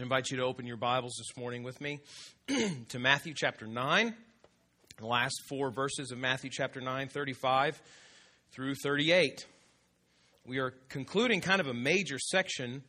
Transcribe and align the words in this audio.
I 0.00 0.02
invite 0.02 0.30
you 0.30 0.38
to 0.38 0.44
open 0.44 0.66
your 0.66 0.78
Bibles 0.78 1.16
this 1.18 1.36
morning 1.36 1.62
with 1.62 1.78
me 1.78 2.00
to 2.88 2.98
Matthew 2.98 3.34
chapter 3.36 3.66
9, 3.66 4.14
the 4.96 5.06
last 5.06 5.34
four 5.46 5.70
verses 5.70 6.10
of 6.10 6.16
Matthew 6.16 6.48
chapter 6.50 6.80
9, 6.80 7.08
35 7.08 7.82
through 8.50 8.76
38. 8.76 9.44
We 10.46 10.58
are 10.58 10.72
concluding 10.88 11.42
kind 11.42 11.60
of 11.60 11.66
a 11.66 11.74
major 11.74 12.18
section 12.18 12.82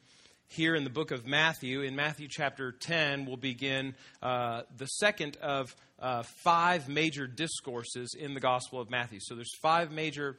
here 0.48 0.74
in 0.74 0.86
the 0.86 0.90
book 0.90 1.12
of 1.12 1.28
Matthew. 1.28 1.82
In 1.82 1.98
Matthew 1.98 2.30
chapter 2.30 2.72
10, 2.72 3.26
we'll 3.26 3.36
begin 3.36 3.94
uh, 4.22 4.62
the 4.78 4.86
second 4.86 5.36
of 5.42 5.76
uh, 6.00 6.24
five 6.46 6.88
major 6.88 7.28
discourses 7.28 8.16
in 8.18 8.36
the 8.36 8.40
Gospel 8.40 8.80
of 8.80 8.90
Matthew. 8.90 9.20
So 9.22 9.36
there's 9.36 9.58
five 9.62 9.92
major 9.92 10.38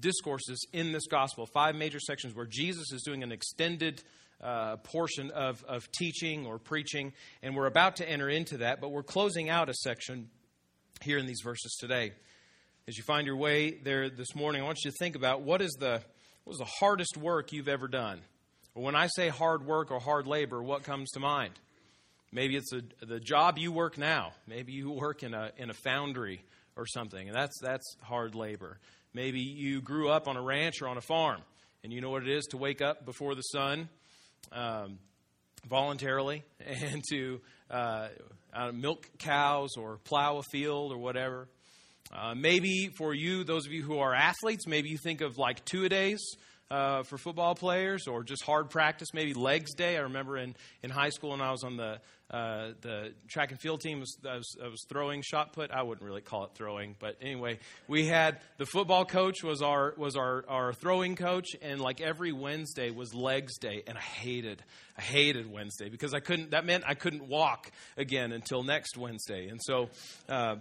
discourses 0.00 0.66
in 0.72 0.90
this 0.90 1.06
Gospel, 1.06 1.46
five 1.46 1.76
major 1.76 2.00
sections 2.00 2.34
where 2.34 2.46
Jesus 2.46 2.90
is 2.90 3.02
doing 3.02 3.22
an 3.22 3.30
extended 3.30 4.02
uh, 4.42 4.76
portion 4.76 5.30
of, 5.30 5.64
of 5.68 5.90
teaching 5.92 6.46
or 6.46 6.58
preaching, 6.58 7.12
and 7.42 7.54
we're 7.54 7.66
about 7.66 7.96
to 7.96 8.08
enter 8.08 8.28
into 8.28 8.58
that, 8.58 8.80
but 8.80 8.90
we're 8.90 9.02
closing 9.02 9.48
out 9.48 9.68
a 9.68 9.74
section 9.74 10.30
here 11.02 11.18
in 11.18 11.26
these 11.26 11.40
verses 11.42 11.76
today. 11.80 12.12
As 12.88 12.96
you 12.96 13.04
find 13.04 13.26
your 13.26 13.36
way 13.36 13.72
there 13.72 14.08
this 14.10 14.34
morning, 14.34 14.62
I 14.62 14.64
want 14.64 14.78
you 14.84 14.90
to 14.90 14.96
think 14.98 15.14
about 15.16 15.42
what 15.42 15.62
is 15.62 15.76
the 15.78 16.02
what 16.44 16.54
is 16.54 16.58
the 16.58 16.64
hardest 16.80 17.16
work 17.16 17.52
you've 17.52 17.68
ever 17.68 17.86
done? 17.86 18.20
When 18.72 18.96
I 18.96 19.08
say 19.08 19.28
hard 19.28 19.64
work 19.66 19.90
or 19.90 20.00
hard 20.00 20.26
labor, 20.26 20.62
what 20.62 20.82
comes 20.82 21.10
to 21.10 21.20
mind? 21.20 21.52
Maybe 22.32 22.56
it's 22.56 22.72
a, 22.72 22.82
the 23.04 23.20
job 23.20 23.58
you 23.58 23.72
work 23.72 23.98
now. 23.98 24.32
Maybe 24.46 24.72
you 24.72 24.90
work 24.90 25.22
in 25.22 25.34
a 25.34 25.52
in 25.56 25.70
a 25.70 25.74
foundry 25.74 26.42
or 26.76 26.86
something, 26.86 27.28
and 27.28 27.36
that's 27.36 27.58
that's 27.60 27.84
hard 28.02 28.34
labor. 28.34 28.78
Maybe 29.12 29.40
you 29.40 29.80
grew 29.80 30.08
up 30.08 30.28
on 30.28 30.36
a 30.36 30.42
ranch 30.42 30.80
or 30.80 30.88
on 30.88 30.96
a 30.96 31.02
farm, 31.02 31.42
and 31.84 31.92
you 31.92 32.00
know 32.00 32.10
what 32.10 32.22
it 32.22 32.28
is 32.28 32.46
to 32.46 32.56
wake 32.56 32.80
up 32.80 33.04
before 33.04 33.34
the 33.34 33.42
sun 33.42 33.88
um, 34.52 34.98
voluntarily 35.68 36.42
and 36.66 37.02
to 37.10 37.40
uh, 37.70 38.08
uh, 38.52 38.72
milk 38.72 39.08
cows 39.18 39.76
or 39.76 39.98
plow 39.98 40.38
a 40.38 40.42
field 40.42 40.92
or 40.92 40.98
whatever. 40.98 41.48
Uh, 42.12 42.34
maybe 42.34 42.90
for 42.98 43.14
you, 43.14 43.44
those 43.44 43.66
of 43.66 43.72
you 43.72 43.82
who 43.82 43.98
are 43.98 44.12
athletes, 44.12 44.66
maybe 44.66 44.88
you 44.88 44.98
think 44.98 45.20
of 45.20 45.38
like 45.38 45.64
two 45.64 45.84
a 45.84 45.88
days 45.88 46.20
uh, 46.70 47.02
for 47.02 47.18
football 47.18 47.54
players 47.54 48.06
or 48.06 48.22
just 48.22 48.44
hard 48.44 48.70
practice, 48.70 49.08
maybe 49.12 49.34
legs 49.34 49.74
day. 49.74 49.96
I 49.96 50.02
remember 50.02 50.36
in, 50.36 50.54
in 50.82 50.90
high 50.90 51.08
school 51.08 51.30
when 51.30 51.40
I 51.40 51.50
was 51.50 51.64
on 51.64 51.76
the, 51.76 51.98
uh, 52.30 52.72
the 52.80 53.12
track 53.28 53.50
and 53.50 53.60
field 53.60 53.80
team, 53.80 54.00
was, 54.00 54.16
I, 54.28 54.36
was, 54.36 54.56
I 54.62 54.68
was 54.68 54.84
throwing 54.88 55.22
shot 55.22 55.52
put. 55.52 55.70
I 55.70 55.82
wouldn't 55.82 56.06
really 56.06 56.20
call 56.20 56.44
it 56.44 56.50
throwing, 56.54 56.94
but 56.98 57.16
anyway, 57.20 57.58
we 57.88 58.06
had 58.06 58.40
the 58.58 58.66
football 58.66 59.04
coach 59.04 59.42
was 59.42 59.62
our, 59.62 59.94
was 59.96 60.16
our, 60.16 60.44
our 60.48 60.72
throwing 60.72 61.16
coach, 61.16 61.48
and 61.60 61.80
like 61.80 62.00
every 62.00 62.32
Wednesday 62.32 62.90
was 62.90 63.14
legs 63.14 63.58
day, 63.58 63.82
and 63.86 63.98
I 63.98 64.02
hated, 64.02 64.62
I 64.96 65.02
hated 65.02 65.50
Wednesday 65.50 65.88
because 65.88 66.14
I 66.14 66.20
couldn't, 66.20 66.52
that 66.52 66.64
meant 66.64 66.84
I 66.86 66.94
couldn't 66.94 67.26
walk 67.26 67.70
again 67.96 68.32
until 68.32 68.62
next 68.62 68.96
Wednesday. 68.96 69.48
And 69.48 69.60
so, 69.60 69.90
uh, 70.28 70.56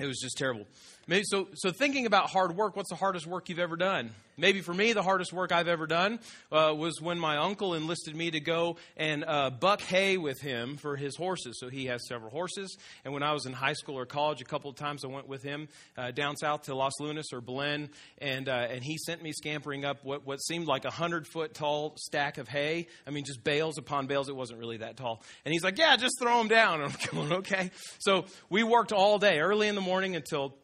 it 0.00 0.06
was 0.06 0.18
just 0.20 0.36
terrible. 0.36 0.66
Maybe, 1.06 1.24
so, 1.26 1.48
so 1.54 1.72
thinking 1.72 2.06
about 2.06 2.30
hard 2.30 2.56
work, 2.56 2.76
what's 2.76 2.90
the 2.90 2.96
hardest 2.96 3.26
work 3.26 3.48
you've 3.48 3.58
ever 3.58 3.76
done? 3.76 4.10
Maybe 4.38 4.62
for 4.62 4.72
me, 4.72 4.94
the 4.94 5.02
hardest 5.02 5.30
work 5.32 5.52
I've 5.52 5.68
ever 5.68 5.86
done 5.86 6.18
uh, 6.50 6.72
was 6.74 7.02
when 7.02 7.18
my 7.18 7.36
uncle 7.36 7.74
enlisted 7.74 8.16
me 8.16 8.30
to 8.30 8.40
go 8.40 8.76
and 8.96 9.24
uh, 9.26 9.50
buck 9.50 9.82
hay 9.82 10.16
with 10.16 10.40
him 10.40 10.78
for 10.78 10.96
his 10.96 11.16
horses. 11.16 11.58
So 11.60 11.68
he 11.68 11.86
has 11.86 12.08
several 12.08 12.30
horses. 12.30 12.74
And 13.04 13.12
when 13.12 13.22
I 13.22 13.32
was 13.34 13.44
in 13.44 13.52
high 13.52 13.74
school 13.74 13.98
or 13.98 14.06
college, 14.06 14.40
a 14.40 14.44
couple 14.44 14.70
of 14.70 14.76
times 14.76 15.04
I 15.04 15.08
went 15.08 15.28
with 15.28 15.42
him 15.42 15.68
uh, 15.98 16.12
down 16.12 16.36
south 16.38 16.62
to 16.62 16.74
Los 16.74 16.98
Lunas 16.98 17.26
or 17.30 17.42
Belen, 17.42 17.90
and 18.18 18.48
uh, 18.48 18.68
and 18.70 18.82
he 18.82 18.96
sent 18.96 19.22
me 19.22 19.32
scampering 19.32 19.84
up 19.84 20.02
what 20.02 20.26
what 20.26 20.38
seemed 20.42 20.66
like 20.66 20.86
a 20.86 20.90
hundred 20.90 21.26
foot 21.26 21.52
tall 21.52 21.92
stack 21.98 22.38
of 22.38 22.48
hay. 22.48 22.86
I 23.06 23.10
mean, 23.10 23.24
just 23.24 23.44
bales 23.44 23.76
upon 23.76 24.06
bales. 24.06 24.30
It 24.30 24.36
wasn't 24.36 24.60
really 24.60 24.78
that 24.78 24.96
tall. 24.96 25.22
And 25.44 25.52
he's 25.52 25.62
like, 25.62 25.76
"Yeah, 25.76 25.94
just 25.96 26.18
throw 26.18 26.38
them 26.38 26.48
down." 26.48 26.80
And 26.80 26.96
I'm 27.12 27.18
going, 27.18 27.32
"Okay." 27.40 27.70
So 27.98 28.24
we 28.48 28.62
worked 28.62 28.92
all 28.92 29.18
day, 29.18 29.40
early 29.40 29.68
in 29.68 29.74
the 29.74 29.81
morning 29.82 30.16
until 30.16 30.54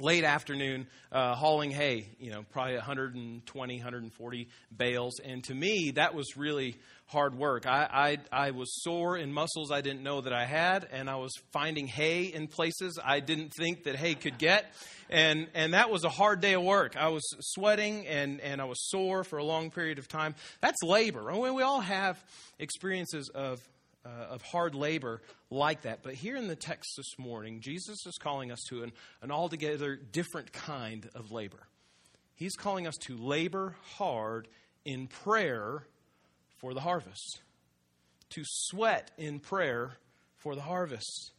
late 0.00 0.24
afternoon 0.24 0.86
uh, 1.12 1.34
hauling 1.34 1.70
hay, 1.70 2.08
you 2.18 2.30
know, 2.30 2.44
probably 2.50 2.74
120, 2.74 3.76
140 3.76 4.48
bales. 4.76 5.20
And 5.24 5.44
to 5.44 5.54
me, 5.54 5.92
that 5.96 6.14
was 6.14 6.36
really 6.36 6.76
hard 7.06 7.36
work. 7.36 7.66
I, 7.66 8.18
I, 8.32 8.46
I 8.46 8.50
was 8.52 8.82
sore 8.82 9.16
in 9.16 9.32
muscles 9.32 9.70
I 9.70 9.80
didn't 9.80 10.02
know 10.02 10.20
that 10.20 10.32
I 10.32 10.44
had, 10.44 10.88
and 10.92 11.10
I 11.10 11.16
was 11.16 11.32
finding 11.52 11.86
hay 11.86 12.24
in 12.24 12.46
places 12.46 12.98
I 13.04 13.20
didn't 13.20 13.50
think 13.50 13.84
that 13.84 13.96
hay 13.96 14.14
could 14.14 14.38
get. 14.38 14.72
And, 15.10 15.48
and 15.54 15.74
that 15.74 15.90
was 15.90 16.04
a 16.04 16.08
hard 16.08 16.40
day 16.40 16.54
of 16.54 16.62
work. 16.62 16.96
I 16.96 17.08
was 17.08 17.24
sweating 17.40 18.06
and, 18.06 18.40
and 18.40 18.60
I 18.60 18.64
was 18.64 18.88
sore 18.88 19.24
for 19.24 19.38
a 19.38 19.44
long 19.44 19.70
period 19.70 19.98
of 19.98 20.06
time. 20.06 20.36
That's 20.60 20.80
labor. 20.84 21.30
I 21.30 21.34
mean, 21.34 21.54
we 21.54 21.62
all 21.62 21.80
have 21.80 22.22
experiences 22.60 23.28
of 23.34 23.60
uh, 24.04 24.08
of 24.30 24.42
hard 24.42 24.74
labor 24.74 25.20
like 25.50 25.82
that. 25.82 26.02
But 26.02 26.14
here 26.14 26.36
in 26.36 26.48
the 26.48 26.56
text 26.56 26.94
this 26.96 27.18
morning, 27.18 27.60
Jesus 27.60 28.06
is 28.06 28.16
calling 28.18 28.50
us 28.50 28.60
to 28.68 28.82
an, 28.82 28.92
an 29.22 29.30
altogether 29.30 29.96
different 29.96 30.52
kind 30.52 31.08
of 31.14 31.30
labor. 31.30 31.66
He's 32.34 32.56
calling 32.56 32.86
us 32.86 32.96
to 33.02 33.16
labor 33.16 33.76
hard 33.96 34.48
in 34.84 35.06
prayer 35.06 35.86
for 36.58 36.72
the 36.74 36.80
harvest, 36.80 37.40
to 38.30 38.42
sweat 38.44 39.10
in 39.18 39.40
prayer 39.40 39.92
for 40.38 40.54
the 40.54 40.62
harvest. 40.62 41.32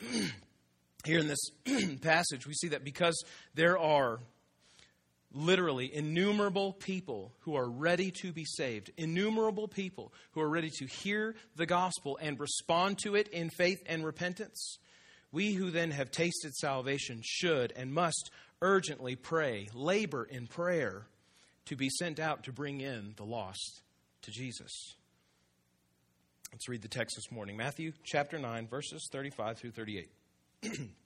here 1.04 1.18
in 1.18 1.28
this 1.28 1.50
passage, 2.00 2.46
we 2.46 2.54
see 2.54 2.68
that 2.68 2.84
because 2.84 3.22
there 3.54 3.78
are 3.78 4.20
literally 5.36 5.94
innumerable 5.94 6.72
people 6.72 7.32
who 7.40 7.54
are 7.56 7.68
ready 7.68 8.10
to 8.10 8.32
be 8.32 8.44
saved, 8.44 8.90
innumerable 8.96 9.68
people 9.68 10.12
who 10.32 10.40
are 10.40 10.48
ready 10.48 10.70
to 10.70 10.86
hear 10.86 11.34
the 11.56 11.66
gospel 11.66 12.18
and 12.20 12.40
respond 12.40 12.98
to 12.98 13.14
it 13.14 13.28
in 13.28 13.50
faith 13.50 13.82
and 13.86 14.04
repentance. 14.04 14.78
We 15.30 15.52
who 15.52 15.70
then 15.70 15.90
have 15.90 16.10
tasted 16.10 16.54
salvation 16.54 17.20
should 17.22 17.72
and 17.76 17.92
must 17.92 18.30
urgently 18.62 19.16
pray, 19.16 19.68
labor 19.74 20.24
in 20.24 20.46
prayer 20.46 21.06
to 21.66 21.76
be 21.76 21.90
sent 21.90 22.18
out 22.18 22.44
to 22.44 22.52
bring 22.52 22.80
in 22.80 23.12
the 23.16 23.24
lost 23.24 23.82
to 24.22 24.30
Jesus. 24.30 24.72
Let's 26.52 26.68
read 26.68 26.82
the 26.82 26.88
text 26.88 27.16
this 27.16 27.30
morning 27.30 27.56
Matthew 27.56 27.92
chapter 28.04 28.38
9, 28.38 28.68
verses 28.68 29.08
35 29.12 29.58
through 29.58 29.72
38. 29.72 30.10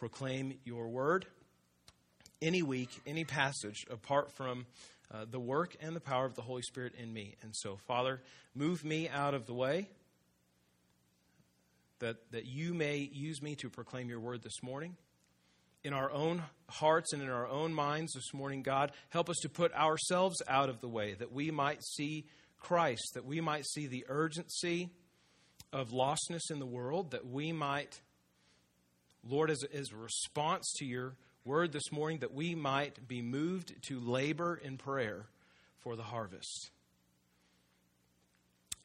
proclaim 0.00 0.54
your 0.64 0.88
word 0.88 1.26
any 2.40 2.62
week, 2.62 2.88
any 3.06 3.22
passage 3.22 3.86
apart 3.90 4.32
from 4.32 4.64
uh, 5.12 5.26
the 5.30 5.38
work 5.38 5.76
and 5.82 5.94
the 5.94 6.00
power 6.00 6.24
of 6.24 6.34
the 6.34 6.40
Holy 6.40 6.62
Spirit 6.62 6.94
in 6.98 7.12
me. 7.12 7.36
And 7.42 7.54
so, 7.54 7.76
Father, 7.86 8.22
move 8.54 8.82
me 8.82 9.10
out 9.10 9.34
of 9.34 9.44
the 9.44 9.52
way 9.52 9.88
that, 11.98 12.16
that 12.30 12.46
you 12.46 12.72
may 12.72 13.10
use 13.12 13.42
me 13.42 13.56
to 13.56 13.68
proclaim 13.68 14.08
your 14.08 14.20
word 14.20 14.42
this 14.42 14.62
morning. 14.62 14.96
In 15.84 15.92
our 15.92 16.10
own 16.10 16.44
hearts 16.70 17.12
and 17.12 17.20
in 17.20 17.28
our 17.28 17.46
own 17.46 17.74
minds 17.74 18.14
this 18.14 18.32
morning, 18.32 18.62
God, 18.62 18.92
help 19.10 19.28
us 19.28 19.36
to 19.42 19.50
put 19.50 19.70
ourselves 19.74 20.40
out 20.48 20.70
of 20.70 20.80
the 20.80 20.88
way 20.88 21.12
that 21.12 21.30
we 21.30 21.50
might 21.50 21.84
see 21.84 22.24
Christ, 22.58 23.02
that 23.12 23.26
we 23.26 23.42
might 23.42 23.66
see 23.66 23.86
the 23.86 24.06
urgency 24.08 24.88
of 25.74 25.90
lostness 25.90 26.50
in 26.50 26.58
the 26.58 26.64
world, 26.64 27.10
that 27.10 27.26
we 27.26 27.52
might 27.52 28.00
Lord, 29.28 29.50
as, 29.50 29.64
as 29.74 29.92
a 29.92 29.96
response 29.96 30.72
to 30.78 30.84
your 30.84 31.16
word 31.44 31.72
this 31.72 31.92
morning, 31.92 32.18
that 32.20 32.32
we 32.32 32.54
might 32.54 33.06
be 33.06 33.22
moved 33.22 33.74
to 33.88 34.00
labor 34.00 34.60
in 34.62 34.76
prayer 34.76 35.26
for 35.78 35.96
the 35.96 36.02
harvest. 36.02 36.70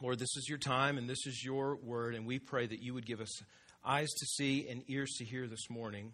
Lord, 0.02 0.20
this 0.20 0.36
is 0.36 0.50
your 0.50 0.58
time 0.58 0.98
and 0.98 1.10
this 1.10 1.26
is 1.26 1.44
your 1.44 1.78
word, 1.78 2.16
and 2.16 2.26
we 2.26 2.40
pray 2.40 2.66
that 2.66 2.82
you 2.82 2.94
would 2.94 3.06
give 3.06 3.22
us 3.22 3.42
eyes 3.84 4.10
to 4.12 4.26
see 4.26 4.68
and 4.68 4.84
ears 4.88 5.14
to 5.20 5.26
hear 5.26 5.48
this 5.48 5.70
morning, 5.70 6.12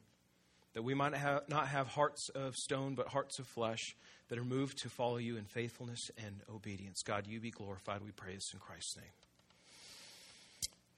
that 0.74 0.84
we 0.84 0.94
might 0.94 1.16
have, 1.16 1.50
not 1.50 1.68
have 1.68 1.88
hearts 1.88 2.30
of 2.30 2.56
stone, 2.56 2.94
but 2.94 3.08
hearts 3.08 3.40
of 3.40 3.48
flesh 3.48 3.96
that 4.30 4.38
are 4.38 4.46
moved 4.46 4.78
to 4.80 4.90
follow 4.90 5.18
you 5.18 5.36
in 5.36 5.46
faithfulness 5.46 6.12
and 6.24 6.42
obedience. 6.54 7.02
God, 7.02 7.26
you 7.28 7.40
be 7.40 7.52
glorified, 7.52 8.04
we 8.04 8.12
pray 8.12 8.36
this 8.36 8.52
in 8.54 8.60
Christ's 8.60 8.98
name. 8.98 9.12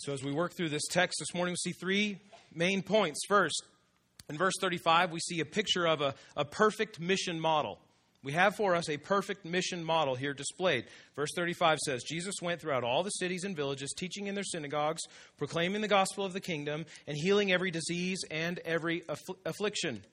So, 0.04 0.12
as 0.12 0.22
we 0.22 0.34
work 0.34 0.52
through 0.52 0.68
this 0.68 0.86
text 0.92 1.20
this 1.20 1.34
morning, 1.34 1.54
we 1.54 1.72
see 1.72 1.72
three 1.72 2.18
main 2.54 2.82
points. 2.82 3.22
First, 3.26 3.64
in 4.28 4.38
verse 4.38 4.52
35, 4.60 5.14
we 5.14 5.22
see 5.22 5.40
a 5.40 5.46
picture 5.46 5.88
of 5.88 6.02
a, 6.02 6.14
a 6.36 6.44
perfect 6.44 7.00
mission 7.00 7.40
model. 7.40 7.80
We 8.22 8.34
have 8.34 8.54
for 8.58 8.76
us 8.76 8.90
a 8.90 8.98
perfect 8.98 9.46
mission 9.46 9.82
model 9.82 10.16
here 10.16 10.34
displayed. 10.34 10.88
Verse 11.16 11.30
35 11.38 11.80
says 11.80 12.04
Jesus 12.04 12.36
went 12.42 12.60
throughout 12.60 12.84
all 12.84 13.04
the 13.04 13.12
cities 13.12 13.46
and 13.46 13.56
villages, 13.56 13.94
teaching 13.96 14.28
in 14.28 14.36
their 14.36 14.44
synagogues, 14.44 15.04
proclaiming 15.38 15.80
the 15.80 15.88
gospel 15.88 16.26
of 16.26 16.34
the 16.34 16.42
kingdom, 16.42 16.86
and 17.08 17.16
healing 17.16 17.54
every 17.54 17.72
disease 17.72 18.20
and 18.30 18.60
every 18.66 19.02
affl- 19.08 19.38
affliction. 19.46 20.04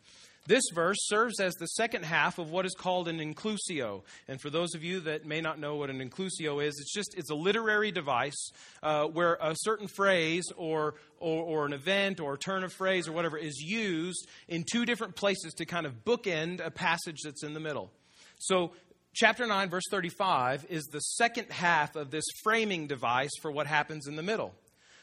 This 0.46 0.64
verse 0.74 0.96
serves 1.00 1.38
as 1.38 1.54
the 1.54 1.66
second 1.66 2.04
half 2.04 2.38
of 2.38 2.50
what 2.50 2.64
is 2.64 2.74
called 2.74 3.08
an 3.08 3.18
inclusio. 3.18 4.02
And 4.26 4.40
for 4.40 4.50
those 4.50 4.74
of 4.74 4.82
you 4.82 5.00
that 5.00 5.26
may 5.26 5.40
not 5.40 5.58
know 5.58 5.76
what 5.76 5.90
an 5.90 5.98
inclusio 6.00 6.64
is, 6.64 6.78
it's 6.80 6.92
just 6.92 7.14
it's 7.16 7.30
a 7.30 7.34
literary 7.34 7.92
device 7.92 8.50
uh, 8.82 9.04
where 9.04 9.34
a 9.34 9.54
certain 9.54 9.86
phrase 9.86 10.46
or, 10.56 10.94
or, 11.18 11.44
or 11.44 11.66
an 11.66 11.72
event 11.72 12.20
or 12.20 12.34
a 12.34 12.38
turn 12.38 12.64
of 12.64 12.72
phrase 12.72 13.06
or 13.06 13.12
whatever 13.12 13.36
is 13.36 13.60
used 13.60 14.26
in 14.48 14.64
two 14.70 14.86
different 14.86 15.14
places 15.14 15.52
to 15.54 15.66
kind 15.66 15.86
of 15.86 16.04
bookend 16.04 16.64
a 16.64 16.70
passage 16.70 17.18
that's 17.22 17.44
in 17.44 17.52
the 17.52 17.60
middle. 17.60 17.90
So 18.38 18.72
chapter 19.12 19.46
9, 19.46 19.68
verse 19.68 19.84
35 19.90 20.66
is 20.70 20.84
the 20.84 21.00
second 21.00 21.50
half 21.50 21.96
of 21.96 22.10
this 22.10 22.24
framing 22.42 22.86
device 22.86 23.30
for 23.42 23.52
what 23.52 23.66
happens 23.66 24.06
in 24.06 24.16
the 24.16 24.22
middle. 24.22 24.54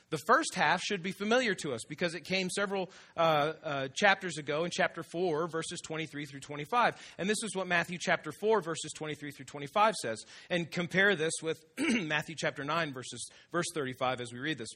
The 0.09 0.17
first 0.25 0.55
half 0.55 0.81
should 0.81 1.03
be 1.03 1.11
familiar 1.11 1.53
to 1.55 1.73
us 1.73 1.81
because 1.87 2.15
it 2.15 2.23
came 2.23 2.49
several 2.49 2.89
uh, 3.17 3.53
uh, 3.63 3.87
chapters 3.93 4.37
ago 4.37 4.63
in 4.63 4.71
chapter 4.71 5.03
4, 5.03 5.47
verses 5.47 5.81
23 5.81 6.25
through 6.25 6.39
25. 6.39 6.95
And 7.17 7.29
this 7.29 7.43
is 7.43 7.55
what 7.55 7.67
Matthew 7.67 7.97
chapter 7.99 8.31
4, 8.31 8.61
verses 8.61 8.91
23 8.95 9.31
through 9.31 9.45
25 9.45 9.95
says. 9.95 10.23
And 10.49 10.71
compare 10.71 11.15
this 11.15 11.33
with 11.43 11.63
Matthew 11.77 12.35
chapter 12.37 12.63
9, 12.63 12.93
verses, 12.93 13.29
verse 13.51 13.67
35 13.73 14.21
as 14.21 14.31
we 14.31 14.39
read 14.39 14.57
this. 14.57 14.69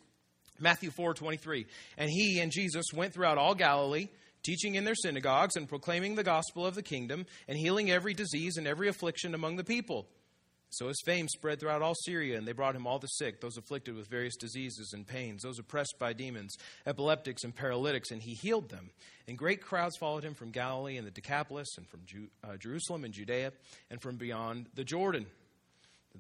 Matthew 0.60 0.92
4, 0.92 1.14
23. 1.14 1.66
And 1.98 2.10
he 2.10 2.40
and 2.40 2.52
Jesus 2.52 2.86
went 2.94 3.14
throughout 3.14 3.38
all 3.38 3.56
Galilee 3.56 4.10
teaching 4.44 4.76
in 4.76 4.84
their 4.84 4.96
synagogues 4.96 5.56
and 5.56 5.70
proclaiming 5.70 6.16
the 6.16 6.24
gospel 6.24 6.66
of 6.66 6.76
the 6.76 6.82
kingdom 6.82 7.26
and 7.48 7.58
healing 7.58 7.92
every 7.92 8.14
disease 8.14 8.58
and 8.58 8.68
every 8.68 8.88
affliction 8.88 9.36
among 9.36 9.56
the 9.56 9.64
people. 9.64 10.08
So 10.72 10.88
his 10.88 11.02
fame 11.06 11.28
spread 11.28 11.60
throughout 11.60 11.82
all 11.82 11.96
Syria, 12.06 12.38
and 12.38 12.48
they 12.48 12.54
brought 12.54 12.78
him 12.78 12.88
all 12.88 12.98
the 12.98 13.08
sick, 13.08 13.42
those 13.42 13.58
afflicted 13.58 13.94
with 13.96 14.08
various 14.08 14.38
diseases 14.38 14.94
and 14.94 15.06
pains, 15.06 15.44
those 15.44 15.60
oppressed 15.60 15.96
by 16.00 16.14
demons, 16.14 16.56
epileptics 16.86 17.44
and 17.44 17.54
paralytics, 17.54 18.12
and 18.12 18.22
he 18.22 18.34
healed 18.34 18.70
them. 18.70 18.90
And 19.28 19.38
great 19.38 19.62
crowds 19.62 19.98
followed 19.98 20.24
him 20.24 20.34
from 20.34 20.52
Galilee 20.52 20.96
and 20.96 21.06
the 21.06 21.12
Decapolis, 21.12 21.68
and 21.78 21.86
from 21.90 22.00
Ju- 22.06 22.30
uh, 22.42 22.56
Jerusalem 22.56 23.04
and 23.04 23.14
Judea, 23.14 23.52
and 23.90 24.02
from 24.02 24.16
beyond 24.16 24.68
the 24.74 24.86
Jordan. 24.86 25.26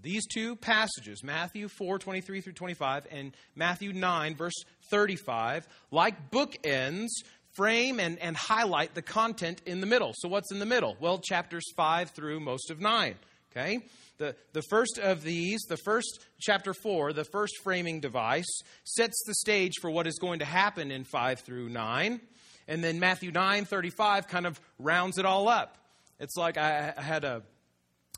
These 0.01 0.27
two 0.27 0.57
passages, 0.57 1.24
Matthew 1.24 1.69
4 1.69 2.00
23 2.00 2.42
through 2.42 2.53
25, 2.53 3.07
and 3.09 3.36
Matthew 3.56 3.94
9, 3.94 4.36
verse 4.36 4.53
35, 4.89 5.65
like 5.92 6.30
bookends, 6.30 7.07
frame 7.53 8.00
and, 8.00 8.19
and 8.19 8.36
highlight 8.36 8.95
the 8.95 9.01
content 9.01 9.62
in 9.65 9.81
the 9.81 9.88
middle. 9.88 10.13
So, 10.15 10.27
what's 10.27 10.51
in 10.51 10.59
the 10.59 10.65
middle? 10.65 10.98
Well, 11.00 11.19
chapters 11.19 11.63
5 11.75 12.12
through 12.12 12.39
most 12.39 12.69
of 12.69 12.80
9. 12.80 13.15
Okay? 13.51 13.80
The, 14.18 14.36
the 14.53 14.62
first 14.69 15.00
of 15.00 15.24
these, 15.24 15.62
the 15.68 15.77
first 15.77 16.19
chapter 16.39 16.74
4, 16.74 17.13
the 17.13 17.25
first 17.25 17.53
framing 17.63 18.00
device, 18.00 18.62
sets 18.83 19.21
the 19.25 19.33
stage 19.33 19.74
for 19.81 19.89
what 19.89 20.07
is 20.07 20.19
going 20.19 20.39
to 20.39 20.45
happen 20.45 20.92
in 20.92 21.03
5 21.03 21.39
through 21.39 21.69
9. 21.69 22.21
And 22.68 22.83
then 22.83 23.00
Matthew 23.00 23.31
9 23.31 23.65
35 23.65 24.27
kind 24.27 24.45
of 24.45 24.59
rounds 24.80 25.18
it 25.18 25.25
all 25.25 25.50
up. 25.50 25.77
It's 26.19 26.38
like 26.38 26.57
I, 26.57 26.94
I 26.95 27.01
had 27.01 27.24
a, 27.24 27.42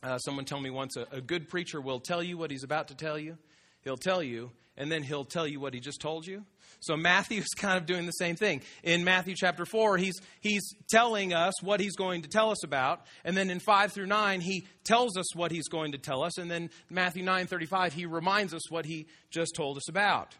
uh, 0.03 0.17
someone 0.17 0.45
tell 0.45 0.59
me 0.59 0.69
once 0.69 0.97
a, 0.97 1.07
a 1.11 1.21
good 1.21 1.47
preacher 1.47 1.79
will 1.79 2.01
tell 2.01 2.21
you 2.21 2.37
what 2.37 2.51
he's 2.51 2.63
about 2.63 2.89
to 2.89 2.95
tell 2.95 3.17
you, 3.17 3.37
he'll 3.83 3.97
tell 3.97 4.21
you, 4.21 4.51
and 4.75 4.91
then 4.91 5.03
he'll 5.03 5.25
tell 5.25 5.47
you 5.47 5.59
what 5.59 5.73
he 5.73 5.79
just 5.79 6.01
told 6.01 6.27
you. 6.27 6.43
So 6.83 6.97
Matthew 6.97 7.39
is 7.39 7.53
kind 7.57 7.77
of 7.77 7.85
doing 7.85 8.05
the 8.05 8.11
same 8.11 8.35
thing. 8.35 8.61
In 8.83 9.03
Matthew 9.03 9.35
chapter 9.35 9.65
4, 9.65 9.97
he's, 9.97 10.19
he's 10.41 10.63
telling 10.89 11.33
us 11.33 11.53
what 11.63 11.79
he's 11.79 11.95
going 11.95 12.21
to 12.23 12.29
tell 12.29 12.51
us 12.51 12.63
about. 12.63 13.01
And 13.23 13.35
then 13.35 13.49
in 13.49 13.59
5 13.59 13.91
through 13.91 14.07
9, 14.07 14.41
he 14.41 14.67
tells 14.83 15.17
us 15.17 15.35
what 15.35 15.51
he's 15.51 15.67
going 15.67 15.93
to 15.93 15.97
tell 15.97 16.23
us. 16.23 16.37
And 16.37 16.51
then 16.51 16.69
Matthew 16.89 17.23
9 17.23 17.47
35, 17.47 17.93
he 17.93 18.05
reminds 18.05 18.53
us 18.53 18.69
what 18.69 18.85
he 18.85 19.07
just 19.31 19.55
told 19.55 19.77
us 19.77 19.89
about. 19.89 20.35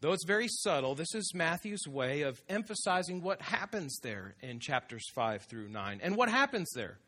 Though 0.00 0.12
it's 0.12 0.26
very 0.26 0.48
subtle, 0.48 0.94
this 0.94 1.14
is 1.14 1.32
Matthew's 1.34 1.88
way 1.88 2.22
of 2.22 2.42
emphasizing 2.48 3.22
what 3.22 3.40
happens 3.40 3.98
there 4.02 4.34
in 4.42 4.60
chapters 4.60 5.08
5 5.14 5.44
through 5.44 5.68
9. 5.68 6.00
And 6.02 6.16
what 6.16 6.28
happens 6.28 6.70
there? 6.74 6.98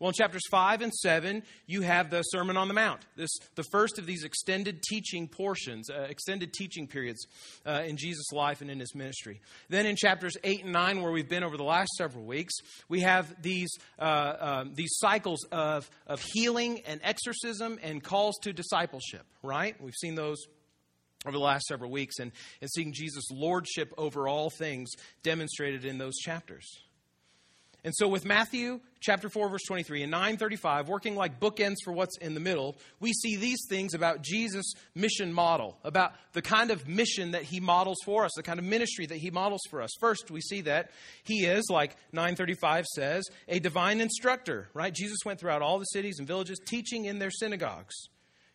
Well, 0.00 0.08
in 0.08 0.14
chapters 0.14 0.42
5 0.50 0.82
and 0.82 0.92
7, 0.92 1.42
you 1.66 1.82
have 1.82 2.10
the 2.10 2.22
Sermon 2.22 2.56
on 2.56 2.66
the 2.66 2.74
Mount, 2.74 3.00
this, 3.16 3.30
the 3.54 3.62
first 3.70 3.98
of 3.98 4.06
these 4.06 4.24
extended 4.24 4.82
teaching 4.82 5.28
portions, 5.28 5.88
uh, 5.88 6.06
extended 6.10 6.52
teaching 6.52 6.88
periods 6.88 7.24
uh, 7.64 7.82
in 7.86 7.96
Jesus' 7.96 8.32
life 8.32 8.60
and 8.60 8.70
in 8.70 8.80
his 8.80 8.92
ministry. 8.94 9.40
Then 9.68 9.86
in 9.86 9.94
chapters 9.94 10.36
8 10.42 10.64
and 10.64 10.72
9, 10.72 11.00
where 11.00 11.12
we've 11.12 11.28
been 11.28 11.44
over 11.44 11.56
the 11.56 11.64
last 11.64 11.90
several 11.96 12.24
weeks, 12.24 12.54
we 12.88 13.00
have 13.00 13.40
these, 13.40 13.70
uh, 13.98 14.34
um, 14.40 14.74
these 14.74 14.96
cycles 14.96 15.46
of, 15.52 15.88
of 16.08 16.20
healing 16.32 16.80
and 16.86 17.00
exorcism 17.04 17.78
and 17.80 18.02
calls 18.02 18.36
to 18.42 18.52
discipleship, 18.52 19.24
right? 19.44 19.80
We've 19.80 19.94
seen 19.94 20.16
those 20.16 20.38
over 21.24 21.36
the 21.36 21.42
last 21.42 21.66
several 21.66 21.90
weeks 21.90 22.18
and, 22.18 22.32
and 22.60 22.70
seeing 22.70 22.92
Jesus' 22.92 23.30
lordship 23.30 23.94
over 23.96 24.26
all 24.26 24.50
things 24.50 24.90
demonstrated 25.22 25.84
in 25.84 25.98
those 25.98 26.16
chapters. 26.16 26.66
And 27.84 27.94
so 27.94 28.08
with 28.08 28.24
Matthew 28.24 28.80
chapter 29.00 29.28
4 29.28 29.50
verse 29.50 29.62
23 29.68 30.04
and 30.04 30.10
935 30.10 30.88
working 30.88 31.16
like 31.16 31.38
bookends 31.38 31.76
for 31.84 31.92
what's 31.92 32.16
in 32.18 32.32
the 32.32 32.40
middle, 32.40 32.76
we 32.98 33.12
see 33.12 33.36
these 33.36 33.60
things 33.68 33.92
about 33.92 34.22
Jesus' 34.22 34.72
mission 34.94 35.30
model, 35.30 35.76
about 35.84 36.14
the 36.32 36.40
kind 36.40 36.70
of 36.70 36.88
mission 36.88 37.32
that 37.32 37.42
he 37.42 37.60
models 37.60 37.98
for 38.04 38.24
us, 38.24 38.32
the 38.36 38.42
kind 38.42 38.58
of 38.58 38.64
ministry 38.64 39.04
that 39.04 39.18
he 39.18 39.30
models 39.30 39.60
for 39.68 39.82
us. 39.82 39.90
First, 40.00 40.30
we 40.30 40.40
see 40.40 40.62
that 40.62 40.90
he 41.24 41.44
is 41.44 41.66
like 41.70 41.96
935 42.12 42.86
says, 42.86 43.28
a 43.48 43.58
divine 43.58 44.00
instructor, 44.00 44.68
right? 44.72 44.94
Jesus 44.94 45.18
went 45.26 45.38
throughout 45.38 45.60
all 45.60 45.78
the 45.78 45.84
cities 45.84 46.18
and 46.18 46.26
villages 46.26 46.58
teaching 46.64 47.04
in 47.04 47.18
their 47.18 47.30
synagogues. 47.30 47.94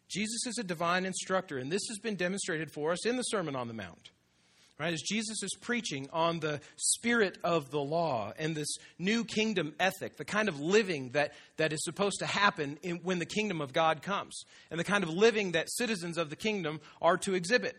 Jesus 0.10 0.48
is 0.48 0.58
a 0.58 0.64
divine 0.64 1.06
instructor, 1.06 1.60
and 1.60 1.72
this 1.72 1.88
has 1.88 2.00
been 2.00 2.16
demonstrated 2.16 2.72
for 2.72 2.92
us 2.92 3.06
in 3.06 3.16
the 3.16 3.22
Sermon 3.22 3.56
on 3.56 3.68
the 3.68 3.75
Mount 3.75 4.10
right? 4.80 4.94
As 4.94 5.02
Jesus 5.02 5.44
is 5.44 5.52
preaching 5.60 6.08
on 6.14 6.40
the 6.40 6.62
spirit 6.78 7.38
of 7.44 7.70
the 7.70 7.81
law 7.81 8.31
and 8.40 8.56
this 8.56 8.78
new 8.98 9.26
kingdom 9.26 9.76
ethic, 9.80 10.16
the 10.16 10.26
kind 10.26 10.48
of 10.48 10.60
living 10.60 11.10
that, 11.12 11.34
that 11.58 11.74
is 11.74 11.84
supposed 11.84 12.20
to 12.20 12.26
happen 12.26 12.80
in, 12.81 12.98
when 12.98 13.20
the 13.20 13.26
kingdom 13.26 13.60
of 13.60 13.74
God 13.74 14.02
comes, 14.02 14.44
and 14.72 14.80
the 14.80 14.86
kind 14.86 15.04
of 15.04 15.10
living 15.10 15.52
that 15.52 15.70
citizens 15.70 16.18
of 16.18 16.30
the 16.30 16.36
kingdom 16.36 16.80
are 17.02 17.18
to 17.18 17.36
exhibit. 17.36 17.76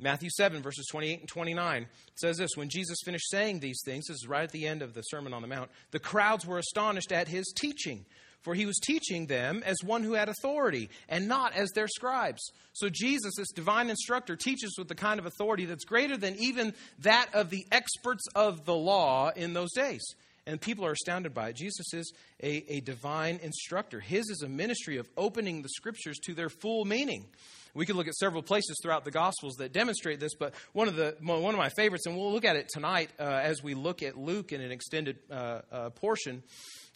Matthew 0.00 0.30
7, 0.30 0.62
verses 0.62 0.86
28 0.90 1.20
and 1.20 1.28
29 1.28 1.86
says 2.16 2.36
this 2.36 2.50
When 2.56 2.68
Jesus 2.68 2.98
finished 3.04 3.30
saying 3.30 3.60
these 3.60 3.80
things, 3.84 4.06
this 4.06 4.16
is 4.16 4.28
right 4.28 4.44
at 4.44 4.52
the 4.52 4.66
end 4.66 4.82
of 4.82 4.94
the 4.94 5.02
Sermon 5.02 5.32
on 5.32 5.42
the 5.42 5.48
Mount, 5.48 5.70
the 5.90 6.00
crowds 6.00 6.46
were 6.46 6.58
astonished 6.58 7.12
at 7.12 7.28
his 7.28 7.52
teaching 7.56 8.04
for 8.44 8.54
he 8.54 8.66
was 8.66 8.78
teaching 8.78 9.26
them 9.26 9.62
as 9.64 9.76
one 9.82 10.04
who 10.04 10.12
had 10.12 10.28
authority 10.28 10.90
and 11.08 11.26
not 11.26 11.54
as 11.54 11.70
their 11.74 11.88
scribes. 11.88 12.52
So 12.74 12.88
Jesus, 12.90 13.32
this 13.36 13.50
divine 13.50 13.88
instructor, 13.90 14.36
teaches 14.36 14.74
with 14.78 14.88
the 14.88 14.94
kind 14.94 15.18
of 15.18 15.26
authority 15.26 15.64
that's 15.64 15.84
greater 15.84 16.16
than 16.16 16.36
even 16.36 16.74
that 17.00 17.34
of 17.34 17.50
the 17.50 17.66
experts 17.72 18.24
of 18.34 18.64
the 18.66 18.74
law 18.74 19.30
in 19.34 19.54
those 19.54 19.72
days. 19.72 20.04
And 20.46 20.60
people 20.60 20.84
are 20.84 20.92
astounded 20.92 21.32
by 21.32 21.48
it. 21.48 21.56
Jesus 21.56 21.94
is 21.94 22.12
a, 22.42 22.64
a 22.68 22.80
divine 22.80 23.40
instructor. 23.42 23.98
His 23.98 24.28
is 24.28 24.42
a 24.44 24.48
ministry 24.48 24.98
of 24.98 25.08
opening 25.16 25.62
the 25.62 25.70
scriptures 25.70 26.18
to 26.26 26.34
their 26.34 26.50
full 26.50 26.84
meaning. 26.84 27.24
We 27.72 27.86
could 27.86 27.96
look 27.96 28.06
at 28.06 28.14
several 28.14 28.42
places 28.42 28.78
throughout 28.82 29.04
the 29.04 29.10
Gospels 29.10 29.54
that 29.54 29.72
demonstrate 29.72 30.20
this, 30.20 30.34
but 30.38 30.54
one 30.74 30.86
of 30.86 30.94
the 30.94 31.16
one 31.20 31.54
of 31.54 31.58
my 31.58 31.70
favorites, 31.70 32.06
and 32.06 32.16
we'll 32.16 32.30
look 32.30 32.44
at 32.44 32.56
it 32.56 32.68
tonight 32.68 33.10
uh, 33.18 33.22
as 33.22 33.64
we 33.64 33.74
look 33.74 34.02
at 34.02 34.16
Luke 34.16 34.52
in 34.52 34.60
an 34.60 34.70
extended 34.70 35.18
uh, 35.28 35.62
uh, 35.72 35.90
portion, 35.90 36.44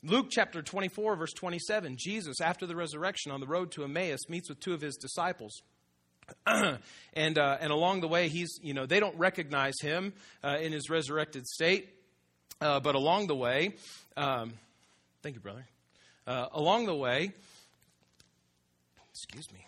Luke 0.04 0.28
chapter 0.30 0.62
24, 0.62 1.16
verse 1.16 1.32
27, 1.32 1.96
Jesus, 1.98 2.40
after 2.40 2.66
the 2.66 2.76
resurrection 2.76 3.32
on 3.32 3.40
the 3.40 3.46
road 3.46 3.72
to 3.72 3.82
Emmaus, 3.82 4.20
meets 4.28 4.48
with 4.48 4.60
two 4.60 4.72
of 4.72 4.80
his 4.80 4.96
disciples. 4.96 5.60
and, 6.46 7.38
uh, 7.38 7.56
and 7.60 7.72
along 7.72 8.00
the 8.00 8.08
way, 8.08 8.28
he's, 8.28 8.60
you 8.62 8.74
know, 8.74 8.86
they 8.86 9.00
don't 9.00 9.16
recognize 9.18 9.74
him 9.80 10.12
uh, 10.44 10.58
in 10.60 10.72
his 10.72 10.88
resurrected 10.88 11.46
state. 11.46 11.88
Uh, 12.60 12.80
but 12.80 12.94
along 12.94 13.28
the 13.28 13.36
way, 13.36 13.74
um, 14.16 14.52
thank 15.22 15.34
you, 15.34 15.40
brother. 15.40 15.64
Uh, 16.26 16.46
along 16.52 16.86
the 16.86 16.94
way, 16.94 17.32
excuse 19.10 19.50
me, 19.52 19.64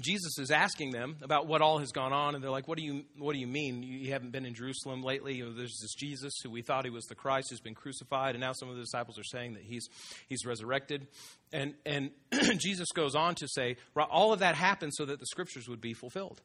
Jesus 0.00 0.38
is 0.38 0.50
asking 0.50 0.90
them 0.90 1.16
about 1.22 1.46
what 1.46 1.62
all 1.62 1.78
has 1.78 1.92
gone 1.92 2.12
on, 2.12 2.34
and 2.34 2.42
they're 2.42 2.50
like, 2.50 2.66
"What 2.66 2.78
do 2.78 2.84
you 2.84 3.04
What 3.16 3.32
do 3.32 3.38
you 3.38 3.46
mean? 3.46 3.82
You 3.82 4.12
haven't 4.12 4.32
been 4.32 4.44
in 4.44 4.54
Jerusalem 4.54 5.02
lately? 5.02 5.36
You 5.36 5.46
know, 5.46 5.52
there's 5.54 5.78
this 5.80 5.94
Jesus 5.94 6.32
who 6.42 6.50
we 6.50 6.62
thought 6.62 6.84
he 6.84 6.90
was 6.90 7.04
the 7.04 7.14
Christ, 7.14 7.50
who's 7.50 7.60
been 7.60 7.74
crucified, 7.74 8.34
and 8.34 8.40
now 8.40 8.52
some 8.52 8.68
of 8.68 8.74
the 8.74 8.82
disciples 8.82 9.18
are 9.18 9.24
saying 9.24 9.54
that 9.54 9.62
he's 9.62 9.88
he's 10.28 10.44
resurrected." 10.44 11.06
And 11.52 11.74
and 11.86 12.10
Jesus 12.58 12.88
goes 12.92 13.14
on 13.14 13.36
to 13.36 13.46
say, 13.48 13.76
all 13.96 14.32
of 14.32 14.40
that 14.40 14.56
happened 14.56 14.92
so 14.94 15.04
that 15.04 15.20
the 15.20 15.26
scriptures 15.26 15.68
would 15.68 15.80
be 15.80 15.94
fulfilled. 15.94 16.40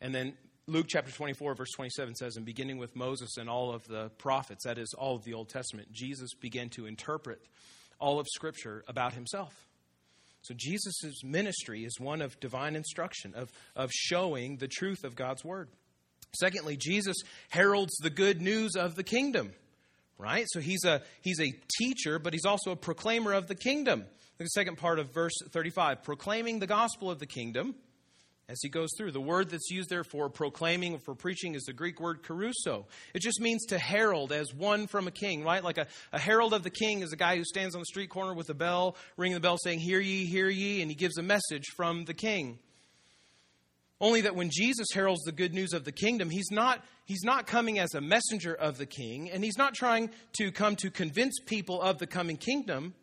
And 0.00 0.14
then 0.14 0.34
Luke 0.66 0.86
chapter 0.88 1.10
24, 1.10 1.54
verse 1.54 1.70
27 1.72 2.14
says, 2.14 2.36
and 2.36 2.44
beginning 2.44 2.78
with 2.78 2.94
Moses 2.94 3.36
and 3.38 3.48
all 3.48 3.72
of 3.72 3.86
the 3.88 4.10
prophets, 4.18 4.64
that 4.64 4.78
is, 4.78 4.94
all 4.96 5.16
of 5.16 5.24
the 5.24 5.32
Old 5.32 5.48
Testament, 5.48 5.90
Jesus 5.92 6.34
began 6.34 6.68
to 6.70 6.86
interpret 6.86 7.40
all 7.98 8.20
of 8.20 8.26
Scripture 8.28 8.84
about 8.86 9.14
himself. 9.14 9.67
So 10.48 10.54
Jesus' 10.56 11.22
ministry 11.22 11.84
is 11.84 12.00
one 12.00 12.22
of 12.22 12.40
divine 12.40 12.74
instruction, 12.74 13.34
of, 13.34 13.52
of 13.76 13.90
showing 13.92 14.56
the 14.56 14.66
truth 14.66 15.04
of 15.04 15.14
God's 15.14 15.44
word. 15.44 15.68
Secondly, 16.40 16.78
Jesus 16.78 17.16
heralds 17.50 17.94
the 17.98 18.08
good 18.08 18.40
news 18.40 18.74
of 18.74 18.94
the 18.94 19.02
kingdom. 19.02 19.52
right? 20.16 20.46
So 20.48 20.60
he's 20.60 20.84
a 20.86 21.02
he's 21.20 21.38
a 21.38 21.52
teacher, 21.78 22.18
but 22.18 22.32
he's 22.32 22.46
also 22.46 22.70
a 22.70 22.76
proclaimer 22.76 23.34
of 23.34 23.46
the 23.46 23.54
kingdom. 23.54 24.06
The 24.38 24.46
second 24.46 24.78
part 24.78 24.98
of 24.98 25.12
verse 25.12 25.34
35, 25.50 26.02
proclaiming 26.02 26.60
the 26.60 26.66
gospel 26.66 27.10
of 27.10 27.18
the 27.18 27.26
kingdom 27.26 27.74
as 28.48 28.58
he 28.62 28.68
goes 28.68 28.88
through. 28.96 29.12
The 29.12 29.20
word 29.20 29.50
that's 29.50 29.70
used 29.70 29.90
there 29.90 30.04
for 30.04 30.30
proclaiming 30.30 30.94
or 30.94 30.98
for 31.00 31.14
preaching 31.14 31.54
is 31.54 31.64
the 31.64 31.74
Greek 31.74 32.00
word 32.00 32.22
kerusso. 32.22 32.86
It 33.14 33.20
just 33.20 33.40
means 33.40 33.66
to 33.66 33.78
herald 33.78 34.32
as 34.32 34.54
one 34.54 34.86
from 34.86 35.06
a 35.06 35.10
king, 35.10 35.44
right? 35.44 35.62
Like 35.62 35.76
a, 35.76 35.86
a 36.12 36.18
herald 36.18 36.54
of 36.54 36.62
the 36.62 36.70
king 36.70 37.02
is 37.02 37.12
a 37.12 37.16
guy 37.16 37.36
who 37.36 37.44
stands 37.44 37.74
on 37.74 37.80
the 37.80 37.86
street 37.86 38.08
corner 38.08 38.32
with 38.32 38.48
a 38.48 38.54
bell, 38.54 38.96
ringing 39.18 39.34
the 39.34 39.40
bell 39.40 39.58
saying, 39.58 39.80
Hear 39.80 40.00
ye, 40.00 40.24
hear 40.24 40.48
ye, 40.48 40.80
and 40.80 40.90
he 40.90 40.94
gives 40.94 41.18
a 41.18 41.22
message 41.22 41.64
from 41.76 42.06
the 42.06 42.14
king. 42.14 42.58
Only 44.00 44.22
that 44.22 44.36
when 44.36 44.48
Jesus 44.50 44.86
heralds 44.94 45.24
the 45.24 45.32
good 45.32 45.52
news 45.52 45.72
of 45.72 45.84
the 45.84 45.92
kingdom, 45.92 46.30
he's 46.30 46.50
not, 46.50 46.82
he's 47.04 47.24
not 47.24 47.46
coming 47.46 47.78
as 47.78 47.94
a 47.94 48.00
messenger 48.00 48.54
of 48.54 48.78
the 48.78 48.86
king, 48.86 49.28
and 49.30 49.44
he's 49.44 49.58
not 49.58 49.74
trying 49.74 50.10
to 50.38 50.52
come 50.52 50.76
to 50.76 50.90
convince 50.90 51.38
people 51.44 51.82
of 51.82 51.98
the 51.98 52.06
coming 52.06 52.36
kingdom, 52.36 52.94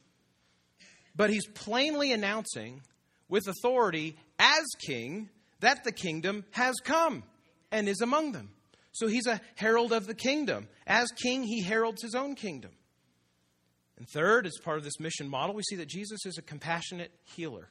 but 1.16 1.30
he's 1.30 1.46
plainly 1.48 2.14
announcing 2.14 2.82
with 3.28 3.48
authority 3.48 4.18
as 4.40 4.64
king 4.86 5.30
that 5.60 5.84
the 5.84 5.92
kingdom 5.92 6.46
has 6.52 6.76
come 6.84 7.24
and 7.72 7.88
is 7.88 8.02
among 8.02 8.32
them. 8.32 8.52
So 8.92 9.08
he's 9.08 9.28
a 9.28 9.42
herald 9.56 9.92
of 9.92 10.08
the 10.08 10.14
kingdom. 10.14 10.68
As 10.88 11.12
king, 11.12 11.44
he 11.44 11.62
heralds 11.62 12.02
his 12.02 12.16
own 12.16 12.36
kingdom. 12.36 12.72
And 13.98 14.08
third, 14.08 14.46
as 14.46 14.54
part 14.64 14.78
of 14.78 14.84
this 14.84 15.00
mission 15.00 15.30
model, 15.30 15.56
we 15.56 15.64
see 15.64 15.78
that 15.78 15.90
Jesus 15.90 16.26
is 16.26 16.38
a 16.38 16.42
compassionate 16.42 17.12
healer. 17.24 17.68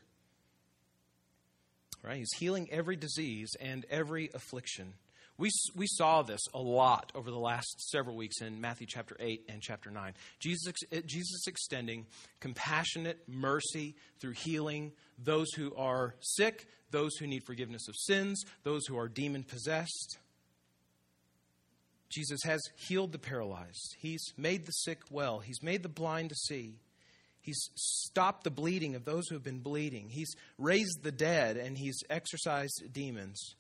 Right? 2.03 2.19
He's 2.19 2.33
healing 2.39 2.69
every 2.71 2.97
disease 2.97 3.51
and 3.61 3.87
every 3.89 4.31
affliction. 4.35 4.95
We, 5.37 5.51
we 5.75 5.87
saw 5.89 6.23
this 6.23 6.41
a 6.55 6.61
lot 6.61 7.11
over 7.15 7.31
the 7.31 7.39
last 7.39 7.91
several 7.91 8.17
weeks 8.17 8.41
in 8.41 8.61
Matthew 8.61 8.87
chapter 8.89 9.17
8 9.19 9.45
and 9.49 9.61
chapter 9.61 9.91
9. 9.91 10.15
Jesus, 10.39 10.73
eh, 10.93 11.01
Jesus 11.05 11.49
extending 11.49 12.07
compassionate 12.39 13.19
mercy 13.27 13.97
through 14.21 14.35
healing 14.45 14.93
those 15.19 15.53
who 15.55 15.75
are 15.75 16.15
sick, 16.21 16.67
those 16.91 17.17
who 17.17 17.27
need 17.27 17.43
forgiveness 17.45 17.89
of 17.89 17.97
sins, 17.97 18.45
those 18.63 18.87
who 18.87 18.97
are 18.97 19.09
demon 19.09 19.43
possessed. 19.43 20.19
Jesus 22.11 22.41
has 22.45 22.61
healed 22.77 23.11
the 23.11 23.19
paralyzed. 23.19 23.97
He's 23.99 24.25
made 24.37 24.67
the 24.67 24.73
sick 24.73 25.01
well. 25.11 25.41
He's 25.41 25.63
made 25.63 25.83
the 25.83 25.89
blind 25.89 26.29
to 26.29 26.37
see. 26.37 26.79
He's 27.41 27.71
stopped 27.75 28.45
the 28.45 28.51
bleeding 28.51 28.95
of 28.95 29.05
those 29.05 29.27
who 29.29 29.35
have 29.35 29.43
been 29.43 29.59
bleeding. 29.59 30.09
He's 30.11 30.33
raised 30.59 31.03
the 31.03 31.13
dead 31.13 31.57
and 31.57 31.77
he's 31.77 32.01
exorcised 32.09 32.85
demons. 32.93 33.57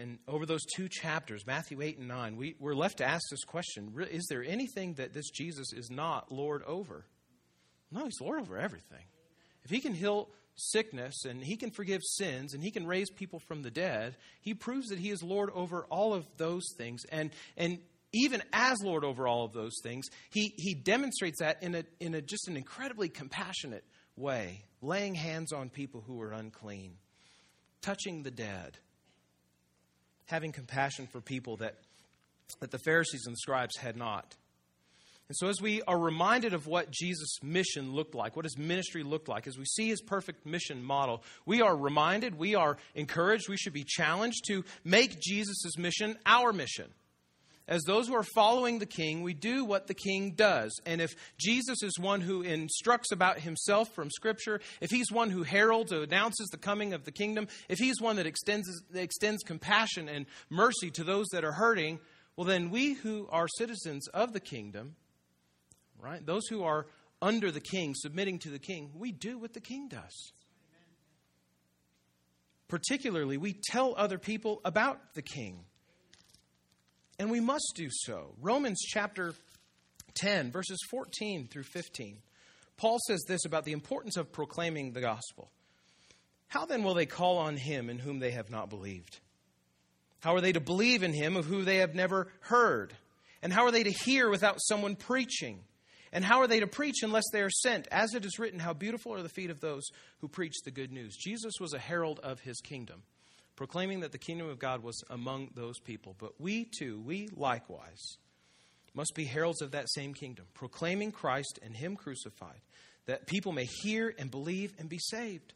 And 0.00 0.18
over 0.26 0.46
those 0.46 0.64
two 0.74 0.88
chapters, 0.88 1.46
Matthew 1.46 1.80
8 1.80 1.98
and 1.98 2.08
9, 2.08 2.36
we, 2.36 2.56
we're 2.58 2.74
left 2.74 2.98
to 2.98 3.04
ask 3.04 3.22
this 3.30 3.44
question 3.44 3.92
Is 4.10 4.26
there 4.28 4.44
anything 4.44 4.94
that 4.94 5.12
this 5.12 5.30
Jesus 5.30 5.72
is 5.72 5.90
not 5.90 6.32
Lord 6.32 6.62
over? 6.64 7.06
No, 7.90 8.04
he's 8.04 8.20
Lord 8.20 8.40
over 8.40 8.58
everything. 8.58 9.04
If 9.64 9.70
he 9.70 9.80
can 9.80 9.94
heal 9.94 10.28
sickness 10.56 11.24
and 11.24 11.42
he 11.42 11.56
can 11.56 11.70
forgive 11.70 12.02
sins 12.02 12.54
and 12.54 12.62
he 12.62 12.70
can 12.70 12.86
raise 12.86 13.10
people 13.10 13.40
from 13.40 13.62
the 13.62 13.70
dead, 13.70 14.16
he 14.40 14.54
proves 14.54 14.88
that 14.88 14.98
he 14.98 15.10
is 15.10 15.22
Lord 15.22 15.50
over 15.54 15.86
all 15.90 16.14
of 16.14 16.26
those 16.36 16.64
things. 16.76 17.02
And, 17.10 17.30
and 17.56 17.78
even 18.12 18.42
as 18.52 18.78
Lord 18.82 19.04
over 19.04 19.26
all 19.26 19.44
of 19.44 19.52
those 19.52 19.74
things, 19.82 20.06
he, 20.30 20.54
he 20.56 20.74
demonstrates 20.74 21.40
that 21.40 21.62
in, 21.62 21.74
a, 21.74 21.84
in 22.00 22.14
a, 22.14 22.22
just 22.22 22.48
an 22.48 22.56
incredibly 22.56 23.08
compassionate 23.08 23.84
way, 24.16 24.64
laying 24.80 25.14
hands 25.14 25.52
on 25.52 25.70
people 25.70 26.02
who 26.06 26.20
are 26.20 26.32
unclean, 26.32 26.96
touching 27.80 28.22
the 28.22 28.30
dead, 28.30 28.78
having 30.26 30.52
compassion 30.52 31.06
for 31.06 31.20
people 31.20 31.56
that, 31.58 31.76
that 32.60 32.70
the 32.70 32.78
Pharisees 32.78 33.26
and 33.26 33.34
the 33.34 33.38
scribes 33.38 33.76
had 33.76 33.96
not. 33.96 34.34
And 35.28 35.36
so, 35.36 35.48
as 35.48 35.60
we 35.60 35.80
are 35.82 35.98
reminded 35.98 36.52
of 36.52 36.66
what 36.66 36.90
Jesus' 36.90 37.38
mission 37.42 37.92
looked 37.92 38.14
like, 38.14 38.36
what 38.36 38.44
his 38.44 38.58
ministry 38.58 39.02
looked 39.02 39.28
like, 39.28 39.46
as 39.46 39.56
we 39.56 39.64
see 39.64 39.88
his 39.88 40.02
perfect 40.02 40.44
mission 40.44 40.82
model, 40.82 41.22
we 41.46 41.62
are 41.62 41.74
reminded, 41.74 42.38
we 42.38 42.54
are 42.54 42.76
encouraged, 42.94 43.48
we 43.48 43.56
should 43.56 43.72
be 43.72 43.84
challenged 43.86 44.44
to 44.48 44.64
make 44.84 45.18
Jesus' 45.20 45.78
mission 45.78 46.18
our 46.26 46.52
mission. 46.52 46.90
As 47.66 47.82
those 47.84 48.08
who 48.08 48.14
are 48.14 48.26
following 48.34 48.78
the 48.78 48.86
king, 48.86 49.22
we 49.22 49.32
do 49.32 49.64
what 49.64 49.86
the 49.86 49.94
king 49.94 50.32
does. 50.32 50.78
And 50.84 51.00
if 51.00 51.14
Jesus 51.38 51.82
is 51.82 51.98
one 51.98 52.20
who 52.20 52.42
instructs 52.42 53.10
about 53.10 53.38
himself 53.38 53.88
from 53.94 54.10
Scripture, 54.10 54.60
if 54.82 54.90
he's 54.90 55.10
one 55.10 55.30
who 55.30 55.44
heralds 55.44 55.92
or 55.92 56.02
announces 56.02 56.48
the 56.48 56.58
coming 56.58 56.92
of 56.92 57.04
the 57.04 57.12
kingdom, 57.12 57.48
if 57.68 57.78
he's 57.78 58.00
one 58.00 58.16
that 58.16 58.26
extends, 58.26 58.68
extends 58.94 59.42
compassion 59.42 60.08
and 60.08 60.26
mercy 60.50 60.90
to 60.90 61.04
those 61.04 61.26
that 61.32 61.44
are 61.44 61.52
hurting, 61.52 62.00
well, 62.36 62.46
then 62.46 62.70
we 62.70 62.92
who 62.92 63.28
are 63.30 63.48
citizens 63.56 64.08
of 64.08 64.32
the 64.32 64.40
kingdom 64.40 64.96
right? 66.04 66.24
Those 66.24 66.46
who 66.48 66.62
are 66.62 66.86
under 67.22 67.50
the 67.50 67.60
king, 67.60 67.94
submitting 67.96 68.38
to 68.40 68.50
the 68.50 68.58
king, 68.58 68.90
we 68.94 69.10
do 69.10 69.38
what 69.38 69.54
the 69.54 69.60
king 69.60 69.88
does. 69.88 70.32
Particularly, 72.68 73.36
we 73.36 73.54
tell 73.70 73.94
other 73.96 74.18
people 74.18 74.60
about 74.64 75.14
the 75.14 75.22
king. 75.22 75.64
And 77.18 77.30
we 77.30 77.40
must 77.40 77.72
do 77.76 77.88
so. 77.90 78.34
Romans 78.40 78.80
chapter 78.80 79.34
10, 80.14 80.50
verses 80.50 80.78
14 80.90 81.48
through 81.48 81.62
15. 81.62 82.18
Paul 82.76 82.98
says 83.06 83.24
this 83.28 83.44
about 83.44 83.64
the 83.64 83.72
importance 83.72 84.16
of 84.16 84.32
proclaiming 84.32 84.92
the 84.92 85.00
gospel. 85.00 85.50
How 86.48 86.66
then 86.66 86.82
will 86.82 86.94
they 86.94 87.06
call 87.06 87.38
on 87.38 87.56
him 87.56 87.88
in 87.88 87.98
whom 87.98 88.18
they 88.18 88.32
have 88.32 88.50
not 88.50 88.70
believed? 88.70 89.18
How 90.20 90.34
are 90.34 90.40
they 90.40 90.52
to 90.52 90.60
believe 90.60 91.02
in 91.02 91.12
him 91.12 91.36
of 91.36 91.46
whom 91.46 91.64
they 91.64 91.78
have 91.78 91.94
never 91.94 92.28
heard? 92.40 92.94
And 93.42 93.52
how 93.52 93.64
are 93.64 93.70
they 93.70 93.82
to 93.82 93.90
hear 93.90 94.30
without 94.30 94.56
someone 94.60 94.96
preaching? 94.96 95.60
And 96.12 96.24
how 96.24 96.38
are 96.38 96.46
they 96.46 96.60
to 96.60 96.66
preach 96.66 97.02
unless 97.02 97.24
they 97.32 97.42
are 97.42 97.50
sent? 97.50 97.88
As 97.90 98.14
it 98.14 98.24
is 98.24 98.38
written, 98.38 98.60
How 98.60 98.72
beautiful 98.72 99.12
are 99.12 99.22
the 99.22 99.28
feet 99.28 99.50
of 99.50 99.60
those 99.60 99.82
who 100.20 100.28
preach 100.28 100.54
the 100.64 100.70
good 100.70 100.92
news. 100.92 101.16
Jesus 101.16 101.54
was 101.60 101.74
a 101.74 101.78
herald 101.78 102.20
of 102.20 102.40
his 102.40 102.60
kingdom, 102.60 103.02
proclaiming 103.56 104.00
that 104.00 104.12
the 104.12 104.18
kingdom 104.18 104.48
of 104.48 104.58
God 104.58 104.82
was 104.82 105.02
among 105.10 105.50
those 105.54 105.78
people. 105.78 106.14
But 106.18 106.40
we 106.40 106.64
too, 106.64 107.00
we 107.04 107.28
likewise, 107.34 108.18
must 108.94 109.14
be 109.14 109.24
heralds 109.24 109.62
of 109.62 109.72
that 109.72 109.90
same 109.90 110.14
kingdom, 110.14 110.46
proclaiming 110.54 111.12
Christ 111.12 111.58
and 111.62 111.76
Him 111.76 111.96
crucified, 111.96 112.60
that 113.06 113.26
people 113.26 113.52
may 113.52 113.66
hear 113.82 114.14
and 114.18 114.30
believe 114.30 114.72
and 114.78 114.88
be 114.88 114.98
saved. 114.98 115.52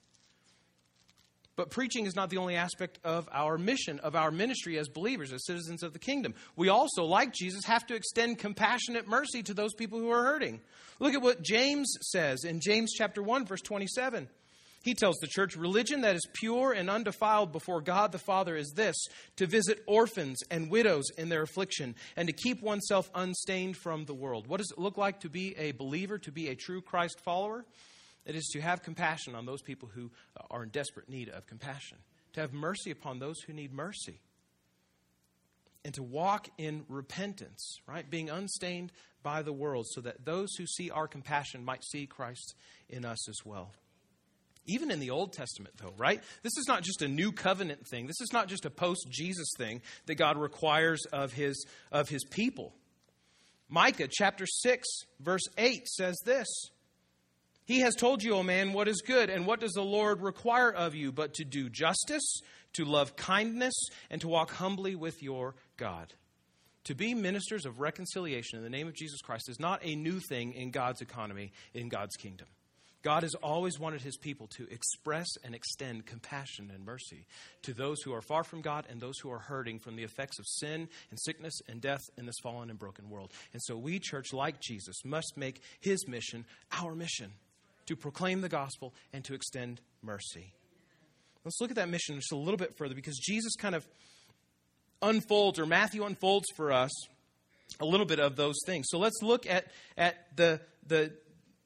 But 1.58 1.70
preaching 1.70 2.06
is 2.06 2.14
not 2.14 2.30
the 2.30 2.36
only 2.36 2.54
aspect 2.54 3.00
of 3.02 3.28
our 3.32 3.58
mission, 3.58 3.98
of 3.98 4.14
our 4.14 4.30
ministry 4.30 4.78
as 4.78 4.88
believers, 4.88 5.32
as 5.32 5.44
citizens 5.44 5.82
of 5.82 5.92
the 5.92 5.98
kingdom. 5.98 6.34
We 6.54 6.68
also, 6.68 7.04
like 7.04 7.32
Jesus, 7.32 7.64
have 7.64 7.84
to 7.88 7.96
extend 7.96 8.38
compassionate 8.38 9.08
mercy 9.08 9.42
to 9.42 9.54
those 9.54 9.74
people 9.74 9.98
who 9.98 10.08
are 10.12 10.22
hurting. 10.22 10.60
Look 11.00 11.14
at 11.14 11.22
what 11.22 11.42
James 11.42 11.92
says 12.00 12.44
in 12.44 12.60
James 12.60 12.92
chapter 12.96 13.24
1 13.24 13.44
verse 13.44 13.60
27. 13.60 14.28
He 14.82 14.94
tells 14.94 15.16
the 15.16 15.26
church, 15.26 15.56
religion 15.56 16.02
that 16.02 16.14
is 16.14 16.26
pure 16.34 16.72
and 16.72 16.88
undefiled 16.88 17.52
before 17.52 17.80
God 17.80 18.12
the 18.12 18.18
Father 18.18 18.56
is 18.56 18.72
this 18.76 18.96
to 19.36 19.46
visit 19.46 19.82
orphans 19.86 20.40
and 20.50 20.70
widows 20.70 21.10
in 21.18 21.28
their 21.28 21.42
affliction 21.42 21.94
and 22.16 22.28
to 22.28 22.32
keep 22.32 22.62
oneself 22.62 23.10
unstained 23.14 23.76
from 23.76 24.04
the 24.04 24.14
world. 24.14 24.46
What 24.46 24.58
does 24.58 24.70
it 24.70 24.78
look 24.78 24.96
like 24.96 25.20
to 25.20 25.28
be 25.28 25.56
a 25.58 25.72
believer, 25.72 26.18
to 26.18 26.32
be 26.32 26.48
a 26.48 26.54
true 26.54 26.80
Christ 26.80 27.20
follower? 27.20 27.64
It 28.24 28.36
is 28.36 28.48
to 28.52 28.60
have 28.60 28.82
compassion 28.82 29.34
on 29.34 29.46
those 29.46 29.62
people 29.62 29.90
who 29.92 30.10
are 30.50 30.62
in 30.62 30.68
desperate 30.68 31.08
need 31.08 31.28
of 31.28 31.46
compassion, 31.46 31.98
to 32.34 32.40
have 32.40 32.52
mercy 32.52 32.90
upon 32.90 33.18
those 33.18 33.40
who 33.40 33.52
need 33.52 33.72
mercy, 33.72 34.20
and 35.84 35.92
to 35.94 36.02
walk 36.02 36.48
in 36.56 36.84
repentance, 36.88 37.78
right? 37.86 38.08
Being 38.08 38.30
unstained 38.30 38.92
by 39.22 39.42
the 39.42 39.52
world, 39.52 39.86
so 39.88 40.00
that 40.02 40.24
those 40.24 40.54
who 40.56 40.66
see 40.66 40.90
our 40.90 41.08
compassion 41.08 41.64
might 41.64 41.82
see 41.84 42.06
Christ 42.06 42.54
in 42.88 43.04
us 43.04 43.28
as 43.28 43.38
well. 43.44 43.72
Even 44.68 44.90
in 44.90 45.00
the 45.00 45.10
Old 45.10 45.32
Testament, 45.32 45.74
though, 45.78 45.94
right? 45.96 46.22
This 46.42 46.56
is 46.56 46.66
not 46.68 46.82
just 46.82 47.02
a 47.02 47.08
new 47.08 47.32
covenant 47.32 47.86
thing. 47.88 48.06
This 48.06 48.20
is 48.20 48.32
not 48.32 48.46
just 48.46 48.64
a 48.64 48.70
post 48.70 49.08
Jesus 49.10 49.50
thing 49.56 49.82
that 50.06 50.14
God 50.14 50.36
requires 50.36 51.04
of 51.12 51.32
his, 51.32 51.66
of 51.90 52.08
his 52.08 52.24
people. 52.24 52.74
Micah 53.68 54.08
chapter 54.10 54.46
6, 54.46 54.86
verse 55.20 55.44
8 55.56 55.88
says 55.88 56.16
this 56.24 56.46
he 57.68 57.80
has 57.80 57.94
told 57.94 58.22
you, 58.22 58.34
O 58.34 58.42
man, 58.42 58.72
what 58.72 58.88
is 58.88 59.02
good, 59.02 59.28
and 59.28 59.46
what 59.46 59.60
does 59.60 59.72
the 59.72 59.82
Lord 59.82 60.22
require 60.22 60.72
of 60.72 60.94
you 60.94 61.12
but 61.12 61.34
to 61.34 61.44
do 61.44 61.68
justice, 61.68 62.40
to 62.72 62.86
love 62.86 63.14
kindness, 63.14 63.74
and 64.08 64.22
to 64.22 64.28
walk 64.28 64.52
humbly 64.52 64.94
with 64.94 65.22
your 65.22 65.54
God. 65.76 66.14
To 66.84 66.94
be 66.94 67.12
ministers 67.12 67.66
of 67.66 67.78
reconciliation 67.78 68.56
in 68.56 68.64
the 68.64 68.70
name 68.70 68.88
of 68.88 68.94
Jesus 68.94 69.20
Christ 69.20 69.50
is 69.50 69.60
not 69.60 69.80
a 69.84 69.94
new 69.94 70.18
thing 70.18 70.54
in 70.54 70.70
God's 70.70 71.02
economy, 71.02 71.52
in 71.74 71.90
God's 71.90 72.16
kingdom. 72.16 72.46
God 73.02 73.22
has 73.22 73.34
always 73.36 73.78
wanted 73.78 74.02
his 74.02 74.16
people 74.16 74.48
to 74.56 74.66
express 74.70 75.28
and 75.44 75.54
extend 75.54 76.06
compassion 76.06 76.70
and 76.74 76.84
mercy 76.84 77.26
to 77.62 77.72
those 77.72 78.02
who 78.02 78.12
are 78.12 78.22
far 78.22 78.42
from 78.42 78.60
God 78.60 78.86
and 78.90 79.00
those 79.00 79.18
who 79.18 79.30
are 79.30 79.38
hurting 79.38 79.78
from 79.78 79.96
the 79.96 80.02
effects 80.02 80.38
of 80.38 80.46
sin 80.46 80.88
and 81.10 81.20
sickness 81.20 81.60
and 81.68 81.80
death 81.80 82.02
in 82.16 82.26
this 82.26 82.38
fallen 82.42 82.70
and 82.70 82.78
broken 82.78 83.08
world. 83.08 83.32
And 83.52 83.62
so 83.62 83.76
we, 83.76 83.98
church, 83.98 84.32
like 84.32 84.60
Jesus, 84.60 85.04
must 85.04 85.36
make 85.36 85.62
his 85.80 86.08
mission 86.08 86.44
our 86.72 86.94
mission 86.94 87.32
to 87.88 87.96
proclaim 87.96 88.42
the 88.42 88.48
gospel, 88.50 88.92
and 89.14 89.24
to 89.24 89.34
extend 89.34 89.80
mercy. 90.02 90.52
Let's 91.44 91.58
look 91.58 91.70
at 91.70 91.76
that 91.76 91.88
mission 91.88 92.16
just 92.16 92.32
a 92.32 92.36
little 92.36 92.58
bit 92.58 92.76
further 92.76 92.94
because 92.94 93.16
Jesus 93.16 93.54
kind 93.56 93.74
of 93.74 93.86
unfolds, 95.00 95.58
or 95.58 95.64
Matthew 95.64 96.04
unfolds 96.04 96.46
for 96.54 96.70
us, 96.70 96.90
a 97.80 97.86
little 97.86 98.04
bit 98.04 98.20
of 98.20 98.36
those 98.36 98.56
things. 98.66 98.86
So 98.90 98.98
let's 98.98 99.22
look 99.22 99.46
at, 99.46 99.68
at 99.96 100.36
the, 100.36 100.60
the, 100.86 101.12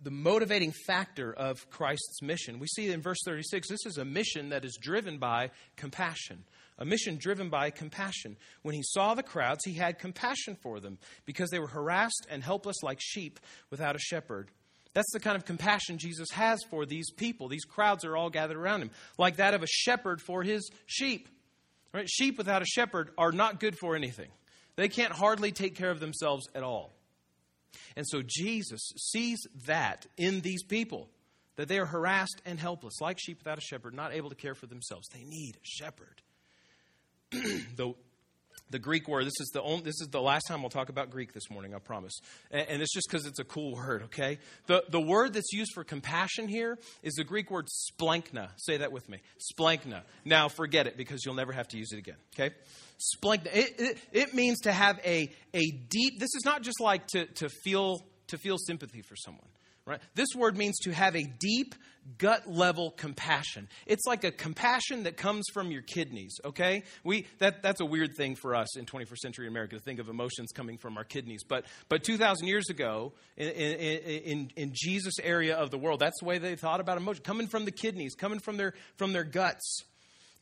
the 0.03 0.11
motivating 0.11 0.73
factor 0.87 1.33
of 1.33 1.71
Christ's 1.71 2.21
mission. 2.23 2.59
We 2.59 2.67
see 2.67 2.91
in 2.91 3.01
verse 3.01 3.21
36 3.25 3.69
this 3.69 3.87
is 3.87 3.99
a 3.99 4.05
mission 4.05 4.49
that 4.49 4.65
is 4.65 4.79
driven 4.81 5.19
by 5.19 5.51
compassion. 5.77 6.45
A 6.79 6.85
mission 6.85 7.17
driven 7.17 7.49
by 7.49 7.71
compassion. 7.71 8.37
When 8.63 8.75
he 8.75 8.83
saw 8.83 9.15
the 9.15 9.23
crowds, 9.23 9.65
he 9.65 9.75
had 9.75 9.99
compassion 9.99 10.57
for 10.63 10.81
them 10.81 10.99
because 11.25 11.51
they 11.51 11.61
were 11.61 11.69
harassed 11.69 12.27
and 12.29 12.43
helpless 12.43 12.83
like 12.83 12.99
sheep 13.01 13.39
without 13.71 13.95
a 13.95 14.01
shepherd. 14.01 14.51
That's 14.95 15.13
the 15.13 15.21
kind 15.21 15.37
of 15.37 15.45
compassion 15.45 15.99
Jesus 15.99 16.29
has 16.33 16.61
for 16.71 16.85
these 16.85 17.11
people. 17.11 17.49
These 17.49 17.65
crowds 17.65 18.05
are 18.05 18.17
all 18.17 18.31
gathered 18.31 18.57
around 18.57 18.83
him, 18.83 18.91
like 19.17 19.37
that 19.37 19.55
of 19.55 19.63
a 19.63 19.67
shepherd 19.67 20.21
for 20.21 20.43
his 20.43 20.71
sheep. 20.87 21.29
Right? 21.95 22.09
Sheep 22.09 22.39
without 22.39 22.63
a 22.63 22.67
shepherd 22.67 23.11
are 23.17 23.33
not 23.33 23.61
good 23.61 23.77
for 23.79 23.95
anything. 23.95 24.29
They 24.77 24.89
can't 24.89 25.13
hardly 25.13 25.53
take 25.53 25.77
care 25.77 25.91
of 25.91 26.01
themselves 26.01 26.49
at 26.55 26.63
all. 26.63 26.93
And 27.97 28.07
so 28.07 28.23
Jesus 28.25 28.93
sees 28.97 29.47
that 29.67 30.07
in 30.17 30.41
these 30.41 30.62
people, 30.62 31.09
that 31.57 31.69
they 31.69 31.79
are 31.79 31.87
harassed 31.87 32.41
and 32.47 32.59
helpless, 32.59 33.00
like 33.00 33.19
sheep 33.19 33.38
without 33.38 33.59
a 33.59 33.62
shepherd, 33.62 33.95
not 33.95 34.12
able 34.12 34.31
to 34.31 34.35
care 34.35 34.55
for 34.55 34.67
themselves. 34.67 35.09
They 35.09 35.25
need 35.25 35.57
a 35.57 35.64
shepherd. 35.64 36.23
the, 37.31 37.95
the 38.73 38.79
Greek 38.79 39.07
word, 39.07 39.26
this 39.26 39.38
is 39.38 39.50
the, 39.52 39.62
only, 39.62 39.83
this 39.85 40.00
is 40.00 40.09
the 40.11 40.21
last 40.21 40.49
time 40.49 40.62
we'll 40.62 40.71
talk 40.71 40.88
about 40.88 41.11
Greek 41.11 41.33
this 41.33 41.50
morning, 41.50 41.75
I 41.75 41.79
promise. 41.79 42.19
And, 42.50 42.67
and 42.69 42.83
it's 42.83 42.93
just 42.93 43.07
because 43.09 43.26
it's 43.26 43.38
a 43.38 43.45
cool 43.45 43.75
word, 43.75 44.05
okay? 44.05 44.38
The, 44.67 44.83
the 44.88 45.00
word 45.00 45.35
that's 45.35 45.52
used 45.52 45.73
for 45.75 45.85
compassion 45.85 46.49
here 46.49 46.79
is 47.02 47.14
the 47.14 47.25
Greek 47.25 47.50
word 47.50 47.69
splankna. 47.69 48.49
Say 48.57 48.79
that 48.79 48.91
with 48.91 49.09
me. 49.09 49.19
Splankna. 49.55 50.02
Now 50.25 50.49
forget 50.49 50.87
it 50.87 50.97
because 50.97 51.25
you'll 51.25 51.35
never 51.35 51.52
have 51.52 51.69
to 51.69 51.79
use 51.79 51.93
it 51.93 51.99
again, 51.99 52.17
okay? 52.35 52.55
Splankna. 52.99 53.55
It, 53.55 53.75
it, 53.79 53.99
it 54.12 54.35
means 54.35 54.61
to 54.61 54.73
have 54.73 54.99
a, 55.05 55.31
a 55.55 55.71
deep, 55.88 56.19
this 56.19 56.35
is 56.35 56.43
not 56.45 56.62
just 56.62 56.81
like 56.81 57.07
to, 57.09 57.26
to, 57.26 57.49
feel, 57.49 58.00
to 58.29 58.38
feel 58.38 58.57
sympathy 58.59 59.02
for 59.02 59.17
someone. 59.17 59.47
Right? 59.85 60.01
This 60.15 60.29
word 60.37 60.57
means 60.57 60.79
to 60.85 60.93
have 60.93 61.17
a 61.17 61.25
deep 61.41 61.75
gut 62.19 62.49
level 62.49 62.91
compassion. 62.91 63.69
It's 63.87 64.05
like 64.07 64.25
a 64.25 64.31
compassion 64.31 65.05
that 65.05 65.17
comes 65.17 65.45
from 65.53 65.71
your 65.71 65.83
kidneys, 65.83 66.39
okay? 66.45 66.85
We 67.05 67.27
that 67.39 67.62
that's 67.62 67.81
a 67.81 67.85
weird 67.85 68.17
thing 68.17 68.37
for 68.37 68.55
us 68.55 68.77
in 68.77 68.87
21st 68.87 69.19
century 69.19 69.49
America 69.49 69.77
to 69.77 69.83
think 69.83 69.99
of 69.99 70.09
emotions 70.09 70.51
coming 70.55 70.79
from 70.79 70.97
our 70.97 71.05
kidneys. 71.05 71.43
But 71.45 71.67
but 71.89 72.05
2000 72.05 72.47
years 72.47 72.71
ago 72.71 73.12
in 73.37 73.49
in, 73.49 73.99
in, 73.99 74.51
in 74.57 74.73
Jesus 74.75 75.15
area 75.23 75.57
of 75.57 75.71
the 75.71 75.79
world, 75.79 76.01
that's 76.01 76.19
the 76.21 76.27
way 76.27 76.39
they 76.39 76.57
thought 76.57 76.81
about 76.81 76.97
emotion, 76.97 77.23
coming 77.23 77.49
from 77.49 77.65
the 77.65 77.73
kidneys, 77.73 78.15
coming 78.15 78.39
from 78.39 78.57
their 78.57 78.75
from 78.97 79.12
their 79.12 79.25
guts. 79.25 79.83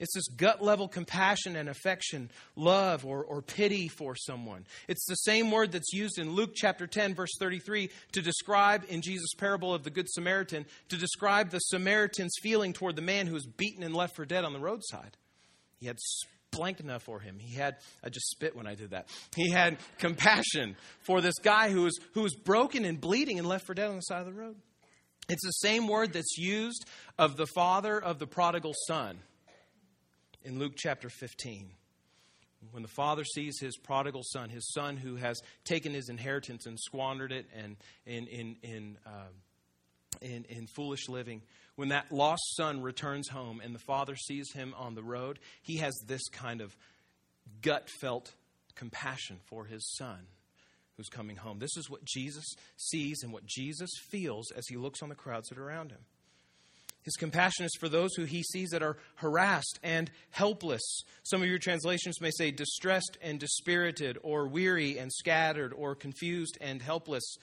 It's 0.00 0.14
this 0.14 0.28
gut 0.28 0.62
level 0.62 0.88
compassion 0.88 1.56
and 1.56 1.68
affection, 1.68 2.30
love 2.56 3.04
or, 3.04 3.22
or 3.22 3.42
pity 3.42 3.86
for 3.86 4.16
someone. 4.16 4.64
It's 4.88 5.04
the 5.06 5.14
same 5.14 5.50
word 5.50 5.72
that's 5.72 5.92
used 5.92 6.18
in 6.18 6.32
Luke 6.32 6.52
chapter 6.54 6.86
10, 6.86 7.14
verse 7.14 7.30
33, 7.38 7.90
to 8.12 8.22
describe 8.22 8.84
in 8.88 9.02
Jesus' 9.02 9.34
parable 9.36 9.74
of 9.74 9.84
the 9.84 9.90
Good 9.90 10.08
Samaritan, 10.08 10.64
to 10.88 10.96
describe 10.96 11.50
the 11.50 11.58
Samaritan's 11.58 12.34
feeling 12.42 12.72
toward 12.72 12.96
the 12.96 13.02
man 13.02 13.26
who 13.26 13.34
was 13.34 13.46
beaten 13.46 13.82
and 13.82 13.94
left 13.94 14.16
for 14.16 14.24
dead 14.24 14.44
on 14.44 14.54
the 14.54 14.58
roadside. 14.58 15.18
He 15.78 15.86
had 15.86 15.98
splankna 16.50 17.00
for 17.00 17.20
him. 17.20 17.38
He 17.38 17.54
had, 17.54 17.76
I 18.02 18.08
just 18.08 18.30
spit 18.30 18.56
when 18.56 18.66
I 18.66 18.74
did 18.74 18.90
that. 18.90 19.08
He 19.36 19.50
had 19.50 19.76
compassion 19.98 20.76
for 21.02 21.20
this 21.20 21.38
guy 21.38 21.70
who 21.70 21.82
was, 21.82 21.98
who 22.14 22.22
was 22.22 22.34
broken 22.34 22.86
and 22.86 22.98
bleeding 22.98 23.38
and 23.38 23.46
left 23.46 23.66
for 23.66 23.74
dead 23.74 23.90
on 23.90 23.96
the 23.96 24.02
side 24.02 24.20
of 24.20 24.26
the 24.26 24.32
road. 24.32 24.56
It's 25.28 25.44
the 25.44 25.50
same 25.50 25.86
word 25.86 26.14
that's 26.14 26.38
used 26.38 26.86
of 27.18 27.36
the 27.36 27.46
father 27.54 28.02
of 28.02 28.18
the 28.18 28.26
prodigal 28.26 28.72
son 28.88 29.18
in 30.42 30.58
Luke 30.58 30.72
chapter 30.76 31.08
15. 31.08 31.70
When 32.72 32.82
the 32.82 32.88
father 32.88 33.24
sees 33.24 33.58
his 33.58 33.76
prodigal 33.76 34.22
son, 34.22 34.50
his 34.50 34.70
son 34.72 34.96
who 34.96 35.16
has 35.16 35.40
taken 35.64 35.94
his 35.94 36.08
inheritance 36.08 36.66
and 36.66 36.78
squandered 36.78 37.32
it 37.32 37.46
and 37.56 37.76
in, 38.04 38.26
in, 38.26 38.56
in, 38.62 38.98
uh, 39.06 39.28
in, 40.20 40.44
in 40.44 40.66
foolish 40.66 41.08
living, 41.08 41.40
when 41.76 41.88
that 41.88 42.12
lost 42.12 42.42
son 42.56 42.82
returns 42.82 43.28
home 43.28 43.60
and 43.64 43.74
the 43.74 43.80
father 43.80 44.14
sees 44.14 44.52
him 44.52 44.74
on 44.76 44.94
the 44.94 45.02
road, 45.02 45.38
he 45.62 45.78
has 45.78 45.94
this 46.06 46.28
kind 46.28 46.60
of 46.60 46.76
gut 47.62 47.88
felt 48.00 48.34
compassion 48.74 49.38
for 49.46 49.64
his 49.64 49.94
son 49.96 50.26
who's 50.96 51.08
coming 51.08 51.36
home. 51.36 51.58
This 51.58 51.78
is 51.78 51.88
what 51.88 52.04
Jesus 52.04 52.44
sees 52.76 53.22
and 53.22 53.32
what 53.32 53.46
Jesus 53.46 53.88
feels 54.10 54.50
as 54.50 54.66
he 54.68 54.76
looks 54.76 55.02
on 55.02 55.08
the 55.08 55.14
crowds 55.14 55.48
that 55.48 55.58
are 55.58 55.66
around 55.66 55.92
him. 55.92 56.00
His 57.02 57.16
compassion 57.16 57.64
is 57.64 57.76
for 57.80 57.88
those 57.88 58.14
who 58.14 58.24
he 58.24 58.42
sees 58.42 58.70
that 58.70 58.82
are 58.82 58.98
harassed 59.16 59.78
and 59.82 60.10
helpless. 60.30 61.02
Some 61.22 61.42
of 61.42 61.48
your 61.48 61.58
translations 61.58 62.20
may 62.20 62.30
say 62.30 62.50
distressed 62.50 63.16
and 63.22 63.40
dispirited, 63.40 64.18
or 64.22 64.46
weary 64.46 64.98
and 64.98 65.10
scattered, 65.12 65.72
or 65.72 65.94
confused 65.94 66.58
and 66.60 66.82
helpless. 66.82 67.36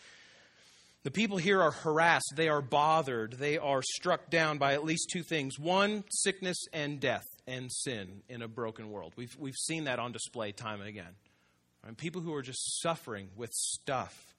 The 1.04 1.12
people 1.12 1.38
here 1.38 1.62
are 1.62 1.72
harassed, 1.72 2.34
they 2.36 2.50
are 2.50 2.62
bothered, 2.62 3.34
they 3.34 3.58
are 3.58 3.82
struck 3.82 4.30
down 4.30 4.58
by 4.58 4.74
at 4.74 4.84
least 4.84 5.10
two 5.12 5.24
things 5.24 5.58
one, 5.58 6.04
sickness 6.10 6.58
and 6.74 7.00
death 7.00 7.26
and 7.48 7.72
sin 7.72 8.24
in 8.28 8.42
a 8.42 8.48
broken 8.48 8.92
world. 8.92 9.14
We've, 9.16 9.36
we've 9.40 9.56
seen 9.56 9.86
that 9.86 10.00
on 10.00 10.12
display 10.12 10.52
time 10.52 10.82
and 10.82 10.90
again. 10.90 11.16
And 11.86 11.98
people 11.98 12.22
who 12.22 12.34
are 12.34 12.42
just 12.42 12.82
suffering 12.82 13.30
with 13.38 13.52
stuff 13.54 14.36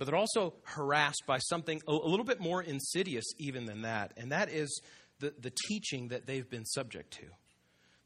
but 0.00 0.06
they're 0.06 0.16
also 0.16 0.54
harassed 0.62 1.24
by 1.26 1.36
something 1.36 1.78
a, 1.86 1.92
little 1.92 2.24
bit 2.24 2.40
more 2.40 2.62
insidious, 2.62 3.34
even 3.36 3.66
than 3.66 3.82
that, 3.82 4.14
and 4.16 4.32
that 4.32 4.50
is 4.50 4.80
the, 5.18 5.34
the 5.38 5.52
teaching 5.68 6.08
that 6.08 6.26
they've 6.26 6.48
been 6.48 6.64
subject 6.64 7.10
to. 7.12 7.26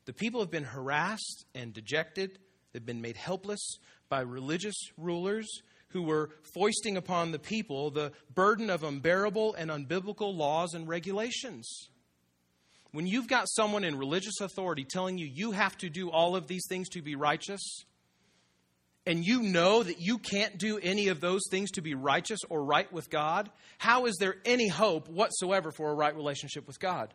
The 0.07 0.12
people 0.12 0.40
have 0.40 0.50
been 0.50 0.64
harassed 0.64 1.44
and 1.54 1.72
dejected, 1.72 2.40
they've 2.72 2.85
been 2.85 3.00
made 3.00 3.16
helpless 3.16 3.78
by 4.09 4.22
religious 4.22 4.74
rulers 4.98 5.46
who 5.90 6.02
were 6.02 6.30
foisting 6.52 6.96
upon 6.96 7.30
the 7.30 7.38
people 7.38 7.92
the 7.92 8.11
burden 8.35 8.70
of 8.70 8.83
unbearable 8.83 9.54
and 9.54 9.70
unbiblical 9.70 10.37
laws 10.37 10.74
and 10.74 10.88
regulations. 10.88 11.90
When 12.90 13.07
you've 13.07 13.28
got 13.28 13.48
someone 13.48 13.85
in 13.85 13.96
religious 13.96 14.40
authority 14.40 14.85
telling 14.85 15.16
you 15.16 15.26
you 15.33 15.52
have 15.52 15.78
to 15.78 15.88
do 15.88 16.11
all 16.11 16.35
of 16.35 16.48
these 16.48 16.66
things 16.68 16.88
to 16.88 17.02
be 17.02 17.14
righteous, 17.14 17.85
and 19.06 19.24
you 19.24 19.42
know 19.42 19.82
that 19.82 20.00
you 20.00 20.18
can't 20.18 20.58
do 20.58 20.78
any 20.78 21.08
of 21.08 21.20
those 21.20 21.42
things 21.50 21.72
to 21.72 21.82
be 21.82 21.94
righteous 21.94 22.40
or 22.48 22.64
right 22.64 22.90
with 22.92 23.10
God, 23.10 23.50
how 23.78 24.06
is 24.06 24.16
there 24.18 24.36
any 24.44 24.68
hope 24.68 25.08
whatsoever 25.08 25.70
for 25.70 25.90
a 25.90 25.94
right 25.94 26.14
relationship 26.14 26.66
with 26.66 26.80
God? 26.80 27.12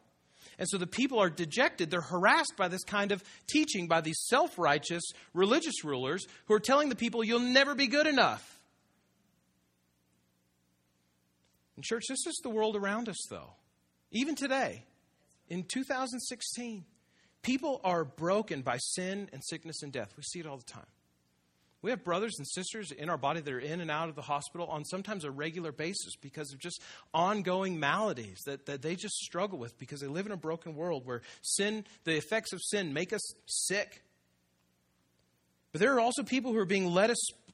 And 0.60 0.67
so 0.69 0.78
the 0.78 0.88
people 0.88 1.19
are 1.19 1.30
dejected. 1.30 1.89
They're 1.89 2.02
harassed 2.02 2.54
by 2.58 2.67
this 2.67 2.84
kind 2.84 3.12
of 3.12 3.23
teaching 3.47 3.88
by 3.88 4.02
these 4.02 4.19
self 4.28 4.60
righteous 4.60 5.04
religious 5.34 5.84
rulers 5.84 6.25
who 6.45 6.54
are 6.54 6.60
telling 6.60 6.89
the 6.89 6.95
people, 6.95 7.23
you'll 7.23 7.39
never 7.39 7.75
be 7.75 7.88
good 7.88 8.08
enough. 8.08 8.60
And, 11.75 11.84
church, 11.84 12.04
this 12.10 12.28
is 12.28 12.39
the 12.43 12.49
world 12.49 12.75
around 12.75 13.08
us, 13.08 13.25
though. 13.30 13.54
Even 14.12 14.36
today, 14.36 14.84
in 15.47 15.63
2016, 15.63 16.84
people 17.41 17.80
are 17.86 18.04
broken 18.04 18.62
by 18.62 18.78
sin 18.78 19.30
and 19.32 19.41
sickness 19.43 19.82
and 19.82 19.93
death. 19.93 20.13
We 20.17 20.23
see 20.23 20.39
it 20.39 20.45
all 20.45 20.58
the 20.58 20.63
time. 20.63 20.86
We 21.82 21.92
have 21.92 22.04
brothers 22.04 22.36
and 22.38 22.48
sisters 22.48 22.92
in 22.92 23.10
our 23.10 23.18
body 23.18 23.39
that 23.39 23.54
are 23.54 23.60
in 23.60 23.80
and 23.80 23.89
out 23.89 24.10
of 24.10 24.15
the 24.15 24.22
hospital 24.22 24.68
on 24.68 24.84
sometimes 24.84 25.24
a 25.24 25.32
regular 25.32 25.72
basis 25.72 26.15
because 26.18 26.52
of 26.52 26.60
just 26.60 26.82
ongoing 27.13 27.80
maladies 27.80 28.42
that, 28.46 28.65
that 28.65 28.82
they 28.82 28.96
just 28.96 29.15
struggle 29.15 29.58
with 29.58 29.78
because 29.80 30.02
they 30.02 30.08
live 30.08 30.26
in 30.26 30.34
a 30.34 30.38
broken 30.38 30.76
world 30.76 31.06
where 31.06 31.22
sin, 31.42 31.86
the 32.04 32.18
effects 32.18 32.52
of 32.52 32.60
sin, 32.62 32.94
make 32.94 33.13
us 33.13 33.34
sick. 33.46 34.04
But 35.72 35.80
there 35.80 35.96
are 35.96 36.02
also 36.02 36.24
people 36.24 36.52
who 36.52 36.60
are 36.60 36.65
being 36.65 36.88
led 36.88 37.12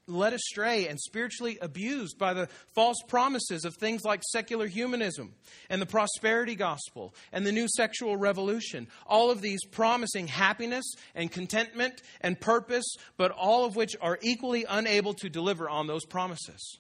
led 0.08 0.34
astray 0.34 0.88
and 0.88 1.00
spiritually 1.00 1.58
abused 1.62 2.18
by 2.18 2.34
the 2.34 2.48
false 2.74 2.98
promises 3.08 3.65
of 3.65 3.76
things 3.76 4.04
like 4.04 4.22
secular 4.32 4.68
humanism 4.68 5.34
and 5.70 5.82
the 5.82 5.86
prosperity 5.86 6.56
gospel 6.56 7.13
and 7.32 7.46
the 7.46 7.52
new 7.52 7.68
sexual 7.68 8.18
revolution. 8.18 8.88
All 9.06 9.32
of 9.32 9.41
these 9.41 9.63
promising 9.65 10.28
happiness 10.28 10.86
and 11.15 11.32
contentment 11.32 12.02
and 12.22 12.39
purpose, 12.39 12.96
but 13.18 13.32
all 13.32 13.65
of 13.65 13.76
which 13.76 13.96
are 14.02 14.20
equally 14.22 14.65
unable 14.68 15.13
to 15.15 15.30
deliver 15.30 15.70
on 15.70 15.88
those 15.88 16.06
promises. 16.06 16.80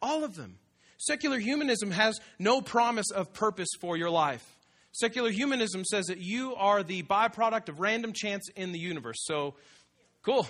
All 0.00 0.24
of 0.24 0.36
them. 0.36 0.58
Secular 0.98 1.38
humanism 1.38 1.90
has 1.90 2.18
no 2.38 2.60
promise 2.60 3.10
of 3.10 3.32
purpose 3.32 3.68
for 3.80 3.96
your 3.96 4.10
life. 4.10 4.44
Secular 4.92 5.30
humanism 5.30 5.84
says 5.84 6.06
that 6.06 6.18
you 6.18 6.54
are 6.54 6.82
the 6.82 7.02
byproduct 7.02 7.68
of 7.68 7.80
random 7.80 8.12
chance 8.12 8.48
in 8.54 8.70
the 8.70 8.78
universe. 8.78 9.18
So, 9.24 9.54
cool. 10.22 10.46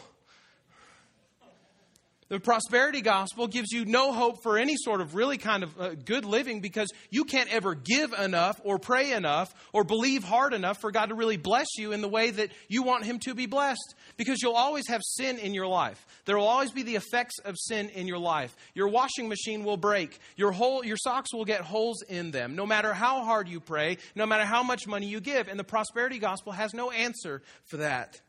The 2.35 2.40
prosperity 2.40 3.01
gospel 3.01 3.47
gives 3.47 3.70
you 3.70 3.85
no 3.85 4.12
hope 4.12 4.42
for 4.42 4.59
any 4.59 4.75
sort 4.77 5.01
of 5.01 5.14
really 5.14 5.38
kind 5.38 5.62
of 5.62 5.81
uh, 5.81 5.90
good 5.90 6.25
living 6.25 6.59
because 6.59 6.88
you 7.09 7.23
can't 7.23 7.49
ever 7.55 7.77
give 7.77 8.12
enough 8.12 8.61
or 8.64 8.81
pray 8.81 9.12
enough 9.12 9.55
or 9.73 9.85
believe 9.85 10.25
hard 10.25 10.53
enough 10.53 10.81
for 10.81 10.90
God 10.90 11.11
to 11.11 11.14
really 11.14 11.37
bless 11.37 11.68
you 11.79 11.92
in 11.92 12.01
the 12.01 12.09
way 12.09 12.33
that 12.33 12.51
you 12.66 12.83
want 12.83 13.05
Him 13.05 13.20
to 13.20 13.37
be 13.37 13.47
blessed 13.47 13.94
because 14.16 14.42
you'll 14.42 14.55
always 14.57 14.88
have 14.88 15.01
sin 15.05 15.38
in 15.38 15.55
your 15.55 15.68
life. 15.68 16.05
There 16.25 16.37
will 16.37 16.49
always 16.49 16.73
be 16.73 16.83
the 16.83 16.97
effects 16.97 17.38
of 17.44 17.55
sin 17.57 17.88
in 17.90 18.09
your 18.09 18.18
life. 18.18 18.57
Your 18.75 18.88
washing 18.88 19.29
machine 19.29 19.62
will 19.62 19.77
break. 19.77 20.18
Your, 20.35 20.51
whole, 20.51 20.85
your 20.85 20.97
socks 20.97 21.33
will 21.33 21.44
get 21.44 21.61
holes 21.61 22.03
in 22.03 22.33
them 22.33 22.57
no 22.57 22.66
matter 22.66 22.92
how 22.92 23.23
hard 23.23 23.49
you 23.49 23.61
pray, 23.61 23.99
no 24.16 24.27
matter 24.27 24.44
how 24.44 24.64
much 24.64 24.88
money 24.88 25.07
you 25.07 25.20
give. 25.20 25.47
And 25.47 25.57
the 25.57 25.62
prosperity 25.62 26.18
gospel 26.18 26.51
has 26.51 26.75
no 26.75 26.90
answer 26.90 27.42
for 27.66 27.77
that. 27.77 28.20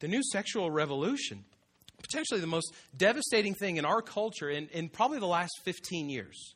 The 0.00 0.08
new 0.08 0.20
sexual 0.30 0.70
revolution 0.70 1.46
potentially 2.02 2.40
the 2.40 2.46
most 2.46 2.74
devastating 2.96 3.54
thing 3.54 3.76
in 3.76 3.84
our 3.84 4.02
culture 4.02 4.50
in, 4.50 4.68
in 4.68 4.88
probably 4.88 5.18
the 5.18 5.26
last 5.26 5.52
15 5.64 6.10
years. 6.10 6.54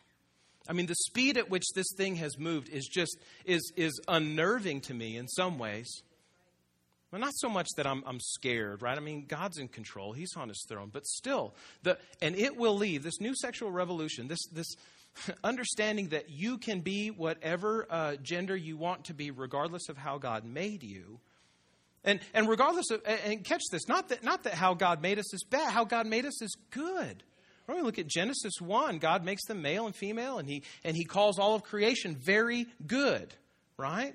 I 0.68 0.72
mean, 0.72 0.86
the 0.86 0.94
speed 0.94 1.36
at 1.36 1.48
which 1.48 1.64
this 1.74 1.86
thing 1.96 2.16
has 2.16 2.38
moved 2.38 2.68
is 2.68 2.86
just 2.86 3.18
is 3.44 3.72
is 3.76 4.00
unnerving 4.08 4.80
to 4.82 4.94
me 4.94 5.16
in 5.16 5.28
some 5.28 5.58
ways. 5.58 6.02
Well, 7.12 7.20
not 7.20 7.34
so 7.36 7.48
much 7.48 7.68
that 7.76 7.86
I'm, 7.86 8.02
I'm 8.04 8.18
scared, 8.20 8.82
right? 8.82 8.96
I 8.96 9.00
mean, 9.00 9.26
God's 9.28 9.58
in 9.58 9.68
control; 9.68 10.12
He's 10.12 10.34
on 10.36 10.48
His 10.48 10.64
throne. 10.68 10.90
But 10.92 11.06
still, 11.06 11.54
the 11.82 11.98
and 12.20 12.36
it 12.36 12.56
will 12.56 12.76
leave 12.76 13.02
this 13.02 13.20
new 13.20 13.34
sexual 13.36 13.70
revolution. 13.70 14.28
This 14.28 14.44
this 14.52 14.74
understanding 15.44 16.08
that 16.08 16.30
you 16.30 16.58
can 16.58 16.80
be 16.80 17.08
whatever 17.10 17.86
uh, 17.88 18.16
gender 18.16 18.56
you 18.56 18.76
want 18.76 19.04
to 19.04 19.14
be, 19.14 19.30
regardless 19.30 19.88
of 19.88 19.96
how 19.96 20.18
God 20.18 20.44
made 20.44 20.82
you. 20.82 21.20
And, 22.06 22.20
and 22.32 22.48
regardless 22.48 22.90
of, 22.92 23.02
and 23.04 23.44
catch 23.44 23.62
this, 23.70 23.88
not 23.88 24.08
that, 24.08 24.22
not 24.22 24.44
that 24.44 24.54
how 24.54 24.74
God 24.74 25.02
made 25.02 25.18
us 25.18 25.34
is 25.34 25.44
bad, 25.44 25.72
how 25.72 25.84
God 25.84 26.06
made 26.06 26.24
us 26.24 26.40
is 26.40 26.56
good. 26.70 27.24
When 27.66 27.76
we 27.76 27.82
look 27.82 27.98
at 27.98 28.06
Genesis 28.06 28.60
1, 28.60 28.98
God 28.98 29.24
makes 29.24 29.44
them 29.46 29.60
male 29.60 29.86
and 29.86 29.94
female, 29.94 30.38
and 30.38 30.48
he, 30.48 30.62
and 30.84 30.96
he 30.96 31.04
calls 31.04 31.40
all 31.40 31.56
of 31.56 31.64
creation 31.64 32.16
very 32.16 32.66
good, 32.86 33.34
right? 33.76 34.14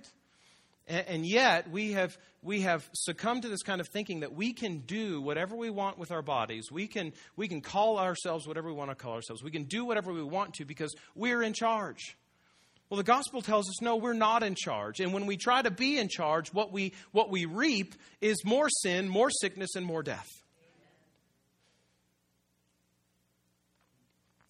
And, 0.88 1.06
and 1.08 1.26
yet, 1.26 1.70
we 1.70 1.92
have, 1.92 2.18
we 2.42 2.62
have 2.62 2.90
succumbed 2.94 3.42
to 3.42 3.50
this 3.50 3.62
kind 3.62 3.82
of 3.82 3.90
thinking 3.90 4.22
that 4.22 4.34
we 4.34 4.54
can 4.54 4.80
do 4.80 5.22
whatever 5.22 5.58
we 5.58 5.70
want 5.70 5.98
with 5.98 6.12
our 6.12 6.22
bodies. 6.22 6.72
We 6.72 6.88
can, 6.88 7.12
we 7.36 7.50
can 7.50 7.60
call 7.60 8.00
ourselves 8.00 8.48
whatever 8.48 8.70
we 8.70 8.74
want 8.74 8.90
to 8.92 8.96
call 8.96 9.16
ourselves. 9.16 9.44
We 9.44 9.52
can 9.52 9.66
do 9.66 9.84
whatever 9.84 10.14
we 10.14 10.24
want 10.24 10.54
to 10.56 10.66
because 10.66 10.96
we're 11.14 11.44
in 11.44 11.52
charge. 11.52 12.16
Well, 12.92 12.98
the 12.98 13.04
gospel 13.04 13.42
tells 13.42 13.70
us 13.70 13.82
no, 13.82 13.96
we're 13.96 14.12
not 14.12 14.44
in 14.44 14.54
charge. 14.54 15.00
And 15.00 15.14
when 15.14 15.26
we 15.26 15.38
try 15.38 15.62
to 15.62 15.72
be 15.72 15.98
in 15.98 16.10
charge, 16.10 16.54
what 16.54 16.74
we, 16.74 16.92
what 17.14 17.30
we 17.30 17.46
reap 17.46 17.96
is 18.20 18.44
more 18.44 18.68
sin, 18.68 19.08
more 19.08 19.30
sickness, 19.30 19.76
and 19.78 19.86
more 19.86 20.04
death. 20.04 20.28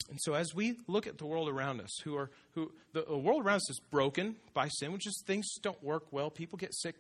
And 0.09 0.19
so, 0.19 0.33
as 0.33 0.55
we 0.55 0.75
look 0.87 1.05
at 1.05 1.19
the 1.19 1.25
world 1.27 1.49
around 1.49 1.81
us, 1.81 1.95
who 2.03 2.17
are 2.17 2.31
who 2.53 2.71
the, 2.93 3.05
the 3.07 3.15
world 3.15 3.45
around 3.45 3.57
us 3.57 3.69
is 3.69 3.79
broken 3.91 4.35
by 4.55 4.69
sin, 4.69 4.91
which 4.91 5.05
is 5.05 5.23
things 5.27 5.45
don't 5.61 5.81
work 5.83 6.11
well. 6.11 6.31
People 6.31 6.57
get 6.57 6.73
sick, 6.73 6.95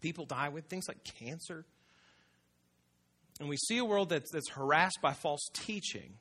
people 0.00 0.24
die 0.24 0.48
with 0.48 0.64
things 0.64 0.88
like 0.88 1.04
cancer, 1.04 1.66
and 3.38 3.50
we 3.50 3.58
see 3.58 3.76
a 3.76 3.84
world 3.84 4.08
that's, 4.08 4.30
that's 4.32 4.48
harassed 4.48 4.98
by 5.02 5.12
false 5.12 5.46
teaching 5.52 6.14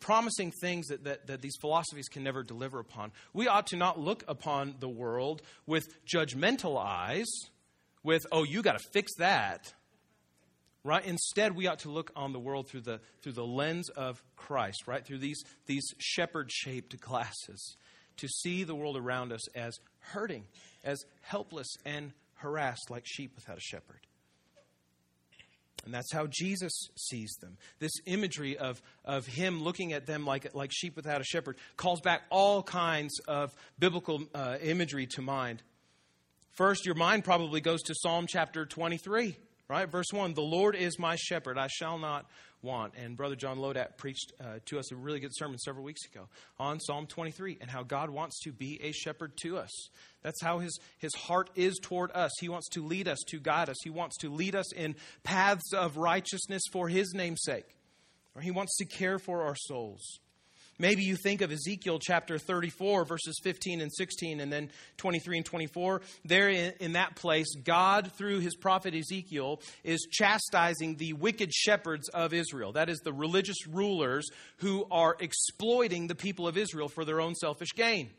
promising 0.00 0.52
things 0.60 0.88
that, 0.88 1.04
that, 1.04 1.26
that, 1.26 1.42
these 1.42 1.56
philosophies 1.60 2.08
can 2.08 2.22
never 2.22 2.42
deliver 2.42 2.78
upon. 2.78 3.12
We 3.32 3.48
ought 3.48 3.66
to 3.68 3.76
not 3.76 3.98
look 3.98 4.24
upon 4.28 4.76
the 4.78 4.88
world 4.88 5.42
with 5.66 5.84
judgmental 6.06 6.78
eyes, 6.78 7.26
with, 8.02 8.24
oh, 8.32 8.44
you 8.44 8.62
got 8.62 8.78
to 8.78 8.84
fix 8.92 9.12
that. 9.18 9.72
Right? 10.84 11.04
Instead, 11.04 11.54
we 11.54 11.68
ought 11.68 11.80
to 11.80 11.90
look 11.90 12.10
on 12.16 12.32
the 12.32 12.40
world 12.40 12.68
through 12.68 12.80
the, 12.80 13.00
through 13.22 13.32
the 13.32 13.46
lens 13.46 13.88
of 13.90 14.20
Christ, 14.34 14.88
right? 14.88 15.04
Through 15.04 15.18
these, 15.18 15.40
these 15.66 15.84
shepherd 15.98 16.50
shaped 16.50 17.00
glasses, 17.00 17.76
to 18.16 18.28
see 18.28 18.64
the 18.64 18.74
world 18.74 18.96
around 18.96 19.32
us 19.32 19.48
as 19.56 19.78
hurting, 20.00 20.44
as 20.84 21.04
helpless 21.20 21.68
and 21.84 22.12
harassed 22.34 22.90
like 22.90 23.04
sheep 23.06 23.32
without 23.36 23.58
a 23.58 23.60
shepherd. 23.60 24.00
And 25.84 25.92
that's 25.92 26.12
how 26.12 26.26
Jesus 26.30 26.72
sees 26.96 27.34
them. 27.40 27.56
This 27.80 27.92
imagery 28.06 28.56
of, 28.56 28.80
of 29.04 29.26
him 29.26 29.62
looking 29.62 29.92
at 29.92 30.06
them 30.06 30.24
like, 30.24 30.54
like 30.54 30.70
sheep 30.72 30.94
without 30.94 31.20
a 31.20 31.24
shepherd 31.24 31.56
calls 31.76 32.00
back 32.00 32.22
all 32.30 32.62
kinds 32.62 33.18
of 33.26 33.54
biblical 33.78 34.22
uh, 34.34 34.58
imagery 34.62 35.06
to 35.14 35.22
mind. 35.22 35.62
First, 36.52 36.86
your 36.86 36.94
mind 36.94 37.24
probably 37.24 37.60
goes 37.60 37.82
to 37.84 37.94
Psalm 37.94 38.26
chapter 38.28 38.66
23, 38.66 39.36
right? 39.72 39.90
Verse 39.90 40.12
1 40.12 40.34
The 40.34 40.42
Lord 40.42 40.76
is 40.76 40.98
my 40.98 41.16
shepherd, 41.16 41.56
I 41.56 41.68
shall 41.68 41.98
not 41.98 42.26
want. 42.60 42.92
And 42.96 43.16
Brother 43.16 43.34
John 43.34 43.58
Lodat 43.58 43.96
preached 43.96 44.32
uh, 44.38 44.58
to 44.66 44.78
us 44.78 44.92
a 44.92 44.96
really 44.96 45.18
good 45.18 45.34
sermon 45.34 45.58
several 45.58 45.82
weeks 45.82 46.04
ago 46.04 46.28
on 46.58 46.78
Psalm 46.78 47.06
23 47.06 47.58
and 47.60 47.70
how 47.70 47.82
God 47.82 48.10
wants 48.10 48.38
to 48.40 48.52
be 48.52 48.78
a 48.82 48.92
shepherd 48.92 49.32
to 49.38 49.56
us. 49.56 49.70
That's 50.22 50.42
how 50.42 50.58
his, 50.58 50.78
his 50.98 51.14
heart 51.14 51.48
is 51.56 51.78
toward 51.82 52.12
us. 52.12 52.30
He 52.38 52.50
wants 52.50 52.68
to 52.70 52.84
lead 52.84 53.08
us, 53.08 53.18
to 53.28 53.40
guide 53.40 53.70
us. 53.70 53.76
He 53.82 53.90
wants 53.90 54.18
to 54.18 54.30
lead 54.30 54.54
us 54.54 54.72
in 54.74 54.94
paths 55.24 55.72
of 55.72 55.96
righteousness 55.96 56.62
for 56.70 56.88
his 56.88 57.14
name's 57.14 57.42
sake. 57.42 57.66
Or 58.34 58.42
he 58.42 58.50
wants 58.50 58.76
to 58.76 58.84
care 58.84 59.18
for 59.18 59.42
our 59.42 59.56
souls. 59.56 60.20
Maybe 60.78 61.02
you 61.02 61.16
think 61.16 61.42
of 61.42 61.52
Ezekiel 61.52 61.98
chapter 62.00 62.38
34, 62.38 63.04
verses 63.04 63.38
15 63.42 63.80
and 63.80 63.92
16, 63.92 64.40
and 64.40 64.52
then 64.52 64.70
23 64.96 65.38
and 65.38 65.46
24. 65.46 66.00
There 66.24 66.48
in, 66.48 66.92
that 66.92 67.14
place, 67.14 67.54
God, 67.54 68.12
through 68.12 68.40
his 68.40 68.56
prophet 68.56 68.94
Ezekiel, 68.94 69.60
is 69.84 70.06
chastising 70.10 70.96
the 70.96 71.12
wicked 71.12 71.52
shepherds 71.52 72.08
of 72.08 72.32
Israel. 72.32 72.72
That 72.72 72.88
is, 72.88 73.00
the 73.00 73.12
religious 73.12 73.66
rulers 73.66 74.28
who 74.58 74.86
are 74.90 75.16
exploiting 75.20 76.06
the 76.06 76.14
people 76.14 76.48
of 76.48 76.56
Israel 76.56 76.88
for 76.88 77.04
their 77.04 77.20
own 77.20 77.34
selfish 77.34 77.74
gain. 77.74 78.10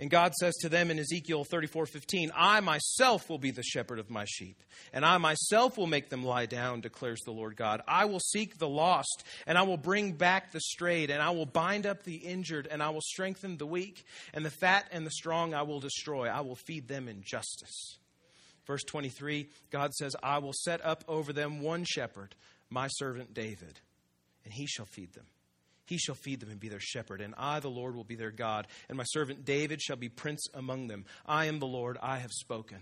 And 0.00 0.08
God 0.08 0.32
says 0.34 0.54
to 0.62 0.70
them 0.70 0.90
in 0.90 0.98
Ezekiel 0.98 1.44
34 1.44 1.84
15, 1.84 2.32
I 2.34 2.60
myself 2.60 3.28
will 3.28 3.38
be 3.38 3.50
the 3.50 3.62
shepherd 3.62 3.98
of 3.98 4.08
my 4.08 4.24
sheep, 4.24 4.56
and 4.94 5.04
I 5.04 5.18
myself 5.18 5.76
will 5.76 5.86
make 5.86 6.08
them 6.08 6.24
lie 6.24 6.46
down, 6.46 6.80
declares 6.80 7.20
the 7.26 7.32
Lord 7.32 7.54
God. 7.54 7.82
I 7.86 8.06
will 8.06 8.18
seek 8.18 8.56
the 8.56 8.68
lost, 8.68 9.24
and 9.46 9.58
I 9.58 9.62
will 9.62 9.76
bring 9.76 10.12
back 10.12 10.52
the 10.52 10.60
strayed, 10.60 11.10
and 11.10 11.20
I 11.22 11.30
will 11.30 11.44
bind 11.44 11.84
up 11.84 12.02
the 12.02 12.16
injured, 12.16 12.66
and 12.66 12.82
I 12.82 12.88
will 12.88 13.02
strengthen 13.02 13.58
the 13.58 13.66
weak, 13.66 14.06
and 14.32 14.42
the 14.42 14.50
fat 14.50 14.86
and 14.90 15.04
the 15.04 15.10
strong 15.10 15.52
I 15.52 15.62
will 15.62 15.80
destroy. 15.80 16.28
I 16.28 16.40
will 16.40 16.56
feed 16.56 16.88
them 16.88 17.06
in 17.06 17.22
justice. 17.22 17.98
Verse 18.66 18.82
23, 18.84 19.50
God 19.70 19.92
says, 19.92 20.16
I 20.22 20.38
will 20.38 20.54
set 20.54 20.82
up 20.82 21.04
over 21.08 21.34
them 21.34 21.60
one 21.60 21.84
shepherd, 21.84 22.34
my 22.70 22.88
servant 22.88 23.34
David, 23.34 23.80
and 24.44 24.54
he 24.54 24.66
shall 24.66 24.86
feed 24.86 25.12
them. 25.12 25.26
He 25.90 25.98
shall 25.98 26.14
feed 26.14 26.38
them 26.38 26.50
and 26.50 26.60
be 26.60 26.68
their 26.68 26.78
shepherd, 26.78 27.20
and 27.20 27.34
I, 27.36 27.58
the 27.58 27.68
Lord, 27.68 27.96
will 27.96 28.04
be 28.04 28.14
their 28.14 28.30
God, 28.30 28.68
and 28.88 28.96
my 28.96 29.02
servant 29.02 29.44
David 29.44 29.82
shall 29.82 29.96
be 29.96 30.08
prince 30.08 30.46
among 30.54 30.86
them. 30.86 31.04
I 31.26 31.46
am 31.46 31.58
the 31.58 31.66
Lord, 31.66 31.98
I 32.00 32.18
have 32.18 32.30
spoken. 32.30 32.78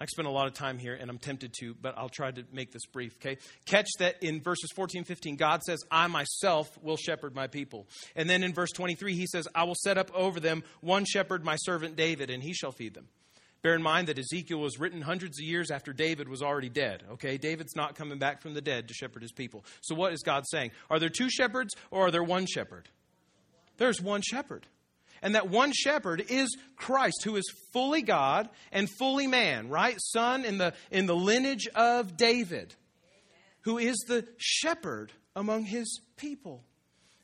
I 0.00 0.06
spent 0.06 0.28
a 0.28 0.30
lot 0.30 0.46
of 0.46 0.52
time 0.52 0.78
here, 0.78 0.94
and 0.94 1.10
I'm 1.10 1.18
tempted 1.18 1.52
to, 1.58 1.74
but 1.74 1.98
I'll 1.98 2.08
try 2.08 2.30
to 2.30 2.44
make 2.52 2.70
this 2.70 2.86
brief, 2.86 3.16
okay? 3.16 3.38
Catch 3.66 3.88
that 3.98 4.22
in 4.22 4.40
verses 4.40 4.70
14 4.76 5.02
15, 5.02 5.34
God 5.34 5.64
says, 5.64 5.80
I 5.90 6.06
myself 6.06 6.70
will 6.80 6.96
shepherd 6.96 7.34
my 7.34 7.48
people. 7.48 7.88
And 8.14 8.30
then 8.30 8.44
in 8.44 8.54
verse 8.54 8.70
23, 8.70 9.16
he 9.16 9.26
says, 9.26 9.48
I 9.52 9.64
will 9.64 9.74
set 9.74 9.98
up 9.98 10.12
over 10.14 10.38
them 10.38 10.62
one 10.80 11.06
shepherd, 11.06 11.44
my 11.44 11.56
servant 11.56 11.96
David, 11.96 12.30
and 12.30 12.40
he 12.40 12.54
shall 12.54 12.70
feed 12.70 12.94
them. 12.94 13.08
Bear 13.62 13.74
in 13.74 13.82
mind 13.82 14.08
that 14.08 14.18
Ezekiel 14.18 14.60
was 14.60 14.78
written 14.78 15.00
hundreds 15.00 15.40
of 15.40 15.44
years 15.44 15.70
after 15.70 15.92
David 15.92 16.28
was 16.28 16.42
already 16.42 16.68
dead. 16.68 17.02
Okay, 17.12 17.38
David's 17.38 17.74
not 17.74 17.96
coming 17.96 18.18
back 18.18 18.40
from 18.40 18.54
the 18.54 18.60
dead 18.60 18.88
to 18.88 18.94
shepherd 18.94 19.22
his 19.22 19.32
people. 19.32 19.64
So, 19.80 19.94
what 19.94 20.12
is 20.12 20.22
God 20.22 20.44
saying? 20.46 20.70
Are 20.90 20.98
there 20.98 21.08
two 21.08 21.28
shepherds 21.28 21.74
or 21.90 22.06
are 22.06 22.10
there 22.10 22.22
one 22.22 22.46
shepherd? 22.46 22.88
There's 23.76 24.00
one 24.00 24.22
shepherd. 24.22 24.66
And 25.20 25.34
that 25.34 25.48
one 25.50 25.72
shepherd 25.72 26.24
is 26.28 26.56
Christ, 26.76 27.22
who 27.24 27.36
is 27.36 27.44
fully 27.72 28.02
God 28.02 28.48
and 28.70 28.88
fully 28.98 29.26
man, 29.26 29.68
right? 29.68 29.96
Son 29.98 30.44
in 30.44 30.58
the, 30.58 30.74
in 30.92 31.06
the 31.06 31.16
lineage 31.16 31.66
of 31.74 32.16
David, 32.16 32.74
who 33.62 33.78
is 33.78 33.96
the 34.06 34.24
shepherd 34.36 35.12
among 35.34 35.64
his 35.64 36.00
people. 36.16 36.62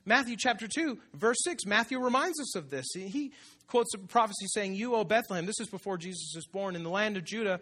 Matthew 0.04 0.36
chapter 0.38 0.68
2, 0.68 0.98
verse 1.14 1.38
6, 1.44 1.64
Matthew 1.66 1.98
reminds 1.98 2.38
us 2.40 2.56
of 2.56 2.68
this. 2.68 2.86
He 2.94 3.32
quotes 3.66 3.94
a 3.94 3.98
prophecy 3.98 4.46
saying, 4.48 4.74
You, 4.74 4.94
O 4.94 5.04
Bethlehem, 5.04 5.46
this 5.46 5.60
is 5.60 5.68
before 5.68 5.96
Jesus 5.96 6.34
is 6.36 6.46
born, 6.46 6.76
in 6.76 6.82
the 6.82 6.90
land 6.90 7.16
of 7.16 7.24
Judah, 7.24 7.60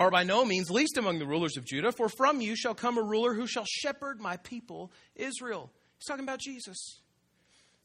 are 0.00 0.10
by 0.10 0.22
no 0.22 0.44
means 0.44 0.70
least 0.70 0.96
among 0.96 1.18
the 1.18 1.26
rulers 1.26 1.56
of 1.56 1.64
Judah, 1.64 1.92
for 1.92 2.08
from 2.08 2.40
you 2.40 2.56
shall 2.56 2.74
come 2.74 2.98
a 2.98 3.02
ruler 3.02 3.34
who 3.34 3.46
shall 3.46 3.64
shepherd 3.66 4.20
my 4.20 4.36
people, 4.38 4.92
Israel. 5.16 5.70
He's 5.98 6.06
talking 6.06 6.24
about 6.24 6.40
Jesus. 6.40 7.00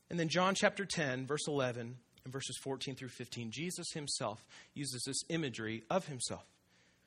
And 0.09 0.19
then 0.19 0.29
John 0.29 0.53
chapter 0.53 0.85
10, 0.85 1.25
verse 1.25 1.47
11, 1.47 1.95
and 2.23 2.33
verses 2.33 2.57
14 2.63 2.95
through 2.95 3.09
15, 3.09 3.51
Jesus 3.51 3.87
himself 3.93 4.45
uses 4.73 5.03
this 5.05 5.23
imagery 5.29 5.83
of 5.89 6.05
himself. 6.07 6.45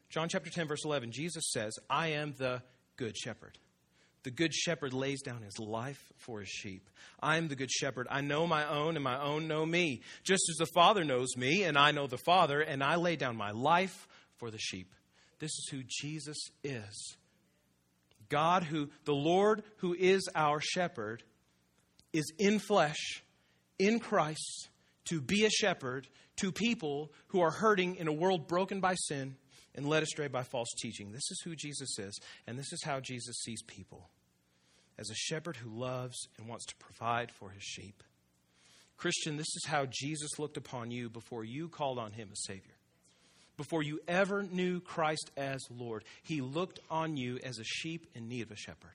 John 0.09 0.29
chapter 0.29 0.51
10, 0.51 0.69
verse 0.69 0.85
11, 0.85 1.13
Jesus 1.13 1.45
says, 1.53 1.75
I 1.89 2.09
am 2.09 2.35
the 2.37 2.63
good 2.97 3.17
shepherd. 3.17 3.59
The 4.27 4.33
good 4.33 4.53
shepherd 4.53 4.93
lays 4.93 5.23
down 5.23 5.43
his 5.43 5.57
life 5.57 6.03
for 6.17 6.41
his 6.41 6.49
sheep. 6.49 6.91
I 7.23 7.37
am 7.37 7.47
the 7.47 7.55
good 7.55 7.71
shepherd. 7.71 8.09
I 8.11 8.23
know 8.23 8.45
my 8.45 8.69
own, 8.69 8.97
and 8.97 9.05
my 9.05 9.23
own 9.23 9.47
know 9.47 9.65
me. 9.65 10.01
Just 10.25 10.43
as 10.51 10.57
the 10.57 10.67
Father 10.75 11.05
knows 11.05 11.37
me, 11.37 11.63
and 11.63 11.79
I 11.79 11.93
know 11.93 12.09
the 12.09 12.19
Father, 12.19 12.61
and 12.61 12.83
I 12.83 12.97
lay 12.97 13.15
down 13.15 13.37
my 13.37 13.53
life 13.53 14.09
for 14.35 14.51
the 14.51 14.59
sheep. 14.59 14.93
This 15.39 15.53
is 15.53 15.69
who 15.71 15.85
Jesus 15.87 16.37
is. 16.65 17.17
God, 18.29 18.65
who, 18.65 18.89
the 19.05 19.15
Lord 19.15 19.63
who 19.77 19.95
is 19.95 20.29
our 20.35 20.61
shepherd, 20.61 21.23
is 22.13 22.33
in 22.37 22.59
flesh, 22.59 23.23
in 23.79 24.01
Christ, 24.01 24.71
to 25.05 25.21
be 25.21 25.45
a 25.45 25.51
shepherd 25.51 26.09
to 26.39 26.51
people 26.51 27.13
who 27.29 27.43
are 27.43 27.53
hurting 27.53 27.95
in 27.95 28.09
a 28.09 28.13
world 28.13 28.49
broken 28.49 28.81
by 28.81 28.97
sin 28.97 29.37
and 29.77 29.87
led 29.87 30.03
astray 30.03 30.27
by 30.27 30.43
false 30.43 30.75
teaching. 30.81 31.13
This 31.13 31.31
is 31.31 31.41
who 31.45 31.55
Jesus 31.55 31.97
is, 32.01 32.19
and 32.49 32.59
this 32.59 32.73
is 32.73 32.83
how 32.83 32.99
Jesus 32.99 33.37
sees 33.45 33.63
people 33.63 34.11
as 34.99 35.11
a 35.11 35.15
shepherd 35.15 35.57
who 35.57 35.71
loves 35.71 36.29
and 36.39 36.49
wants 36.49 36.67
to 36.67 36.77
provide 36.77 37.31
for 37.31 37.51
his 37.51 37.63
sheep. 37.63 38.03
Christian, 38.97 39.37
this 39.37 39.55
is 39.57 39.67
how 39.67 39.87
Jesus 39.91 40.39
looked 40.39 40.57
upon 40.57 40.91
you 40.91 41.11
before 41.11 41.45
you 41.45 41.69
called 41.69 41.99
on 41.99 42.13
him 42.13 42.29
as 42.33 42.45
Savior. 42.45 42.73
before 43.57 43.83
you 43.83 44.01
ever 44.07 44.43
knew 44.43 44.81
Christ 44.81 45.31
as 45.35 45.63
Lord. 45.71 46.05
He 46.23 46.43
looked 46.43 46.79
on 46.91 47.17
you 47.17 47.39
as 47.43 47.59
a 47.59 47.65
sheep 47.65 48.07
in 48.15 48.29
need 48.29 48.43
of 48.43 48.51
a 48.51 48.57
shepherd. 48.57 48.93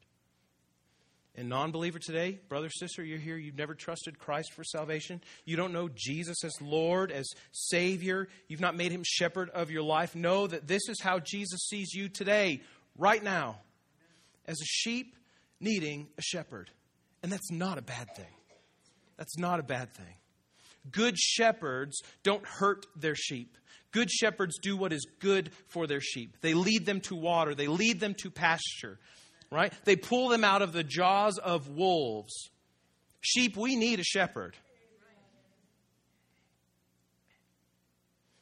And 1.35 1.47
non 1.49 1.71
believer 1.71 1.97
today, 1.97 2.39
brother, 2.49 2.69
sister, 2.69 3.03
you're 3.03 3.17
here, 3.17 3.37
you've 3.37 3.57
never 3.57 3.73
trusted 3.73 4.19
Christ 4.19 4.51
for 4.53 4.63
salvation. 4.63 5.21
You 5.45 5.55
don't 5.55 5.71
know 5.73 5.89
Jesus 5.93 6.43
as 6.43 6.53
Lord, 6.61 7.11
as 7.11 7.27
Savior. 7.51 8.27
You've 8.47 8.59
not 8.59 8.75
made 8.75 8.91
him 8.91 9.03
shepherd 9.05 9.49
of 9.49 9.71
your 9.71 9.81
life. 9.81 10.13
Know 10.13 10.45
that 10.45 10.67
this 10.67 10.89
is 10.89 10.99
how 11.01 11.19
Jesus 11.19 11.67
sees 11.67 11.93
you 11.93 12.09
today, 12.09 12.61
right 12.97 13.23
now, 13.23 13.59
as 14.45 14.57
a 14.61 14.65
sheep 14.65 15.15
needing 15.61 16.07
a 16.17 16.21
shepherd. 16.21 16.69
And 17.23 17.31
that's 17.31 17.51
not 17.51 17.77
a 17.77 17.81
bad 17.81 18.15
thing. 18.15 18.33
That's 19.17 19.37
not 19.37 19.59
a 19.59 19.63
bad 19.63 19.93
thing. 19.93 20.15
Good 20.89 21.17
shepherds 21.17 22.01
don't 22.23 22.45
hurt 22.45 22.87
their 22.95 23.15
sheep. 23.15 23.55
Good 23.91 24.09
shepherds 24.09 24.57
do 24.61 24.75
what 24.77 24.93
is 24.93 25.05
good 25.19 25.51
for 25.67 25.85
their 25.85 26.01
sheep. 26.01 26.37
They 26.41 26.53
lead 26.53 26.85
them 26.85 27.01
to 27.01 27.15
water, 27.15 27.53
they 27.53 27.67
lead 27.67 27.99
them 27.99 28.15
to 28.15 28.31
pasture, 28.31 28.97
right? 29.51 29.73
They 29.83 29.95
pull 29.95 30.29
them 30.29 30.43
out 30.43 30.61
of 30.61 30.73
the 30.73 30.83
jaws 30.83 31.37
of 31.37 31.67
wolves. 31.67 32.49
Sheep, 33.19 33.55
we 33.55 33.75
need 33.75 33.99
a 33.99 34.03
shepherd. 34.03 34.55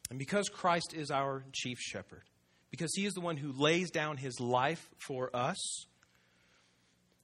And 0.09 0.17
because 0.17 0.49
Christ 0.49 0.93
is 0.95 1.11
our 1.11 1.43
chief 1.51 1.77
shepherd, 1.79 2.23
because 2.71 2.91
he 2.95 3.05
is 3.05 3.13
the 3.13 3.21
one 3.21 3.37
who 3.37 3.51
lays 3.51 3.91
down 3.91 4.17
his 4.17 4.39
life 4.39 4.89
for 4.97 5.35
us, 5.35 5.85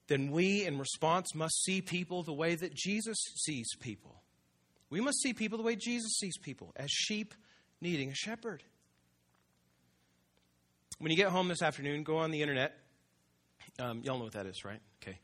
then 0.08 0.30
we, 0.30 0.64
in 0.64 0.78
response, 0.78 1.34
must 1.34 1.62
see 1.64 1.80
people 1.80 2.22
the 2.22 2.32
way 2.32 2.54
that 2.54 2.74
Jesus 2.74 3.16
sees 3.36 3.68
people. 3.80 4.22
We 4.88 5.00
must 5.00 5.20
see 5.20 5.32
people 5.32 5.58
the 5.58 5.64
way 5.64 5.74
Jesus 5.76 6.12
sees 6.18 6.38
people, 6.38 6.72
as 6.76 6.90
sheep 6.90 7.34
needing 7.80 8.10
a 8.10 8.14
shepherd. 8.14 8.62
When 10.98 11.10
you 11.10 11.16
get 11.16 11.28
home 11.28 11.48
this 11.48 11.62
afternoon, 11.62 12.04
go 12.04 12.18
on 12.18 12.30
the 12.30 12.40
internet. 12.40 12.78
Um, 13.78 14.02
y'all 14.04 14.18
know 14.18 14.24
what 14.24 14.34
that 14.34 14.46
is, 14.46 14.64
right? 14.64 14.80
Okay. 15.02 15.18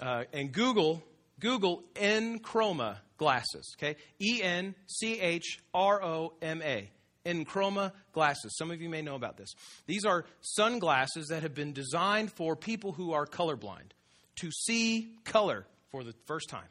Uh, 0.00 0.24
and 0.32 0.52
Google 0.52 1.02
Google 1.40 1.82
EnChroma 1.94 2.96
glasses. 3.16 3.74
Okay, 3.78 3.96
E 4.20 4.42
N 4.42 4.74
C 4.86 5.20
H 5.20 5.60
R 5.72 6.02
O 6.02 6.34
M 6.42 6.60
A. 6.62 6.90
EnChroma 7.24 7.92
glasses. 8.12 8.54
Some 8.58 8.70
of 8.70 8.82
you 8.82 8.90
may 8.90 9.00
know 9.00 9.14
about 9.14 9.38
this. 9.38 9.54
These 9.86 10.04
are 10.04 10.26
sunglasses 10.42 11.28
that 11.28 11.42
have 11.42 11.54
been 11.54 11.72
designed 11.72 12.30
for 12.30 12.54
people 12.54 12.92
who 12.92 13.14
are 13.14 13.24
colorblind 13.24 13.92
to 14.36 14.50
see 14.50 15.10
color 15.24 15.66
for 15.90 16.04
the 16.04 16.14
first 16.26 16.48
time. 16.48 16.62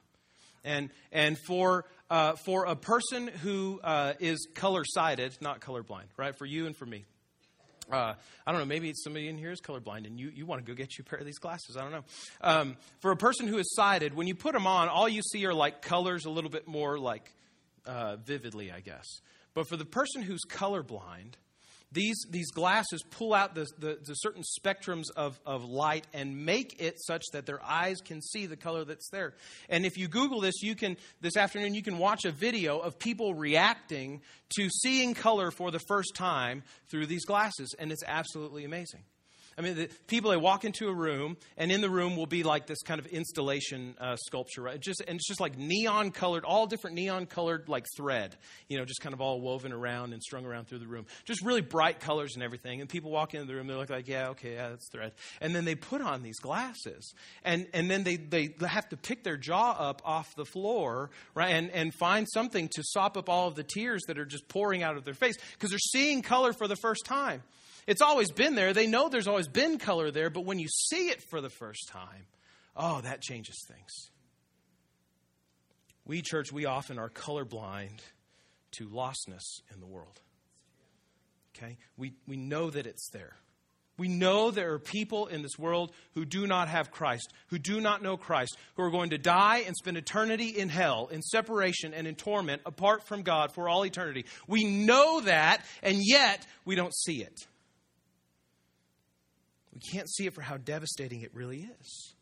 And, 0.63 0.89
and 1.11 1.37
for, 1.37 1.85
uh, 2.09 2.33
for 2.45 2.65
a 2.65 2.75
person 2.75 3.27
who 3.27 3.81
uh, 3.83 4.13
is 4.19 4.47
color 4.55 4.83
sighted, 4.85 5.35
not 5.41 5.59
colorblind, 5.59 6.05
right? 6.15 6.37
For 6.37 6.45
you 6.45 6.67
and 6.67 6.75
for 6.75 6.85
me. 6.85 7.05
Uh, 7.91 8.13
I 8.47 8.51
don't 8.51 8.61
know, 8.61 8.65
maybe 8.65 8.93
somebody 8.95 9.27
in 9.27 9.37
here 9.37 9.51
is 9.51 9.59
colorblind 9.59 10.07
and 10.07 10.17
you, 10.17 10.31
you 10.33 10.45
want 10.45 10.65
to 10.65 10.71
go 10.71 10.75
get 10.75 10.97
you 10.97 11.03
a 11.05 11.09
pair 11.09 11.19
of 11.19 11.25
these 11.25 11.39
glasses. 11.39 11.75
I 11.75 11.81
don't 11.81 11.91
know. 11.91 12.03
Um, 12.39 12.77
for 13.01 13.11
a 13.11 13.17
person 13.17 13.45
who 13.45 13.57
is 13.57 13.75
sighted, 13.75 14.13
when 14.13 14.25
you 14.25 14.35
put 14.35 14.53
them 14.53 14.67
on, 14.67 14.87
all 14.87 15.09
you 15.09 15.21
see 15.21 15.45
are 15.45 15.53
like 15.53 15.81
colors 15.81 16.23
a 16.23 16.29
little 16.29 16.49
bit 16.49 16.65
more 16.65 16.97
like 16.97 17.29
uh, 17.85 18.15
vividly, 18.15 18.71
I 18.71 18.79
guess. 18.79 19.05
But 19.53 19.67
for 19.67 19.75
the 19.75 19.85
person 19.85 20.21
who's 20.21 20.41
colorblind, 20.49 21.33
these, 21.93 22.25
these 22.29 22.51
glasses 22.51 23.03
pull 23.11 23.33
out 23.33 23.55
the, 23.55 23.67
the, 23.77 23.99
the, 24.03 24.13
certain 24.15 24.43
spectrums 24.59 25.05
of, 25.15 25.39
of 25.45 25.63
light 25.63 26.07
and 26.13 26.45
make 26.45 26.81
it 26.81 26.95
such 26.99 27.23
that 27.33 27.45
their 27.45 27.63
eyes 27.63 28.01
can 28.01 28.21
see 28.21 28.45
the 28.45 28.57
color 28.57 28.83
that's 28.83 29.09
there. 29.09 29.33
And 29.69 29.85
if 29.85 29.97
you 29.97 30.07
Google 30.07 30.41
this, 30.41 30.61
you 30.61 30.75
can 30.75 30.97
this 31.21 31.37
afternoon 31.37 31.73
you 31.73 31.83
can 31.83 31.97
watch 31.97 32.25
a 32.25 32.31
video 32.31 32.79
of 32.79 32.99
people 32.99 33.33
reacting 33.33 34.21
to 34.57 34.69
seeing 34.69 35.13
color 35.13 35.51
for 35.51 35.71
the 35.71 35.79
first 35.87 36.15
time 36.15 36.63
through 36.89 37.05
these 37.05 37.25
glasses, 37.25 37.73
and 37.77 37.91
it's 37.91 38.03
absolutely 38.05 38.65
amazing. 38.65 39.03
I 39.57 39.61
mean, 39.61 39.75
the 39.75 39.89
people 40.07 40.31
they 40.31 40.37
walk 40.37 40.65
into 40.65 40.87
a 40.87 40.93
room, 40.93 41.37
and 41.57 41.71
in 41.71 41.81
the 41.81 41.89
room 41.89 42.15
will 42.15 42.25
be 42.25 42.43
like 42.43 42.65
this 42.65 42.81
kind 42.81 42.99
of 42.99 43.05
installation 43.07 43.95
uh, 43.99 44.15
sculpture, 44.15 44.61
right? 44.61 44.79
Just 44.79 45.01
and 45.07 45.17
it's 45.17 45.27
just 45.27 45.39
like 45.39 45.57
neon 45.57 46.11
colored, 46.11 46.43
all 46.43 46.65
different 46.65 46.95
neon 46.95 47.25
colored 47.25 47.69
like 47.69 47.85
thread, 47.95 48.35
you 48.67 48.77
know, 48.77 48.85
just 48.85 49.01
kind 49.01 49.13
of 49.13 49.21
all 49.21 49.41
woven 49.41 49.71
around 49.71 50.13
and 50.13 50.21
strung 50.21 50.45
around 50.45 50.67
through 50.67 50.79
the 50.79 50.87
room. 50.87 51.05
Just 51.25 51.43
really 51.43 51.61
bright 51.61 51.99
colors 51.99 52.33
and 52.35 52.43
everything. 52.43 52.81
And 52.81 52.89
people 52.89 53.11
walk 53.11 53.33
into 53.33 53.45
the 53.45 53.55
room, 53.55 53.67
they 53.67 53.75
look 53.75 53.89
like, 53.89 54.07
yeah, 54.07 54.29
okay, 54.29 54.53
yeah, 54.53 54.69
that's 54.69 54.89
thread. 54.89 55.13
And 55.41 55.55
then 55.55 55.65
they 55.65 55.75
put 55.75 56.01
on 56.01 56.23
these 56.23 56.39
glasses, 56.39 57.13
and 57.43 57.67
and 57.73 57.89
then 57.89 58.03
they 58.03 58.15
they 58.15 58.53
have 58.67 58.89
to 58.89 58.97
pick 58.97 59.23
their 59.23 59.37
jaw 59.37 59.71
up 59.71 60.01
off 60.03 60.35
the 60.35 60.45
floor, 60.45 61.11
right, 61.35 61.51
and 61.51 61.69
and 61.71 61.93
find 61.93 62.27
something 62.31 62.69
to 62.75 62.83
sop 62.83 63.17
up 63.17 63.29
all 63.29 63.47
of 63.47 63.55
the 63.55 63.63
tears 63.63 64.01
that 64.07 64.17
are 64.17 64.25
just 64.25 64.47
pouring 64.47 64.83
out 64.83 64.97
of 64.97 65.05
their 65.05 65.13
face 65.13 65.35
because 65.53 65.69
they're 65.69 65.79
seeing 65.79 66.21
color 66.21 66.53
for 66.53 66.67
the 66.67 66.75
first 66.75 67.05
time. 67.05 67.43
It's 67.87 68.01
always 68.01 68.31
been 68.31 68.55
there. 68.55 68.73
They 68.73 68.87
know 68.87 69.09
there's 69.09 69.27
always 69.27 69.47
been 69.47 69.77
color 69.77 70.11
there, 70.11 70.29
but 70.29 70.45
when 70.45 70.59
you 70.59 70.67
see 70.67 71.09
it 71.09 71.21
for 71.29 71.41
the 71.41 71.49
first 71.49 71.87
time, 71.89 72.27
oh, 72.75 73.01
that 73.01 73.21
changes 73.21 73.63
things. 73.67 74.09
We, 76.05 76.21
church, 76.21 76.51
we 76.51 76.65
often 76.65 76.99
are 76.99 77.09
colorblind 77.09 77.99
to 78.71 78.89
lostness 78.89 79.61
in 79.73 79.79
the 79.79 79.85
world. 79.85 80.19
Okay? 81.55 81.77
We, 81.97 82.13
we 82.27 82.37
know 82.37 82.69
that 82.69 82.87
it's 82.87 83.09
there. 83.11 83.35
We 83.97 84.07
know 84.07 84.49
there 84.49 84.73
are 84.73 84.79
people 84.79 85.27
in 85.27 85.43
this 85.43 85.57
world 85.59 85.91
who 86.15 86.25
do 86.25 86.47
not 86.47 86.67
have 86.67 86.89
Christ, 86.89 87.31
who 87.47 87.59
do 87.59 87.79
not 87.79 88.01
know 88.01 88.17
Christ, 88.17 88.57
who 88.75 88.83
are 88.83 88.89
going 88.89 89.11
to 89.11 89.19
die 89.19 89.63
and 89.67 89.75
spend 89.75 89.97
eternity 89.97 90.47
in 90.47 90.67
hell, 90.67 91.09
in 91.11 91.21
separation 91.21 91.93
and 91.93 92.07
in 92.07 92.15
torment, 92.15 92.63
apart 92.65 93.07
from 93.07 93.21
God 93.21 93.53
for 93.53 93.69
all 93.69 93.85
eternity. 93.85 94.25
We 94.47 94.63
know 94.63 95.21
that, 95.21 95.63
and 95.83 95.99
yet 96.01 96.45
we 96.65 96.75
don't 96.75 96.93
see 96.93 97.21
it. 97.21 97.45
Can't 99.91 100.09
see 100.09 100.25
it 100.25 100.33
for 100.33 100.41
how 100.41 100.57
devastating 100.57 101.21
it 101.21 101.31
really 101.33 101.69
is. 101.79 102.15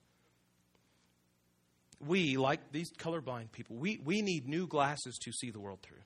We, 2.06 2.38
like 2.38 2.72
these 2.72 2.92
colorblind 2.92 3.52
people, 3.52 3.76
we, 3.76 4.02
we 4.04 4.22
need 4.22 4.48
new 4.48 4.66
glasses 4.66 5.18
to 5.22 5.32
see 5.32 5.52
the 5.52 5.60
world 5.60 5.80
through. 5.84 5.98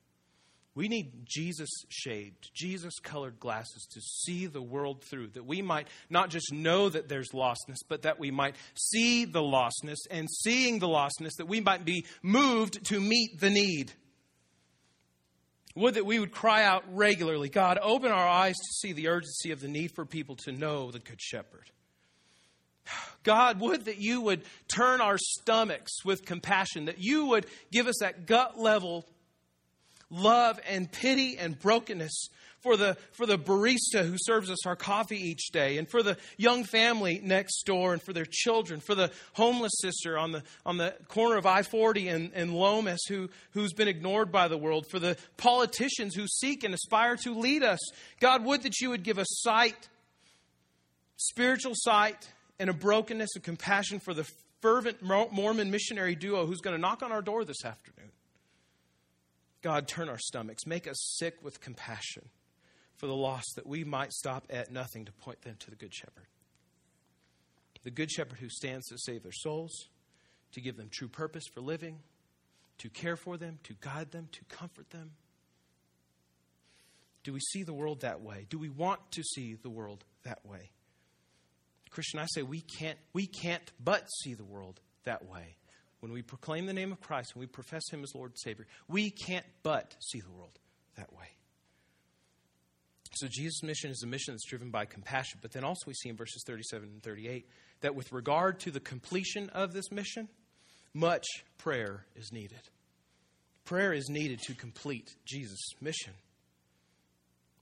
We 0.75 0.89
need 0.89 1.25
Jesus 1.25 1.69
shaped, 1.87 2.53
Jesus 2.53 2.99
colored 2.99 3.39
glasses 3.39 3.87
to 3.93 4.01
see 4.01 4.45
the 4.45 4.61
world 4.61 5.01
through, 5.05 5.27
that 5.29 5.45
we 5.45 5.61
might 5.61 5.87
not 6.09 6.29
just 6.29 6.51
know 6.51 6.89
that 6.89 7.07
there's 7.07 7.29
lostness, 7.29 7.77
but 7.87 8.01
that 8.01 8.19
we 8.19 8.29
might 8.29 8.57
see 8.75 9.23
the 9.23 9.39
lostness, 9.39 9.99
and 10.11 10.29
seeing 10.29 10.79
the 10.79 10.89
lostness, 10.89 11.37
that 11.37 11.47
we 11.47 11.61
might 11.61 11.85
be 11.85 12.05
moved 12.21 12.83
to 12.87 12.99
meet 12.99 13.39
the 13.39 13.49
need. 13.49 13.93
Would 15.75 15.95
that 15.95 16.05
we 16.05 16.19
would 16.19 16.31
cry 16.31 16.63
out 16.63 16.83
regularly 16.91 17.49
God, 17.49 17.77
open 17.81 18.11
our 18.11 18.27
eyes 18.27 18.55
to 18.55 18.73
see 18.79 18.93
the 18.93 19.09
urgency 19.09 19.51
of 19.51 19.59
the 19.59 19.67
need 19.67 19.91
for 19.91 20.05
people 20.05 20.35
to 20.37 20.51
know 20.51 20.91
the 20.91 20.99
Good 20.99 21.21
Shepherd. 21.21 21.69
God, 23.23 23.59
would 23.59 23.85
that 23.85 23.97
you 23.97 24.21
would 24.21 24.43
turn 24.67 25.01
our 25.01 25.17
stomachs 25.17 26.05
with 26.05 26.25
compassion, 26.25 26.85
that 26.85 26.99
you 26.99 27.25
would 27.27 27.45
give 27.71 27.87
us 27.87 27.97
that 27.99 28.25
gut 28.25 28.57
level 28.57 29.05
love 30.09 30.59
and 30.69 30.91
pity 30.91 31.37
and 31.37 31.59
brokenness 31.59 32.29
for 32.65 32.75
the, 32.75 32.97
for 33.11 33.27
the 33.27 33.37
barista 33.37 34.03
who 34.03 34.15
serves 34.17 34.49
us 34.49 34.65
our 34.65 34.75
coffee 34.75 35.19
each 35.19 35.51
day, 35.51 35.77
and 35.77 35.87
for 35.87 36.01
the 36.01 36.17
young 36.35 36.63
family 36.63 37.21
next 37.23 37.63
door, 37.63 37.93
and 37.93 38.01
for 38.01 38.11
their 38.11 38.25
children, 38.27 38.79
for 38.79 38.95
the 38.95 39.11
homeless 39.33 39.73
sister 39.79 40.17
on 40.17 40.31
the, 40.31 40.43
on 40.65 40.77
the 40.77 40.95
corner 41.07 41.37
of 41.37 41.45
I 41.45 41.61
40 41.61 42.07
and, 42.07 42.31
and 42.33 42.55
Lomas 42.55 43.01
who, 43.07 43.29
who's 43.51 43.71
been 43.71 43.87
ignored 43.87 44.31
by 44.31 44.47
the 44.47 44.57
world, 44.57 44.87
for 44.89 44.97
the 44.97 45.15
politicians 45.37 46.15
who 46.15 46.25
seek 46.27 46.63
and 46.63 46.73
aspire 46.73 47.15
to 47.17 47.35
lead 47.35 47.61
us. 47.61 47.79
God, 48.19 48.43
would 48.43 48.63
that 48.63 48.81
you 48.81 48.89
would 48.89 49.03
give 49.03 49.19
us 49.19 49.27
sight, 49.29 49.87
spiritual 51.17 51.73
sight, 51.75 52.27
and 52.59 52.67
a 52.67 52.73
brokenness 52.73 53.35
of 53.35 53.43
compassion 53.43 53.99
for 53.99 54.15
the 54.15 54.27
fervent 54.61 55.03
Mormon 55.03 55.69
missionary 55.69 56.15
duo 56.15 56.47
who's 56.47 56.61
going 56.61 56.75
to 56.75 56.81
knock 56.81 57.03
on 57.03 57.11
our 57.11 57.21
door 57.21 57.45
this 57.45 57.63
afternoon. 57.63 58.09
God, 59.61 59.87
turn 59.87 60.09
our 60.09 60.17
stomachs, 60.17 60.65
make 60.65 60.87
us 60.87 60.97
sick 61.19 61.35
with 61.43 61.61
compassion 61.61 62.23
for 62.97 63.07
the 63.07 63.15
lost, 63.15 63.53
that 63.55 63.67
we 63.67 63.83
might 63.83 64.13
stop 64.13 64.45
at 64.49 64.71
nothing 64.71 65.05
to 65.05 65.11
point 65.11 65.41
them 65.41 65.55
to 65.59 65.69
the 65.69 65.75
Good 65.75 65.93
Shepherd. 65.93 66.27
The 67.83 67.91
Good 67.91 68.11
Shepherd 68.11 68.39
who 68.39 68.49
stands 68.49 68.87
to 68.87 68.97
save 68.97 69.23
their 69.23 69.31
souls, 69.31 69.89
to 70.53 70.61
give 70.61 70.77
them 70.77 70.89
true 70.91 71.07
purpose 71.07 71.43
for 71.53 71.61
living, 71.61 71.99
to 72.79 72.89
care 72.89 73.15
for 73.15 73.37
them, 73.37 73.59
to 73.63 73.75
guide 73.79 74.11
them, 74.11 74.27
to 74.31 74.43
comfort 74.45 74.89
them. 74.89 75.11
Do 77.23 77.33
we 77.33 77.39
see 77.39 77.63
the 77.63 77.73
world 77.73 78.01
that 78.01 78.21
way? 78.21 78.45
Do 78.49 78.57
we 78.59 78.69
want 78.69 78.99
to 79.11 79.23
see 79.23 79.55
the 79.55 79.69
world 79.69 80.03
that 80.23 80.45
way? 80.45 80.69
Christian, 81.89 82.19
I 82.19 82.25
say 82.29 82.43
we 82.43 82.61
can't, 82.61 82.97
we 83.13 83.25
can't 83.25 83.71
but 83.83 84.05
see 84.21 84.33
the 84.33 84.43
world 84.43 84.79
that 85.05 85.25
way. 85.25 85.55
When 86.01 86.11
we 86.11 86.21
proclaim 86.21 86.65
the 86.65 86.73
name 86.73 86.91
of 86.91 86.99
Christ 86.99 87.31
and 87.33 87.39
we 87.39 87.47
profess 87.47 87.83
Him 87.89 88.03
as 88.03 88.13
Lord 88.13 88.31
and 88.31 88.39
Savior, 88.39 88.67
we 88.87 89.09
can't 89.09 89.45
but 89.63 89.95
see 90.01 90.19
the 90.19 90.29
world 90.29 90.59
that 90.97 91.13
way. 91.13 91.25
So 93.15 93.27
Jesus' 93.29 93.63
mission 93.63 93.91
is 93.91 94.03
a 94.03 94.07
mission 94.07 94.33
that's 94.33 94.45
driven 94.45 94.71
by 94.71 94.85
compassion. 94.85 95.39
But 95.41 95.51
then 95.51 95.63
also 95.63 95.83
we 95.87 95.93
see 95.93 96.09
in 96.09 96.17
verses 96.17 96.43
37 96.45 96.89
and 96.89 97.03
38 97.03 97.47
that 97.81 97.95
with 97.95 98.11
regard 98.11 98.59
to 98.61 98.71
the 98.71 98.79
completion 98.79 99.49
of 99.49 99.73
this 99.73 99.91
mission, 99.91 100.27
much 100.93 101.25
prayer 101.57 102.05
is 102.15 102.31
needed. 102.31 102.61
Prayer 103.63 103.93
is 103.93 104.09
needed 104.09 104.41
to 104.43 104.53
complete 104.53 105.15
Jesus' 105.25 105.71
mission. 105.81 106.13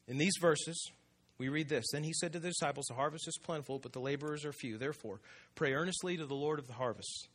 In 0.08 0.18
these 0.18 0.34
verses, 0.42 0.92
we 1.38 1.50
read 1.50 1.70
this 1.70 1.86
Then 1.92 2.04
he 2.04 2.14
said 2.14 2.34
to 2.34 2.40
the 2.40 2.50
disciples, 2.50 2.86
The 2.88 2.96
harvest 2.96 3.28
is 3.28 3.38
plentiful, 3.42 3.80
but 3.80 3.94
the 3.94 4.00
laborers 4.00 4.46
are 4.46 4.54
few. 4.54 4.78
Therefore, 4.78 5.20
pray 5.56 5.74
earnestly 5.74 6.18
to 6.18 6.26
the 6.26 6.34
Lord 6.34 6.60
of 6.60 6.68
the 6.68 6.74
harvest 6.74 7.28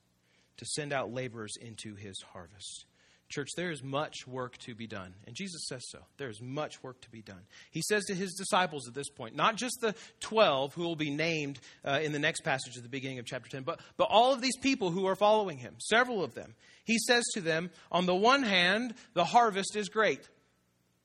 to 0.59 0.67
send 0.67 0.93
out 0.93 1.13
laborers 1.13 1.55
into 1.61 1.95
his 1.95 2.21
harvest. 2.33 2.85
Church, 3.29 3.51
there 3.57 3.71
is 3.71 3.83
much 3.83 4.27
work 4.27 4.57
to 4.59 4.75
be 4.75 4.87
done. 4.87 5.13
And 5.27 5.37
Jesus 5.37 5.67
says 5.69 5.85
so. 5.91 5.99
There 6.17 6.31
is 6.31 6.41
much 6.41 6.83
work 6.83 6.99
to 7.03 7.11
be 7.11 7.21
done. 7.21 7.43
He 7.71 7.83
says 7.83 8.05
to 8.07 8.15
his 8.15 8.33
disciples 8.35 8.89
at 8.89 8.95
this 8.95 9.11
point, 9.11 9.37
not 9.37 9.57
just 9.57 9.77
the 9.83 9.95
12 10.21 10.73
who 10.73 10.83
will 10.83 10.97
be 10.97 11.11
named 11.11 11.61
uh, 11.85 12.01
in 12.03 12.13
the 12.13 12.19
next 12.19 12.41
passage 12.41 12.79
at 12.79 12.83
the 12.83 12.89
beginning 12.89 13.19
of 13.19 13.27
chapter 13.27 13.51
10, 13.51 13.65
but, 13.65 13.81
but 13.99 14.09
all 14.11 14.33
of 14.33 14.41
these 14.41 14.57
people 14.57 14.91
who 14.91 15.07
are 15.07 15.17
following 15.17 15.59
him, 15.59 15.75
several 15.79 16.25
of 16.25 16.35
them. 16.35 16.55
He 16.85 16.99
says 16.99 17.23
to 17.35 17.43
them, 17.43 17.71
on 17.93 18.07
the 18.07 18.15
one 18.15 18.43
hand, 18.43 18.95
the 19.13 19.25
harvest 19.25 19.77
is 19.77 19.91
great. 19.91 20.27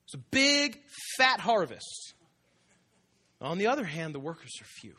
It's 0.06 0.16
a 0.16 0.24
big, 0.32 0.80
fat 1.18 1.42
harvest. 1.42 2.14
On 3.42 3.58
the 3.58 3.68
other 3.68 3.84
hand, 3.84 4.16
the 4.16 4.20
workers 4.20 4.52
are 4.62 4.66
few. 4.80 4.96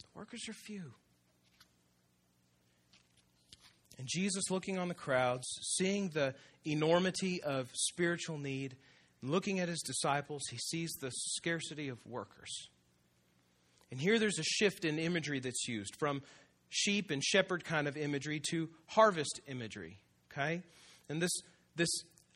The 0.00 0.18
workers 0.18 0.48
are 0.48 0.52
few. 0.52 0.94
And 3.98 4.06
Jesus, 4.06 4.50
looking 4.50 4.78
on 4.78 4.88
the 4.88 4.94
crowds, 4.94 5.46
seeing 5.76 6.10
the 6.10 6.34
enormity 6.64 7.42
of 7.42 7.68
spiritual 7.74 8.38
need, 8.38 8.76
looking 9.22 9.58
at 9.58 9.68
his 9.68 9.82
disciples, 9.82 10.42
he 10.50 10.58
sees 10.58 10.92
the 11.00 11.10
scarcity 11.10 11.88
of 11.88 11.98
workers. 12.06 12.68
And 13.90 14.00
here 14.00 14.18
there's 14.18 14.38
a 14.38 14.44
shift 14.44 14.84
in 14.84 14.98
imagery 14.98 15.40
that's 15.40 15.66
used 15.66 15.96
from 15.98 16.22
sheep 16.68 17.10
and 17.10 17.24
shepherd 17.24 17.64
kind 17.64 17.88
of 17.88 17.96
imagery 17.96 18.40
to 18.50 18.68
harvest 18.86 19.40
imagery. 19.48 19.98
Okay? 20.30 20.62
And 21.08 21.20
this, 21.20 21.32
this 21.74 21.88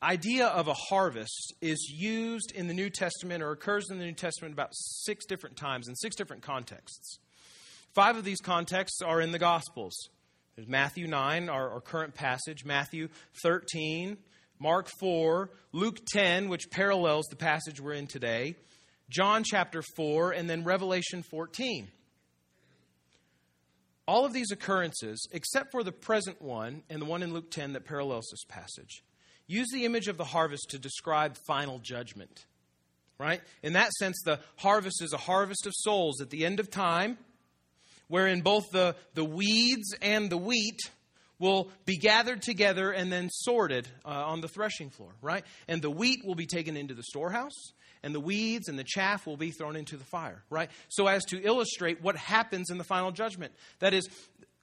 idea 0.03 0.46
of 0.46 0.66
a 0.66 0.75
harvest 0.75 1.55
is 1.61 1.92
used 1.94 2.53
in 2.55 2.66
the 2.66 2.75
New 2.75 2.90
Testament 2.90 3.42
or 3.42 3.53
occurs 3.53 3.90
in 3.90 3.98
the 3.98 4.05
New 4.05 4.12
Testament 4.12 4.53
about 4.55 4.70
six 4.72 5.27
different 5.27 5.57
times 5.57 5.88
in 5.88 5.94
six 5.94 6.16
different 6.16 6.42
contexts. 6.42 7.18
Five 7.94 8.16
of 8.16 8.25
these 8.25 8.40
contexts 8.40 9.03
are 9.03 9.20
in 9.20 9.33
the 9.33 9.38
Gospels. 9.38 10.09
There's 10.55 10.69
Matthew 10.69 11.07
9, 11.07 11.49
our, 11.49 11.71
our 11.71 11.81
current 11.81 12.15
passage, 12.15 12.65
Matthew 12.65 13.09
13, 13.43 14.19
Mark 14.59 14.88
4, 15.01 15.49
Luke 15.73 16.05
10, 16.12 16.51
which 16.51 16.71
parallels 16.71 17.27
the 17.31 17.37
passage 17.37 17.81
we're 17.81 17.95
in 17.95 18.07
today, 18.07 18.57
John 19.09 19.45
chapter 19.45 19.83
4, 19.97 20.33
and 20.33 20.51
then 20.51 20.62
Revelation 20.62 21.23
14. 21.23 21.88
All 24.07 24.27
of 24.27 24.35
these 24.35 24.51
occurrences, 24.53 25.27
except 25.33 25.73
for 25.73 25.83
the 25.83 25.93
present 25.93 26.43
one 26.43 26.83
and 26.91 27.01
the 27.01 27.07
one 27.07 27.23
in 27.23 27.33
Luke 27.33 27.51
10 27.51 27.73
that 27.73 27.87
parallels 27.87 28.29
this 28.31 28.45
passage, 28.45 29.03
use 29.47 29.69
the 29.73 29.87
image 29.87 30.09
of 30.09 30.19
the 30.19 30.25
harvest 30.25 30.69
to 30.71 30.79
describe 30.79 31.38
final 31.47 31.79
judgment. 31.79 32.45
Right? 33.19 33.41
In 33.62 33.73
that 33.73 33.93
sense, 33.93 34.21
the 34.23 34.41
harvest 34.57 35.01
is 35.03 35.15
a 35.15 35.19
harvest 35.19 35.67
of 35.67 35.73
souls 35.77 36.21
at 36.21 36.29
the 36.29 36.45
end 36.45 36.61
of 36.61 36.71
time 36.71 37.17
wherein 38.12 38.42
both 38.42 38.70
the, 38.72 38.94
the 39.14 39.25
weeds 39.25 39.94
and 40.03 40.29
the 40.29 40.37
wheat 40.37 40.79
will 41.38 41.70
be 41.87 41.96
gathered 41.96 42.42
together 42.42 42.90
and 42.90 43.11
then 43.11 43.31
sorted 43.31 43.88
uh, 44.05 44.11
on 44.11 44.42
the 44.42 44.48
threshing 44.48 44.90
floor, 44.90 45.09
right? 45.22 45.46
And 45.66 45.81
the 45.81 45.90
wheat 45.90 46.20
will 46.22 46.35
be 46.35 46.44
taken 46.44 46.77
into 46.77 46.92
the 46.92 47.05
storehouse, 47.05 47.72
and 48.03 48.14
the 48.14 48.20
weeds 48.20 48.68
and 48.68 48.79
the 48.79 48.85
chaff 48.85 49.27
will 49.27 49.38
be 49.38 49.51
thrown 49.51 49.77
into 49.77 49.96
the 49.96 50.05
fire, 50.05 50.42
right? 50.51 50.70
So, 50.90 51.07
as 51.07 51.25
to 51.31 51.40
illustrate 51.42 52.03
what 52.03 52.16
happens 52.16 52.68
in 52.68 52.77
the 52.77 52.85
final 52.85 53.12
judgment. 53.12 53.55
That 53.79 53.94
is, 53.94 54.07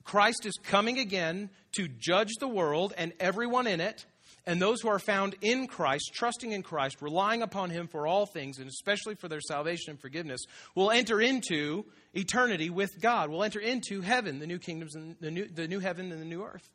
Christ 0.03 0.45
is 0.45 0.53
coming 0.61 0.99
again 0.99 1.49
to 1.71 1.87
judge 1.87 2.33
the 2.39 2.47
world 2.47 2.93
and 2.99 3.13
everyone 3.19 3.65
in 3.65 3.81
it 3.81 4.05
and 4.49 4.59
those 4.59 4.81
who 4.81 4.87
are 4.87 4.97
found 4.97 5.35
in 5.41 5.67
Christ, 5.67 6.09
trusting 6.11 6.53
in 6.53 6.63
Christ, 6.63 7.03
relying 7.03 7.43
upon 7.43 7.69
Him 7.69 7.87
for 7.87 8.07
all 8.07 8.25
things, 8.25 8.57
and 8.57 8.67
especially 8.67 9.13
for 9.13 9.27
their 9.27 9.41
salvation 9.41 9.91
and 9.91 9.99
forgiveness, 9.99 10.41
will 10.73 10.89
enter 10.89 11.21
into 11.21 11.85
eternity 12.15 12.71
with 12.71 12.99
God, 12.99 13.29
will 13.29 13.43
enter 13.43 13.59
into 13.59 14.01
heaven, 14.01 14.39
the 14.39 14.47
new 14.47 14.57
kingdoms, 14.57 14.95
and 14.95 15.15
the 15.21 15.29
new, 15.29 15.47
the 15.47 15.67
new 15.67 15.79
heaven 15.79 16.11
and 16.11 16.19
the 16.19 16.25
new 16.25 16.43
earth. 16.43 16.67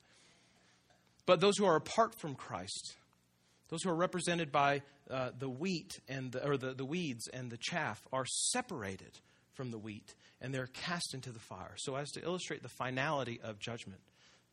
But 1.27 1.41
those 1.41 1.59
who 1.59 1.65
are 1.65 1.75
apart 1.75 2.15
from 2.15 2.37
Christ, 2.37 2.95
those 3.71 3.83
who 3.83 3.91
are 3.91 3.97
represented 3.97 4.53
by 4.53 4.83
uh, 5.11 5.31
the 5.37 5.51
wheat 5.51 5.99
and 6.09 6.31
the, 6.31 6.47
or 6.47 6.57
the, 6.57 6.75
the 6.75 6.85
weeds 6.85 7.27
and 7.27 7.51
the 7.51 7.59
chaff, 7.61 8.01
are 8.13 8.25
separated 8.25 9.19
from 9.55 9.73
the 9.73 9.79
wheat 9.79 10.15
and 10.41 10.55
they're 10.55 10.69
cast 10.69 11.13
into 11.13 11.33
the 11.33 11.41
fire. 11.41 11.75
So, 11.79 11.97
as 11.97 12.13
to 12.13 12.23
illustrate 12.23 12.63
the 12.63 12.69
finality 12.69 13.41
of 13.43 13.59
judgment. 13.59 14.01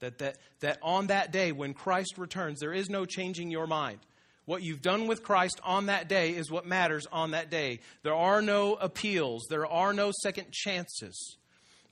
That, 0.01 0.17
that, 0.17 0.37
that 0.59 0.79
on 0.81 1.07
that 1.07 1.31
day, 1.31 1.51
when 1.51 1.73
Christ 1.73 2.17
returns, 2.17 2.59
there 2.59 2.73
is 2.73 2.89
no 2.89 3.05
changing 3.05 3.51
your 3.51 3.67
mind. 3.67 3.99
What 4.45 4.63
you've 4.63 4.81
done 4.81 5.07
with 5.07 5.23
Christ 5.23 5.61
on 5.63 5.85
that 5.85 6.09
day 6.09 6.31
is 6.31 6.51
what 6.51 6.65
matters 6.65 7.05
on 7.11 7.31
that 7.31 7.49
day. 7.49 7.79
There 8.03 8.15
are 8.15 8.41
no 8.41 8.73
appeals, 8.73 9.45
there 9.49 9.65
are 9.65 9.93
no 9.93 10.11
second 10.23 10.51
chances. 10.51 11.37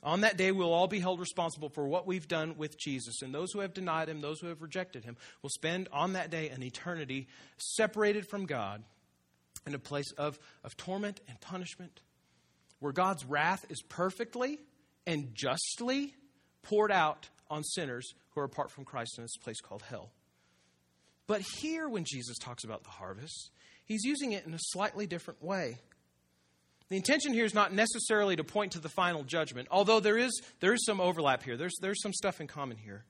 On 0.01 0.21
that 0.21 0.37
day, 0.37 0.51
we'll 0.51 0.73
all 0.73 0.87
be 0.87 1.01
held 1.01 1.19
responsible 1.19 1.69
for 1.69 1.87
what 1.87 2.07
we've 2.07 2.27
done 2.27 2.55
with 2.57 2.79
Jesus. 2.79 3.21
And 3.21 3.33
those 3.33 3.51
who 3.51 3.59
have 3.59 3.73
denied 3.73 4.07
him, 4.07 4.21
those 4.21 4.39
who 4.39 4.47
have 4.47 4.61
rejected 4.61 5.03
him, 5.03 5.17
will 5.41 5.49
spend 5.49 5.89
on 5.91 6.13
that 6.13 6.29
day 6.31 6.49
an 6.49 6.63
eternity 6.63 7.27
separated 7.57 8.27
from 8.27 8.45
God 8.45 8.81
in 9.67 9.75
a 9.75 9.79
place 9.79 10.11
of, 10.17 10.39
of 10.63 10.77
torment 10.77 11.19
and 11.27 11.39
punishment, 11.41 11.99
where 12.79 12.93
God's 12.93 13.25
wrath 13.25 13.65
is 13.69 13.81
perfectly 13.89 14.59
and 15.05 15.35
justly 15.35 16.15
poured 16.63 16.91
out 16.91 17.29
on 17.49 17.63
sinners 17.63 18.13
who 18.31 18.41
are 18.41 18.45
apart 18.45 18.71
from 18.71 18.85
Christ 18.85 19.17
in 19.17 19.23
this 19.23 19.37
place 19.37 19.61
called 19.61 19.81
hell. 19.83 20.11
But 21.27 21.41
here, 21.41 21.87
when 21.87 22.05
Jesus 22.05 22.37
talks 22.37 22.63
about 22.63 22.83
the 22.83 22.89
harvest, 22.89 23.51
he's 23.85 24.03
using 24.03 24.31
it 24.31 24.45
in 24.45 24.53
a 24.53 24.59
slightly 24.59 25.05
different 25.05 25.43
way. 25.43 25.77
The 26.89 26.95
intention 26.95 27.33
here 27.33 27.45
is 27.45 27.53
not 27.53 27.71
necessarily 27.71 28.35
to 28.35 28.43
point 28.43 28.71
to 28.71 28.79
the 28.79 28.89
final 28.89 29.23
judgment, 29.23 29.67
although 29.69 29.99
there 29.99 30.17
is, 30.17 30.41
there 30.59 30.73
is 30.73 30.83
some 30.85 30.99
overlap 30.99 31.43
here. 31.43 31.55
There's, 31.55 31.77
there's 31.81 32.01
some 32.01 32.13
stuff 32.13 32.41
in 32.41 32.47
common 32.47 32.77
here. 32.77 33.05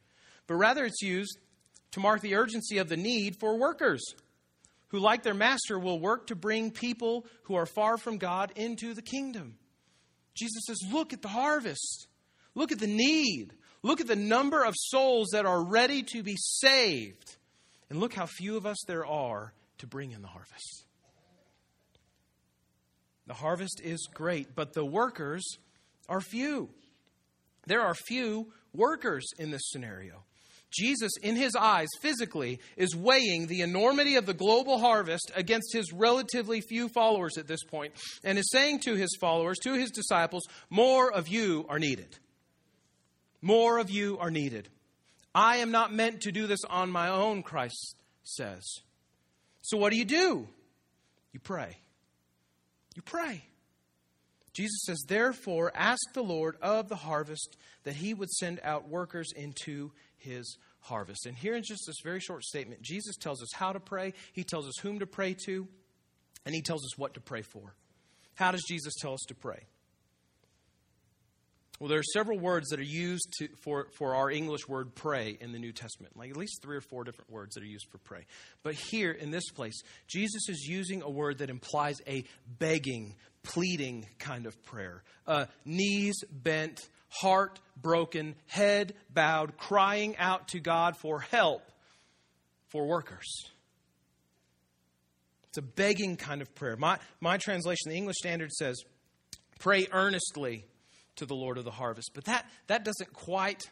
But 0.47 0.55
rather, 0.55 0.83
it's 0.83 1.01
used 1.01 1.39
to 1.91 1.99
mark 1.99 2.21
the 2.21 2.35
urgency 2.35 2.77
of 2.79 2.89
the 2.89 2.97
need 2.97 3.37
for 3.39 3.57
workers 3.57 4.03
who, 4.89 4.99
like 4.99 5.23
their 5.23 5.33
master, 5.33 5.79
will 5.79 5.99
work 5.99 6.27
to 6.27 6.35
bring 6.35 6.71
people 6.71 7.25
who 7.43 7.55
are 7.55 7.65
far 7.65 7.97
from 7.97 8.17
God 8.17 8.51
into 8.55 8.93
the 8.93 9.01
kingdom. 9.01 9.57
Jesus 10.35 10.63
says, 10.67 10.79
Look 10.91 11.13
at 11.13 11.21
the 11.21 11.27
harvest, 11.27 12.07
look 12.55 12.71
at 12.71 12.79
the 12.79 12.87
need. 12.87 13.53
Look 13.81 14.01
at 14.01 14.07
the 14.07 14.15
number 14.15 14.63
of 14.63 14.73
souls 14.77 15.29
that 15.31 15.45
are 15.45 15.63
ready 15.63 16.03
to 16.13 16.23
be 16.23 16.35
saved. 16.37 17.37
And 17.89 17.99
look 17.99 18.13
how 18.13 18.25
few 18.25 18.57
of 18.57 18.65
us 18.65 18.77
there 18.87 19.05
are 19.05 19.53
to 19.79 19.87
bring 19.87 20.11
in 20.11 20.21
the 20.21 20.27
harvest. 20.27 20.85
The 23.27 23.33
harvest 23.33 23.81
is 23.83 24.07
great, 24.13 24.55
but 24.55 24.73
the 24.73 24.85
workers 24.85 25.43
are 26.07 26.19
few. 26.19 26.69
There 27.67 27.81
are 27.81 27.93
few 27.93 28.51
workers 28.73 29.25
in 29.37 29.51
this 29.51 29.61
scenario. 29.65 30.23
Jesus, 30.71 31.11
in 31.21 31.35
his 31.35 31.55
eyes, 31.55 31.87
physically, 32.01 32.59
is 32.77 32.95
weighing 32.95 33.47
the 33.47 33.61
enormity 33.61 34.15
of 34.15 34.25
the 34.25 34.33
global 34.33 34.77
harvest 34.77 35.31
against 35.35 35.73
his 35.73 35.91
relatively 35.91 36.61
few 36.61 36.89
followers 36.89 37.37
at 37.37 37.47
this 37.47 37.63
point, 37.63 37.93
and 38.23 38.37
is 38.37 38.49
saying 38.51 38.79
to 38.81 38.95
his 38.95 39.15
followers, 39.19 39.57
to 39.59 39.73
his 39.73 39.89
disciples, 39.89 40.43
more 40.69 41.11
of 41.11 41.27
you 41.27 41.65
are 41.69 41.79
needed. 41.79 42.17
More 43.41 43.79
of 43.79 43.89
you 43.89 44.17
are 44.19 44.31
needed. 44.31 44.69
I 45.33 45.57
am 45.57 45.71
not 45.71 45.93
meant 45.93 46.21
to 46.21 46.31
do 46.31 46.47
this 46.47 46.63
on 46.69 46.91
my 46.91 47.09
own, 47.09 47.43
Christ 47.43 47.95
says. 48.23 48.63
So 49.61 49.77
what 49.77 49.91
do 49.91 49.97
you 49.97 50.05
do? 50.05 50.47
You 51.31 51.39
pray. 51.39 51.77
You 52.95 53.01
pray. 53.01 53.43
Jesus 54.53 54.81
says, 54.85 55.03
Therefore, 55.07 55.71
ask 55.75 56.01
the 56.13 56.23
Lord 56.23 56.57
of 56.61 56.89
the 56.89 56.95
harvest 56.95 57.55
that 57.83 57.95
he 57.95 58.13
would 58.13 58.29
send 58.29 58.59
out 58.63 58.89
workers 58.89 59.31
into 59.35 59.91
his 60.17 60.57
harvest. 60.81 61.25
And 61.25 61.37
here 61.37 61.55
in 61.55 61.63
just 61.63 61.83
this 61.87 62.01
very 62.03 62.19
short 62.19 62.43
statement, 62.43 62.81
Jesus 62.81 63.15
tells 63.15 63.41
us 63.41 63.53
how 63.53 63.71
to 63.71 63.79
pray, 63.79 64.13
he 64.33 64.43
tells 64.43 64.67
us 64.67 64.77
whom 64.81 64.99
to 64.99 65.07
pray 65.07 65.35
to, 65.45 65.67
and 66.45 66.55
he 66.55 66.61
tells 66.61 66.83
us 66.83 66.97
what 66.97 67.13
to 67.13 67.21
pray 67.21 67.41
for. 67.41 67.75
How 68.35 68.51
does 68.51 68.63
Jesus 68.67 68.95
tell 68.99 69.13
us 69.13 69.23
to 69.27 69.35
pray? 69.35 69.67
Well, 71.79 71.87
there 71.87 71.99
are 71.99 72.13
several 72.13 72.37
words 72.37 72.69
that 72.69 72.79
are 72.79 72.83
used 72.83 73.33
to, 73.39 73.47
for, 73.61 73.87
for 73.97 74.15
our 74.15 74.29
English 74.29 74.67
word 74.67 74.95
pray 74.95 75.37
in 75.39 75.53
the 75.53 75.59
New 75.59 75.71
Testament, 75.71 76.17
like 76.17 76.29
at 76.29 76.35
least 76.35 76.61
three 76.61 76.75
or 76.75 76.81
four 76.81 77.05
different 77.05 77.31
words 77.31 77.55
that 77.55 77.63
are 77.63 77.67
used 77.67 77.87
for 77.89 77.99
pray. 77.99 78.25
But 78.63 78.73
here 78.73 79.11
in 79.11 79.31
this 79.31 79.49
place, 79.51 79.81
Jesus 80.05 80.49
is 80.49 80.65
using 80.67 81.01
a 81.01 81.09
word 81.09 81.37
that 81.37 81.49
implies 81.49 82.01
a 82.05 82.25
begging, 82.45 83.15
pleading 83.43 84.07
kind 84.17 84.45
of 84.45 84.61
prayer. 84.65 85.03
Uh, 85.25 85.45
knees 85.63 86.21
bent, 86.29 86.81
heart 87.07 87.61
broken, 87.81 88.35
head 88.47 88.93
bowed, 89.09 89.55
crying 89.55 90.17
out 90.17 90.49
to 90.49 90.59
God 90.59 90.97
for 90.97 91.21
help 91.21 91.61
for 92.67 92.85
workers. 92.85 93.45
It's 95.47 95.57
a 95.57 95.61
begging 95.61 96.17
kind 96.17 96.41
of 96.41 96.53
prayer. 96.55 96.75
My, 96.75 96.99
my 97.21 97.37
translation, 97.37 97.89
the 97.89 97.95
English 97.95 98.17
Standard 98.17 98.51
says, 98.51 98.83
pray 99.59 99.87
earnestly 99.93 100.65
to 101.19 101.25
the 101.25 101.35
Lord 101.35 101.57
of 101.57 101.63
the 101.63 101.71
harvest. 101.71 102.11
But 102.13 102.25
that, 102.25 102.45
that 102.67 102.83
doesn't 102.83 103.13
quite 103.13 103.69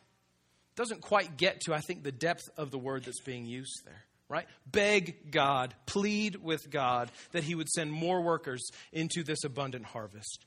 doesn't 0.78 1.02
quite 1.02 1.38
get 1.38 1.62
to, 1.62 1.74
I 1.74 1.80
think, 1.80 2.04
the 2.04 2.12
depth 2.12 2.44
of 2.56 2.70
the 2.70 2.78
word 2.78 3.04
that's 3.04 3.20
being 3.22 3.48
used 3.48 3.82
there. 3.84 4.04
right? 4.30 4.46
Beg 4.72 5.32
God, 5.32 5.74
plead 5.88 6.36
with 6.36 6.70
God 6.70 7.10
that 7.32 7.44
He 7.44 7.56
would 7.56 7.68
send 7.68 7.92
more 7.92 8.22
workers 8.22 8.70
into 8.94 9.24
this 9.24 9.44
abundant 9.44 9.86
harvest. 9.86 10.46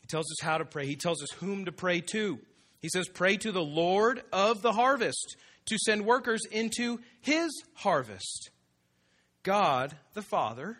He 0.00 0.06
tells 0.06 0.24
us 0.32 0.42
how 0.42 0.56
to 0.56 0.64
pray, 0.64 0.86
He 0.86 0.96
tells 0.96 1.22
us 1.22 1.30
whom 1.40 1.66
to 1.66 1.72
pray 1.72 2.00
to. 2.12 2.38
He 2.80 2.88
says, 2.88 3.06
Pray 3.08 3.36
to 3.36 3.52
the 3.52 3.62
Lord 3.62 4.22
of 4.32 4.62
the 4.62 4.72
harvest 4.72 5.36
to 5.66 5.76
send 5.78 6.06
workers 6.06 6.40
into 6.50 6.98
His 7.20 7.50
harvest. 7.74 8.50
God, 9.42 9.94
the 10.14 10.22
Father, 10.22 10.78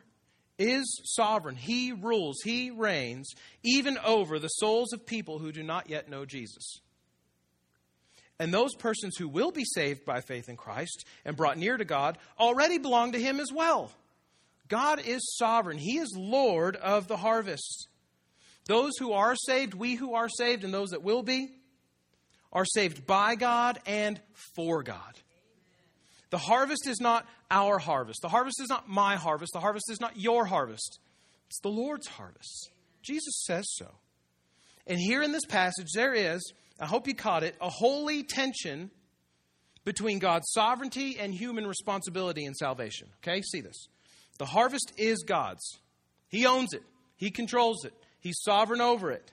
is 0.58 1.00
sovereign. 1.04 1.56
He 1.56 1.92
rules, 1.92 2.40
He 2.42 2.70
reigns, 2.70 3.32
even 3.62 3.98
over 3.98 4.38
the 4.38 4.48
souls 4.48 4.92
of 4.92 5.06
people 5.06 5.38
who 5.38 5.52
do 5.52 5.62
not 5.62 5.88
yet 5.88 6.10
know 6.10 6.24
Jesus. 6.24 6.80
And 8.40 8.54
those 8.54 8.74
persons 8.74 9.16
who 9.16 9.28
will 9.28 9.50
be 9.50 9.64
saved 9.64 10.04
by 10.04 10.20
faith 10.20 10.48
in 10.48 10.56
Christ 10.56 11.04
and 11.24 11.36
brought 11.36 11.58
near 11.58 11.76
to 11.76 11.84
God 11.84 12.18
already 12.38 12.78
belong 12.78 13.12
to 13.12 13.20
Him 13.20 13.40
as 13.40 13.52
well. 13.52 13.90
God 14.68 15.00
is 15.04 15.36
sovereign, 15.36 15.78
He 15.78 15.98
is 15.98 16.14
Lord 16.16 16.76
of 16.76 17.08
the 17.08 17.16
harvest. 17.16 17.88
Those 18.66 18.98
who 18.98 19.12
are 19.12 19.34
saved, 19.34 19.74
we 19.74 19.94
who 19.94 20.14
are 20.14 20.28
saved, 20.28 20.62
and 20.62 20.74
those 20.74 20.90
that 20.90 21.02
will 21.02 21.22
be, 21.22 21.48
are 22.52 22.66
saved 22.66 23.06
by 23.06 23.34
God 23.34 23.80
and 23.86 24.20
for 24.54 24.82
God. 24.82 25.18
The 26.30 26.38
harvest 26.38 26.86
is 26.86 27.00
not 27.00 27.26
our 27.50 27.78
harvest. 27.78 28.20
The 28.22 28.28
harvest 28.28 28.60
is 28.60 28.68
not 28.68 28.88
my 28.88 29.16
harvest. 29.16 29.52
The 29.52 29.60
harvest 29.60 29.90
is 29.90 30.00
not 30.00 30.18
your 30.18 30.44
harvest. 30.44 30.98
It's 31.48 31.60
the 31.60 31.70
Lord's 31.70 32.06
harvest. 32.06 32.70
Jesus 33.02 33.42
says 33.46 33.64
so. 33.68 33.86
And 34.86 34.98
here 34.98 35.22
in 35.22 35.32
this 35.32 35.46
passage, 35.46 35.88
there 35.94 36.14
is 36.14 36.52
I 36.80 36.86
hope 36.86 37.08
you 37.08 37.14
caught 37.14 37.42
it, 37.42 37.56
a 37.60 37.68
holy 37.68 38.22
tension 38.22 38.90
between 39.84 40.18
God's 40.18 40.50
sovereignty 40.52 41.16
and 41.18 41.34
human 41.34 41.66
responsibility 41.66 42.44
in 42.44 42.54
salvation. 42.54 43.08
Okay, 43.22 43.42
see 43.42 43.60
this. 43.60 43.88
The 44.38 44.46
harvest 44.46 44.92
is 44.96 45.24
God's, 45.26 45.78
He 46.28 46.46
owns 46.46 46.72
it, 46.72 46.82
He 47.16 47.30
controls 47.30 47.84
it, 47.84 47.94
He's 48.20 48.40
sovereign 48.42 48.80
over 48.80 49.10
it. 49.10 49.32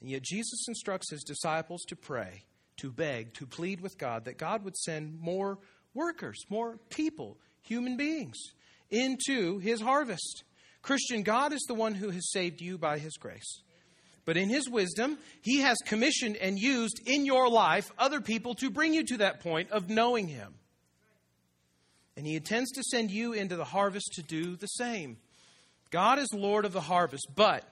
And 0.00 0.10
yet, 0.10 0.22
Jesus 0.22 0.66
instructs 0.68 1.10
His 1.10 1.22
disciples 1.22 1.82
to 1.88 1.96
pray, 1.96 2.44
to 2.78 2.90
beg, 2.90 3.34
to 3.34 3.46
plead 3.46 3.80
with 3.80 3.98
God 3.98 4.24
that 4.24 4.38
God 4.38 4.64
would 4.64 4.76
send 4.76 5.20
more 5.20 5.58
workers, 5.94 6.44
more 6.48 6.78
people, 6.90 7.38
human 7.62 7.96
beings, 7.96 8.36
into 8.90 9.58
His 9.58 9.80
harvest. 9.80 10.44
Christian, 10.82 11.22
God 11.22 11.52
is 11.52 11.64
the 11.66 11.74
one 11.74 11.94
who 11.94 12.10
has 12.10 12.30
saved 12.30 12.60
you 12.60 12.78
by 12.78 12.98
His 12.98 13.16
grace. 13.16 13.62
But 14.24 14.36
in 14.36 14.48
His 14.48 14.68
wisdom, 14.68 15.18
He 15.42 15.60
has 15.60 15.76
commissioned 15.86 16.36
and 16.36 16.58
used 16.58 17.00
in 17.06 17.24
your 17.24 17.48
life 17.48 17.90
other 17.98 18.20
people 18.20 18.54
to 18.56 18.70
bring 18.70 18.92
you 18.92 19.04
to 19.04 19.16
that 19.18 19.40
point 19.40 19.70
of 19.70 19.88
knowing 19.88 20.28
Him. 20.28 20.54
And 22.16 22.26
He 22.26 22.36
intends 22.36 22.70
to 22.72 22.82
send 22.82 23.10
you 23.10 23.32
into 23.32 23.56
the 23.56 23.64
harvest 23.64 24.12
to 24.14 24.22
do 24.22 24.56
the 24.56 24.66
same. 24.66 25.18
God 25.90 26.18
is 26.18 26.28
Lord 26.32 26.64
of 26.64 26.72
the 26.72 26.80
harvest, 26.80 27.28
but 27.34 27.64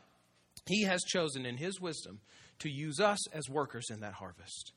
He 0.66 0.84
has 0.84 1.02
chosen 1.02 1.44
in 1.44 1.56
His 1.56 1.80
wisdom 1.80 2.20
to 2.60 2.70
use 2.70 3.00
us 3.00 3.28
as 3.28 3.48
workers 3.48 3.86
in 3.90 4.00
that 4.00 4.14
harvest. 4.14 4.72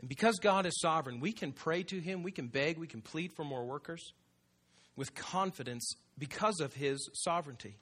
And 0.00 0.08
because 0.08 0.38
God 0.38 0.66
is 0.66 0.80
sovereign, 0.80 1.20
we 1.20 1.32
can 1.32 1.52
pray 1.52 1.82
to 1.84 2.00
Him, 2.00 2.22
we 2.22 2.32
can 2.32 2.48
beg, 2.48 2.78
we 2.78 2.86
can 2.86 3.02
plead 3.02 3.32
for 3.34 3.44
more 3.44 3.64
workers 3.64 4.12
with 4.96 5.14
confidence 5.14 5.94
because 6.18 6.60
of 6.60 6.74
His 6.74 7.08
sovereignty. 7.12 7.76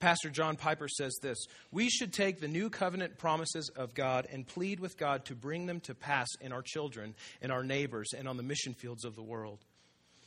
Pastor 0.00 0.28
John 0.28 0.56
Piper 0.56 0.88
says 0.88 1.16
this 1.22 1.38
We 1.70 1.88
should 1.88 2.12
take 2.12 2.40
the 2.40 2.48
new 2.48 2.70
covenant 2.70 3.18
promises 3.18 3.70
of 3.76 3.94
God 3.94 4.26
and 4.30 4.46
plead 4.46 4.80
with 4.80 4.96
God 4.96 5.24
to 5.26 5.34
bring 5.34 5.66
them 5.66 5.80
to 5.80 5.94
pass 5.94 6.28
in 6.40 6.52
our 6.52 6.62
children, 6.62 7.14
in 7.40 7.50
our 7.50 7.62
neighbors, 7.62 8.10
and 8.16 8.28
on 8.28 8.36
the 8.36 8.42
mission 8.42 8.74
fields 8.74 9.04
of 9.04 9.14
the 9.14 9.22
world. 9.22 9.64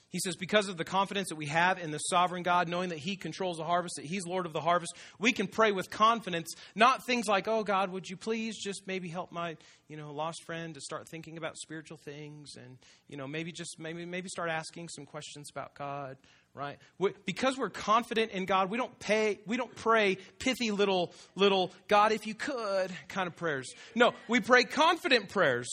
He 0.10 0.20
says, 0.20 0.36
because 0.36 0.70
of 0.70 0.78
the 0.78 0.86
confidence 0.86 1.30
that 1.30 1.36
we 1.36 1.48
have 1.48 1.80
in 1.80 1.92
the 1.92 1.98
sovereign 1.98 2.44
God, 2.44 2.70
knowing 2.70 2.90
that 2.90 2.98
He 2.98 3.16
controls 3.16 3.58
the 3.58 3.66
harvest, 3.66 3.96
that 3.98 4.06
He's 4.06 4.26
Lord 4.26 4.46
of 4.46 4.54
the 4.54 4.62
harvest, 4.62 4.96
we 5.20 5.34
can 5.34 5.48
pray 5.48 5.72
with 5.72 5.90
confidence, 5.90 6.54
not 6.76 7.06
things 7.06 7.28
like, 7.28 7.48
oh 7.48 7.64
God, 7.64 7.92
would 7.92 8.10
you 8.10 8.16
please 8.16 8.58
just 8.58 8.88
maybe 8.88 9.10
help 9.10 9.32
my, 9.32 9.58
you 9.90 9.98
know, 9.98 10.14
lost 10.14 10.44
friend 10.46 10.74
to 10.76 10.82
start 10.82 11.10
thinking 11.10 11.38
about 11.38 11.58
spiritual 11.58 11.98
things 11.98 12.56
and, 12.56 12.78
you 13.10 13.18
know, 13.18 13.28
maybe 13.28 13.52
just 13.52 13.80
maybe 13.80 14.06
maybe 14.06 14.30
start 14.30 14.50
asking 14.50 14.90
some 14.90 15.06
questions 15.06 15.50
about 15.50 15.76
God 15.76 16.18
right? 16.54 16.80
We, 16.98 17.12
because 17.26 17.56
we're 17.56 17.70
confident 17.70 18.32
in 18.32 18.46
God, 18.46 18.72
we 18.72 18.78
don't 18.80 18.98
pay, 18.98 19.40
we 19.46 19.58
don't 19.58 19.74
pray 19.76 20.18
pithy 20.40 20.72
little, 20.72 21.14
little 21.36 21.72
God, 21.88 22.12
if 22.12 22.26
you 22.26 22.34
could 22.34 22.92
kind 23.08 23.28
of 23.28 23.36
prayers. 23.36 23.72
No, 23.94 24.14
we 24.28 24.40
pray 24.40 24.64
confident 24.64 25.30
prayers 25.30 25.68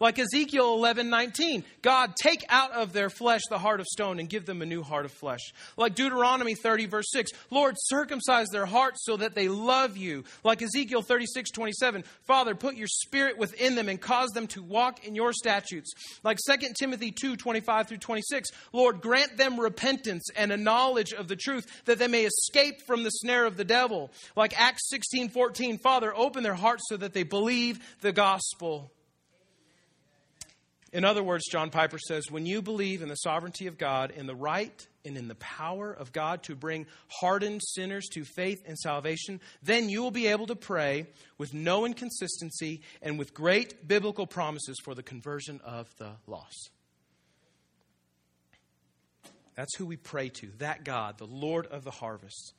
like 0.00 0.18
Ezekiel 0.18 0.74
11 0.74 1.10
19. 1.10 1.64
God, 1.82 2.14
take 2.16 2.44
out 2.48 2.72
of 2.72 2.92
their 2.92 3.10
flesh 3.10 3.42
the 3.48 3.58
heart 3.58 3.80
of 3.80 3.86
stone 3.86 4.18
and 4.18 4.28
give 4.28 4.46
them 4.46 4.62
a 4.62 4.66
new 4.66 4.82
heart 4.82 5.04
of 5.04 5.12
flesh. 5.12 5.52
Like 5.76 5.94
Deuteronomy 5.94 6.54
30, 6.54 6.86
verse 6.86 7.10
6. 7.10 7.30
Lord, 7.50 7.74
circumcise 7.78 8.48
their 8.48 8.66
hearts 8.66 9.04
so 9.04 9.16
that 9.16 9.34
they 9.34 9.48
love 9.48 9.96
you. 9.96 10.24
Like 10.44 10.62
Ezekiel 10.62 11.02
36 11.02 11.50
27. 11.50 12.04
Father, 12.26 12.54
put 12.54 12.76
your 12.76 12.86
spirit 12.86 13.38
within 13.38 13.74
them 13.74 13.88
and 13.88 14.00
cause 14.00 14.30
them 14.30 14.46
to 14.48 14.62
walk 14.62 15.04
in 15.04 15.14
your 15.14 15.32
statutes. 15.32 15.92
Like 16.22 16.38
2 16.46 16.68
Timothy 16.78 17.10
2 17.10 17.36
25 17.36 17.88
through 17.88 17.98
26. 17.98 18.50
Lord, 18.72 19.00
grant 19.00 19.36
them 19.36 19.58
repentance 19.58 20.28
and 20.36 20.52
a 20.52 20.56
knowledge 20.56 21.12
of 21.12 21.28
the 21.28 21.36
truth 21.36 21.66
that 21.86 21.98
they 21.98 22.08
may 22.08 22.24
escape 22.24 22.82
from 22.86 23.02
the 23.02 23.10
snare 23.10 23.46
of 23.46 23.56
the 23.56 23.64
devil. 23.64 24.10
Like 24.36 24.58
Acts 24.58 24.88
16 24.90 25.30
14. 25.30 25.78
Father, 25.78 26.14
open 26.16 26.42
their 26.42 26.54
hearts 26.54 26.84
so 26.88 26.96
that 26.96 27.12
they 27.12 27.22
believe 27.22 27.78
the 28.00 28.12
gospel. 28.12 28.92
In 30.92 31.04
other 31.04 31.22
words, 31.22 31.44
John 31.50 31.68
Piper 31.68 31.98
says, 31.98 32.30
when 32.30 32.46
you 32.46 32.62
believe 32.62 33.02
in 33.02 33.08
the 33.08 33.16
sovereignty 33.16 33.66
of 33.66 33.76
God, 33.76 34.10
in 34.10 34.26
the 34.26 34.34
right 34.34 34.86
and 35.04 35.18
in 35.18 35.28
the 35.28 35.34
power 35.34 35.92
of 35.92 36.12
God 36.12 36.42
to 36.44 36.54
bring 36.54 36.86
hardened 37.08 37.60
sinners 37.62 38.08
to 38.12 38.24
faith 38.24 38.62
and 38.66 38.78
salvation, 38.78 39.40
then 39.62 39.90
you 39.90 40.02
will 40.02 40.10
be 40.10 40.28
able 40.28 40.46
to 40.46 40.56
pray 40.56 41.06
with 41.36 41.52
no 41.52 41.84
inconsistency 41.84 42.80
and 43.02 43.18
with 43.18 43.34
great 43.34 43.86
biblical 43.86 44.26
promises 44.26 44.78
for 44.82 44.94
the 44.94 45.02
conversion 45.02 45.60
of 45.62 45.94
the 45.98 46.12
lost. 46.26 46.70
That's 49.54 49.76
who 49.76 49.86
we 49.86 49.96
pray 49.96 50.30
to, 50.30 50.52
that 50.58 50.84
God, 50.84 51.18
the 51.18 51.26
Lord 51.26 51.66
of 51.66 51.84
the 51.84 51.90
harvest. 51.90 52.54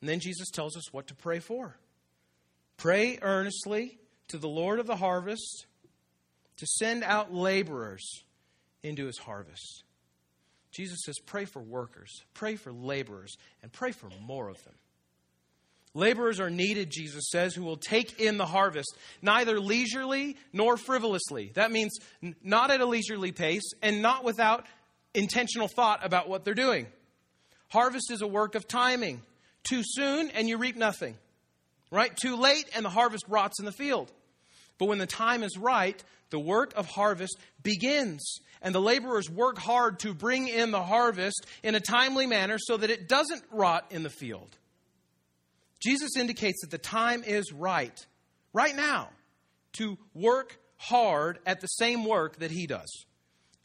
And 0.00 0.08
then 0.08 0.18
Jesus 0.18 0.50
tells 0.50 0.76
us 0.76 0.92
what 0.92 1.08
to 1.08 1.14
pray 1.14 1.38
for. 1.38 1.76
Pray 2.76 3.18
earnestly 3.22 3.98
to 4.28 4.38
the 4.38 4.48
Lord 4.48 4.80
of 4.80 4.86
the 4.86 4.96
harvest 4.96 5.66
to 6.58 6.66
send 6.66 7.04
out 7.04 7.32
laborers 7.34 8.24
into 8.82 9.06
his 9.06 9.18
harvest. 9.18 9.84
Jesus 10.72 10.98
says, 11.04 11.16
pray 11.24 11.44
for 11.46 11.62
workers, 11.62 12.10
pray 12.34 12.56
for 12.56 12.72
laborers, 12.72 13.34
and 13.62 13.72
pray 13.72 13.92
for 13.92 14.08
more 14.26 14.48
of 14.48 14.62
them. 14.64 14.74
Laborers 15.94 16.40
are 16.40 16.50
needed, 16.50 16.90
Jesus 16.90 17.30
says, 17.30 17.54
who 17.54 17.64
will 17.64 17.78
take 17.78 18.20
in 18.20 18.36
the 18.36 18.44
harvest, 18.44 18.94
neither 19.22 19.58
leisurely 19.58 20.36
nor 20.52 20.76
frivolously. 20.76 21.52
That 21.54 21.72
means 21.72 21.98
not 22.42 22.70
at 22.70 22.82
a 22.82 22.86
leisurely 22.86 23.32
pace 23.32 23.72
and 23.80 24.02
not 24.02 24.22
without 24.22 24.66
intentional 25.14 25.68
thought 25.68 26.04
about 26.04 26.28
what 26.28 26.44
they're 26.44 26.52
doing. 26.52 26.86
Harvest 27.68 28.10
is 28.10 28.20
a 28.20 28.26
work 28.26 28.54
of 28.54 28.68
timing. 28.68 29.22
Too 29.64 29.80
soon, 29.82 30.30
and 30.30 30.48
you 30.48 30.58
reap 30.58 30.76
nothing. 30.76 31.16
Right? 31.90 32.14
Too 32.14 32.36
late, 32.36 32.66
and 32.74 32.84
the 32.84 32.90
harvest 32.90 33.24
rots 33.26 33.58
in 33.58 33.64
the 33.64 33.72
field. 33.72 34.12
But 34.78 34.86
when 34.86 34.98
the 34.98 35.06
time 35.06 35.42
is 35.42 35.56
right, 35.56 36.02
the 36.30 36.38
work 36.38 36.74
of 36.76 36.86
harvest 36.86 37.38
begins. 37.62 38.40
And 38.62 38.74
the 38.74 38.80
laborers 38.80 39.30
work 39.30 39.58
hard 39.58 40.00
to 40.00 40.14
bring 40.14 40.48
in 40.48 40.70
the 40.70 40.82
harvest 40.82 41.46
in 41.62 41.74
a 41.74 41.80
timely 41.80 42.26
manner 42.26 42.56
so 42.58 42.76
that 42.76 42.90
it 42.90 43.08
doesn't 43.08 43.42
rot 43.50 43.86
in 43.90 44.02
the 44.02 44.10
field. 44.10 44.56
Jesus 45.80 46.16
indicates 46.16 46.62
that 46.62 46.70
the 46.70 46.78
time 46.78 47.22
is 47.24 47.52
right, 47.52 47.98
right 48.52 48.74
now, 48.74 49.10
to 49.74 49.98
work 50.14 50.58
hard 50.78 51.38
at 51.46 51.60
the 51.60 51.66
same 51.66 52.04
work 52.04 52.36
that 52.36 52.50
he 52.50 52.66
does 52.66 53.06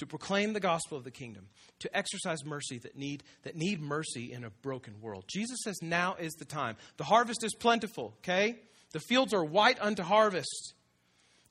to 0.01 0.07
proclaim 0.07 0.53
the 0.53 0.59
gospel 0.59 0.97
of 0.97 1.03
the 1.03 1.11
kingdom, 1.11 1.45
to 1.77 1.95
exercise 1.95 2.43
mercy 2.43 2.79
that 2.79 2.97
need, 2.97 3.21
that 3.43 3.55
need 3.55 3.79
mercy 3.79 4.33
in 4.33 4.43
a 4.43 4.49
broken 4.49 4.99
world. 4.99 5.23
Jesus 5.31 5.59
says 5.63 5.77
now 5.79 6.15
is 6.15 6.33
the 6.33 6.45
time. 6.45 6.75
The 6.97 7.03
harvest 7.03 7.43
is 7.43 7.53
plentiful, 7.53 8.15
okay? 8.17 8.55
The 8.93 8.99
fields 8.99 9.31
are 9.31 9.43
white 9.43 9.79
unto 9.79 10.01
harvest. 10.01 10.73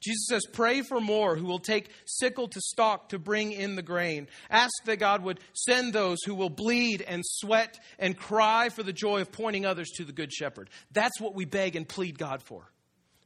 Jesus 0.01 0.27
says, 0.29 0.47
Pray 0.51 0.81
for 0.83 1.01
more 1.01 1.37
who 1.37 1.45
will 1.45 1.59
take 1.59 1.91
sickle 2.07 2.49
to 2.49 2.61
stalk 2.61 3.11
to 3.11 3.19
bring 3.19 3.53
in 3.53 3.77
the 3.77 3.83
grain. 3.83 4.29
Ask 4.49 4.73
that 4.87 4.99
God 4.99 5.23
would 5.23 5.41
send 5.53 5.93
those 5.93 6.19
who 6.25 6.35
will 6.35 6.49
bleed 6.49 7.03
and 7.03 7.23
sweat 7.25 7.79
and 7.99 8.17
cry 8.17 8.71
for 8.71 8.83
the 8.83 8.95
joy 8.95 9.21
of 9.21 9.31
pointing 9.31 9.67
others 9.67 9.91
to 9.97 10.05
the 10.05 10.13
Good 10.13 10.33
Shepherd. 10.33 10.71
That's 10.93 11.21
what 11.21 11.35
we 11.35 11.45
beg 11.45 11.77
and 11.77 11.87
plead 11.87 12.19
God 12.19 12.43
for. 12.43 12.71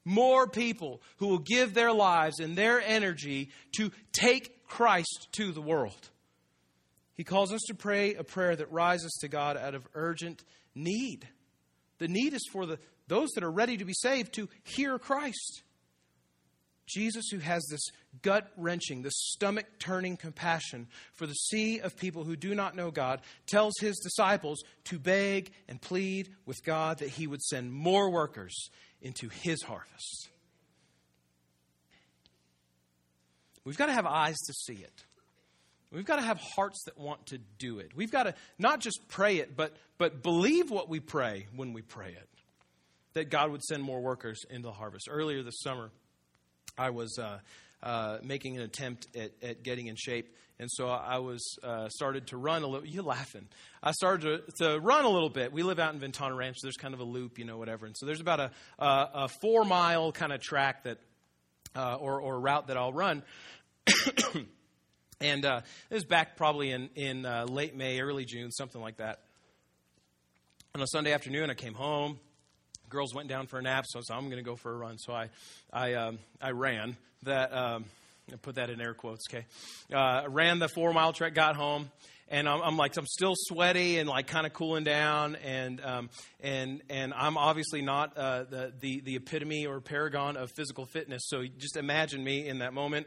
More 0.05 0.49
people 0.49 1.01
who 1.17 1.29
will 1.29 1.39
give 1.39 1.73
their 1.73 1.93
lives 1.93 2.41
and 2.41 2.57
their 2.57 2.81
energy 2.81 3.51
to 3.77 3.91
take 4.13 4.67
Christ 4.67 5.29
to 5.33 5.53
the 5.53 5.63
world. 5.63 6.11
He 7.15 7.25
calls 7.25 7.53
us 7.53 7.63
to 7.69 7.75
pray 7.75 8.15
a 8.15 8.25
prayer 8.25 8.57
that 8.57 8.73
rises 8.73 9.13
to 9.21 9.29
God 9.29 9.57
out 9.57 9.75
of 9.75 9.87
urgent 9.95 10.43
need. 10.75 11.29
The 11.99 12.09
need 12.09 12.35
is 12.35 12.47
for 12.51 12.67
the, 12.67 12.81
those 13.07 13.31
that 13.37 13.45
are 13.45 13.51
ready 13.51 13.77
to 13.77 13.85
be 13.85 13.95
saved 13.95 14.35
to 14.35 14.49
hear 14.65 14.99
Christ 14.99 15.63
Jesus, 16.87 17.29
who 17.31 17.39
has 17.39 17.65
this 17.71 17.87
gut 18.23 18.51
wrenching, 18.57 19.03
this 19.03 19.17
stomach 19.17 19.67
turning 19.79 20.17
compassion 20.17 20.87
for 21.15 21.27
the 21.27 21.35
sea 21.35 21.81
of 21.81 21.97
people 21.97 22.25
who 22.25 22.37
do 22.37 22.55
not 22.55 22.77
know 22.77 22.91
God, 22.91 23.21
tells 23.47 23.75
his 23.81 23.97
disciples 23.99 24.63
to 24.85 24.99
beg 24.99 25.51
and 25.69 25.81
plead 25.81 26.29
with 26.47 26.63
God 26.65 26.99
that 26.99 27.09
he 27.09 27.27
would 27.27 27.43
send 27.43 27.73
more 27.73 28.11
workers 28.11 28.69
into 29.01 29.29
his 29.29 29.63
harvest. 29.63 30.29
We've 33.65 33.79
got 33.79 33.87
to 33.87 33.93
have 33.93 34.07
eyes 34.07 34.37
to 34.47 34.53
see 34.53 34.75
it. 34.75 35.05
We've 35.91 36.05
got 36.05 36.17
to 36.17 36.23
have 36.23 36.39
hearts 36.39 36.83
that 36.87 36.99
want 36.99 37.27
to 37.27 37.39
do 37.59 37.79
it. 37.79 37.93
We've 37.95 38.11
got 38.11 38.25
to 38.25 38.35
not 38.59 38.81
just 38.81 38.99
pray 39.09 39.39
it, 39.39 39.57
but, 39.57 39.75
but 39.97 40.23
believe 40.23 40.71
what 40.71 40.89
we 40.89 41.01
pray 41.01 41.47
when 41.55 41.73
we 41.73 41.83
pray 41.83 42.09
it. 42.09 42.29
That 43.15 43.31
God 43.31 43.53
would 43.53 43.63
send 43.63 43.83
more 43.83 44.01
workers 44.01 44.41
into 44.51 44.67
the 44.67 44.73
harvest. 44.73 45.09
Earlier 45.09 45.43
this 45.45 45.61
summer, 45.61 45.93
I 46.77 46.91
was 46.91 47.19
uh, 47.19 47.39
uh, 47.83 48.19
making 48.23 48.57
an 48.57 48.63
attempt 48.63 49.07
at, 49.17 49.33
at, 49.43 49.63
getting 49.63 49.87
in 49.87 49.97
shape, 49.97 50.35
and 50.59 50.69
so 50.71 50.89
I 50.89 51.19
was 51.19 51.59
uh, 51.63 51.89
started 51.89 52.29
to 52.29 52.37
run 52.37 52.63
a 52.63 52.67
little. 52.67 52.87
You 52.87 53.03
laughing? 53.03 53.47
I 53.83 53.93
started 53.93 54.47
to, 54.57 54.65
to, 54.65 54.81
run 54.81 55.05
a 55.05 55.09
little 55.09 55.29
bit. 55.29 55.53
We 55.53 55.63
live 55.63 55.79
out 55.79 55.95
in 55.95 56.01
Ventana 56.01 56.35
Ranch. 56.35 56.57
So 56.61 56.67
there's 56.67 56.77
kind 56.77 56.95
of 56.95 57.01
a 57.01 57.05
loop, 57.05 57.39
you 57.39 57.45
know, 57.45 57.59
whatever. 57.59 57.87
And 57.87 57.97
so 57.97 58.07
there's 58.07 58.21
about 58.21 58.41
a, 58.41 58.51
a, 58.79 59.11
a 59.15 59.29
four 59.29 59.65
mile 59.65 60.13
kind 60.13 60.33
of 60.33 60.41
track 60.41 60.85
that, 60.85 60.99
uh, 61.75 61.97
or, 61.97 62.21
or 62.21 62.41
route 62.41 62.69
that 62.69 62.77
I'll 62.77 62.93
run. 62.93 63.23
and 65.21 65.45
uh, 65.45 65.61
it 65.91 65.95
was 65.95 66.05
back 66.05 66.37
probably 66.37 66.71
in 66.71 66.89
in 66.95 67.27
uh, 67.27 67.47
late 67.49 67.77
May, 67.77 68.01
early 68.01 68.25
June, 68.25 68.51
something 68.51 68.81
like 68.81 68.99
that. 68.99 69.21
On 70.75 70.83
a 70.83 70.87
Sunday 70.87 71.13
afternoon, 71.13 71.51
I 71.51 71.55
came 71.55 71.75
home 71.75 72.19
girls 72.89 73.15
went 73.15 73.29
down 73.29 73.47
for 73.47 73.59
a 73.59 73.63
nap, 73.63 73.85
so 73.89 74.01
said, 74.01 74.15
I'm 74.15 74.27
going 74.27 74.37
to 74.37 74.43
go 74.43 74.57
for 74.57 74.73
a 74.73 74.77
run. 74.77 74.99
So 74.99 75.13
I, 75.13 75.31
I, 75.73 75.95
um, 75.95 76.19
I 76.41 76.51
ran 76.51 76.97
that. 77.25 77.53
Um, 77.53 77.85
I 78.33 78.37
put 78.37 78.55
that 78.55 78.71
in 78.71 78.81
air 78.81 78.95
quotes. 78.95 79.25
Okay, 79.31 79.45
uh, 79.93 80.23
ran 80.29 80.59
the 80.59 80.69
four 80.69 80.93
mile 80.93 81.13
trek, 81.13 81.35
got 81.35 81.57
home, 81.57 81.91
and 82.29 82.49
I'm, 82.49 82.63
I'm, 82.63 82.77
like 82.77 82.97
I'm 82.97 83.07
still 83.07 83.35
sweaty 83.37 83.99
and 83.99 84.09
like 84.09 84.27
kind 84.27 84.47
of 84.47 84.55
cooling 84.55 84.85
down, 84.85 85.37
and 85.37 85.81
um, 85.85 86.11
and 86.41 86.81
and 86.89 87.13
I'm 87.15 87.37
obviously 87.37 87.83
not 87.83 88.17
uh, 88.17 88.45
the, 88.45 88.73
the 88.81 89.01
the 89.01 89.17
epitome 89.17 89.67
or 89.67 89.81
paragon 89.81 90.37
of 90.37 90.51
physical 90.57 90.87
fitness. 90.87 91.23
So 91.27 91.45
just 91.59 91.77
imagine 91.77 92.25
me 92.25 92.49
in 92.49 92.61
that 92.61 92.73
moment, 92.73 93.07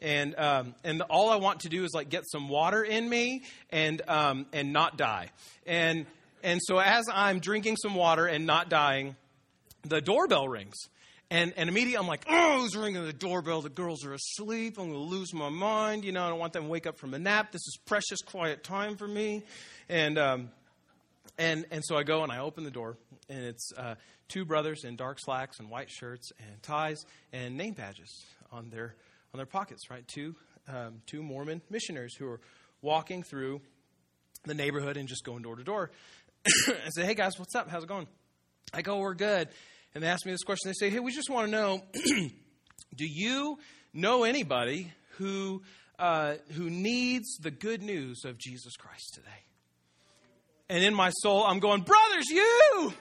and 0.00 0.34
um, 0.36 0.74
and 0.82 1.00
all 1.02 1.30
I 1.30 1.36
want 1.36 1.60
to 1.60 1.68
do 1.68 1.84
is 1.84 1.92
like 1.94 2.08
get 2.08 2.24
some 2.26 2.48
water 2.48 2.82
in 2.82 3.08
me 3.08 3.44
and 3.70 4.02
um, 4.08 4.46
and 4.52 4.72
not 4.72 4.98
die, 4.98 5.30
and 5.64 6.06
and 6.46 6.60
so 6.62 6.78
as 6.78 7.04
I'm 7.12 7.40
drinking 7.40 7.76
some 7.76 7.94
water 7.94 8.26
and 8.26 8.46
not 8.46 8.70
dying 8.70 9.16
the 9.82 10.00
doorbell 10.00 10.48
rings. 10.48 10.76
And, 11.28 11.52
and 11.56 11.68
immediately 11.68 11.98
I'm 11.98 12.06
like, 12.06 12.24
oh, 12.28 12.60
who's 12.60 12.76
ringing 12.76 13.04
the 13.04 13.12
doorbell? 13.12 13.60
The 13.60 13.68
girls 13.68 14.04
are 14.04 14.12
asleep. 14.12 14.78
I'm 14.78 14.92
going 14.92 15.08
to 15.08 15.10
lose 15.10 15.34
my 15.34 15.48
mind. 15.48 16.04
You 16.04 16.12
know, 16.12 16.24
I 16.24 16.28
don't 16.28 16.38
want 16.38 16.52
them 16.52 16.64
to 16.64 16.68
wake 16.68 16.86
up 16.86 16.98
from 16.98 17.14
a 17.14 17.18
nap. 17.18 17.50
This 17.50 17.62
is 17.62 17.78
precious, 17.84 18.20
quiet 18.24 18.62
time 18.62 18.96
for 18.96 19.08
me. 19.08 19.42
And, 19.88 20.18
um, 20.18 20.50
and, 21.36 21.66
and 21.72 21.82
so 21.84 21.96
I 21.96 22.04
go 22.04 22.22
and 22.22 22.30
I 22.30 22.38
open 22.38 22.62
the 22.62 22.70
door, 22.70 22.96
and 23.28 23.44
it's 23.44 23.72
uh, 23.76 23.96
two 24.28 24.44
brothers 24.44 24.84
in 24.84 24.94
dark 24.94 25.18
slacks 25.20 25.58
and 25.58 25.68
white 25.68 25.90
shirts 25.90 26.30
and 26.38 26.62
ties 26.62 27.04
and 27.32 27.56
name 27.56 27.74
badges 27.74 28.24
on 28.52 28.70
their, 28.70 28.94
on 29.34 29.38
their 29.38 29.46
pockets, 29.46 29.90
right? 29.90 30.06
Two, 30.06 30.36
um, 30.68 31.02
two 31.06 31.22
Mormon 31.24 31.60
missionaries 31.70 32.14
who 32.14 32.28
are 32.28 32.40
walking 32.82 33.24
through 33.24 33.60
the 34.44 34.54
neighborhood 34.54 34.96
and 34.96 35.08
just 35.08 35.24
going 35.24 35.42
door 35.42 35.56
to 35.56 35.64
door. 35.64 35.90
I 36.68 36.88
say, 36.90 37.04
hey 37.04 37.14
guys, 37.14 37.38
what's 37.38 37.54
up? 37.54 37.68
How's 37.68 37.84
it 37.84 37.88
going? 37.88 38.06
I 38.72 38.82
go, 38.82 38.98
we're 38.98 39.14
good 39.14 39.48
and 39.96 40.02
they 40.02 40.08
ask 40.08 40.26
me 40.26 40.32
this 40.32 40.42
question. 40.42 40.68
They 40.68 40.74
say, 40.74 40.90
Hey, 40.90 41.00
we 41.00 41.10
just 41.10 41.30
want 41.30 41.46
to 41.46 41.50
know 41.50 41.82
do 42.94 43.06
you 43.06 43.58
know 43.94 44.24
anybody 44.24 44.92
who, 45.12 45.62
uh, 45.98 46.34
who 46.52 46.68
needs 46.68 47.38
the 47.38 47.50
good 47.50 47.82
news 47.82 48.26
of 48.26 48.36
Jesus 48.36 48.76
Christ 48.76 49.14
today? 49.14 49.44
And 50.68 50.84
in 50.84 50.92
my 50.92 51.08
soul, 51.22 51.44
I'm 51.44 51.60
going, 51.60 51.80
Brothers, 51.80 52.26
you! 52.28 52.92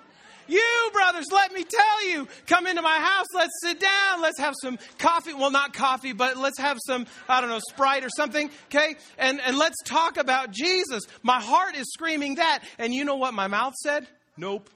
You, 0.47 0.89
brothers, 0.93 1.25
let 1.31 1.51
me 1.53 1.63
tell 1.63 2.09
you, 2.09 2.27
come 2.47 2.67
into 2.67 2.81
my 2.81 2.97
house. 2.97 3.27
Let's 3.33 3.53
sit 3.61 3.79
down. 3.79 4.21
Let's 4.21 4.39
have 4.39 4.53
some 4.61 4.77
coffee. 4.97 5.33
Well, 5.33 5.51
not 5.51 5.73
coffee, 5.73 6.13
but 6.13 6.37
let's 6.37 6.59
have 6.59 6.77
some, 6.85 7.07
I 7.27 7.41
don't 7.41 7.49
know, 7.49 7.61
Sprite 7.69 8.03
or 8.03 8.09
something. 8.15 8.49
Okay. 8.65 8.95
And, 9.17 9.41
and 9.41 9.57
let's 9.57 9.81
talk 9.83 10.17
about 10.17 10.51
Jesus. 10.51 11.03
My 11.23 11.41
heart 11.41 11.75
is 11.75 11.91
screaming 11.91 12.35
that. 12.35 12.63
And 12.77 12.93
you 12.93 13.05
know 13.05 13.15
what 13.15 13.33
my 13.33 13.47
mouth 13.47 13.73
said? 13.75 14.07
Nope. 14.37 14.69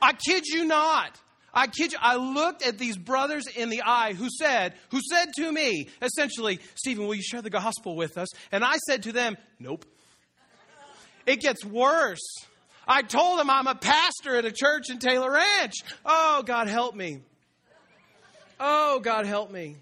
I 0.00 0.12
kid 0.12 0.46
you 0.46 0.64
not. 0.64 1.18
I 1.52 1.66
kid 1.66 1.92
you. 1.92 1.98
I 2.00 2.16
looked 2.16 2.62
at 2.62 2.78
these 2.78 2.96
brothers 2.96 3.46
in 3.48 3.68
the 3.68 3.82
eye 3.82 4.12
who 4.12 4.28
said, 4.30 4.74
who 4.90 5.00
said 5.00 5.32
to 5.38 5.50
me, 5.50 5.88
essentially, 6.02 6.60
Stephen, 6.74 7.06
will 7.06 7.14
you 7.14 7.22
share 7.22 7.42
the 7.42 7.50
gospel 7.50 7.96
with 7.96 8.18
us? 8.18 8.28
And 8.52 8.62
I 8.64 8.76
said 8.86 9.04
to 9.04 9.12
them, 9.12 9.36
nope. 9.58 9.84
It 11.26 11.40
gets 11.40 11.64
worse. 11.64 12.20
I 12.88 13.02
told 13.02 13.38
them 13.38 13.50
I'm 13.50 13.66
a 13.66 13.74
pastor 13.74 14.34
at 14.36 14.44
a 14.44 14.52
church 14.52 14.90
in 14.90 14.98
Taylor 14.98 15.30
Ranch. 15.30 15.74
Oh, 16.04 16.42
God 16.44 16.68
help 16.68 16.96
me. 16.96 17.20
Oh, 18.58 18.98
God 18.98 19.26
help 19.26 19.52
me. 19.52 19.76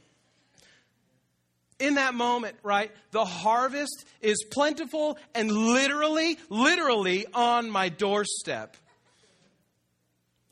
In 1.78 1.94
that 1.94 2.14
moment, 2.14 2.56
right, 2.62 2.90
the 3.12 3.24
harvest 3.24 4.04
is 4.20 4.44
plentiful 4.50 5.18
and 5.34 5.50
literally, 5.52 6.38
literally 6.50 7.26
on 7.32 7.70
my 7.70 7.88
doorstep 7.90 8.76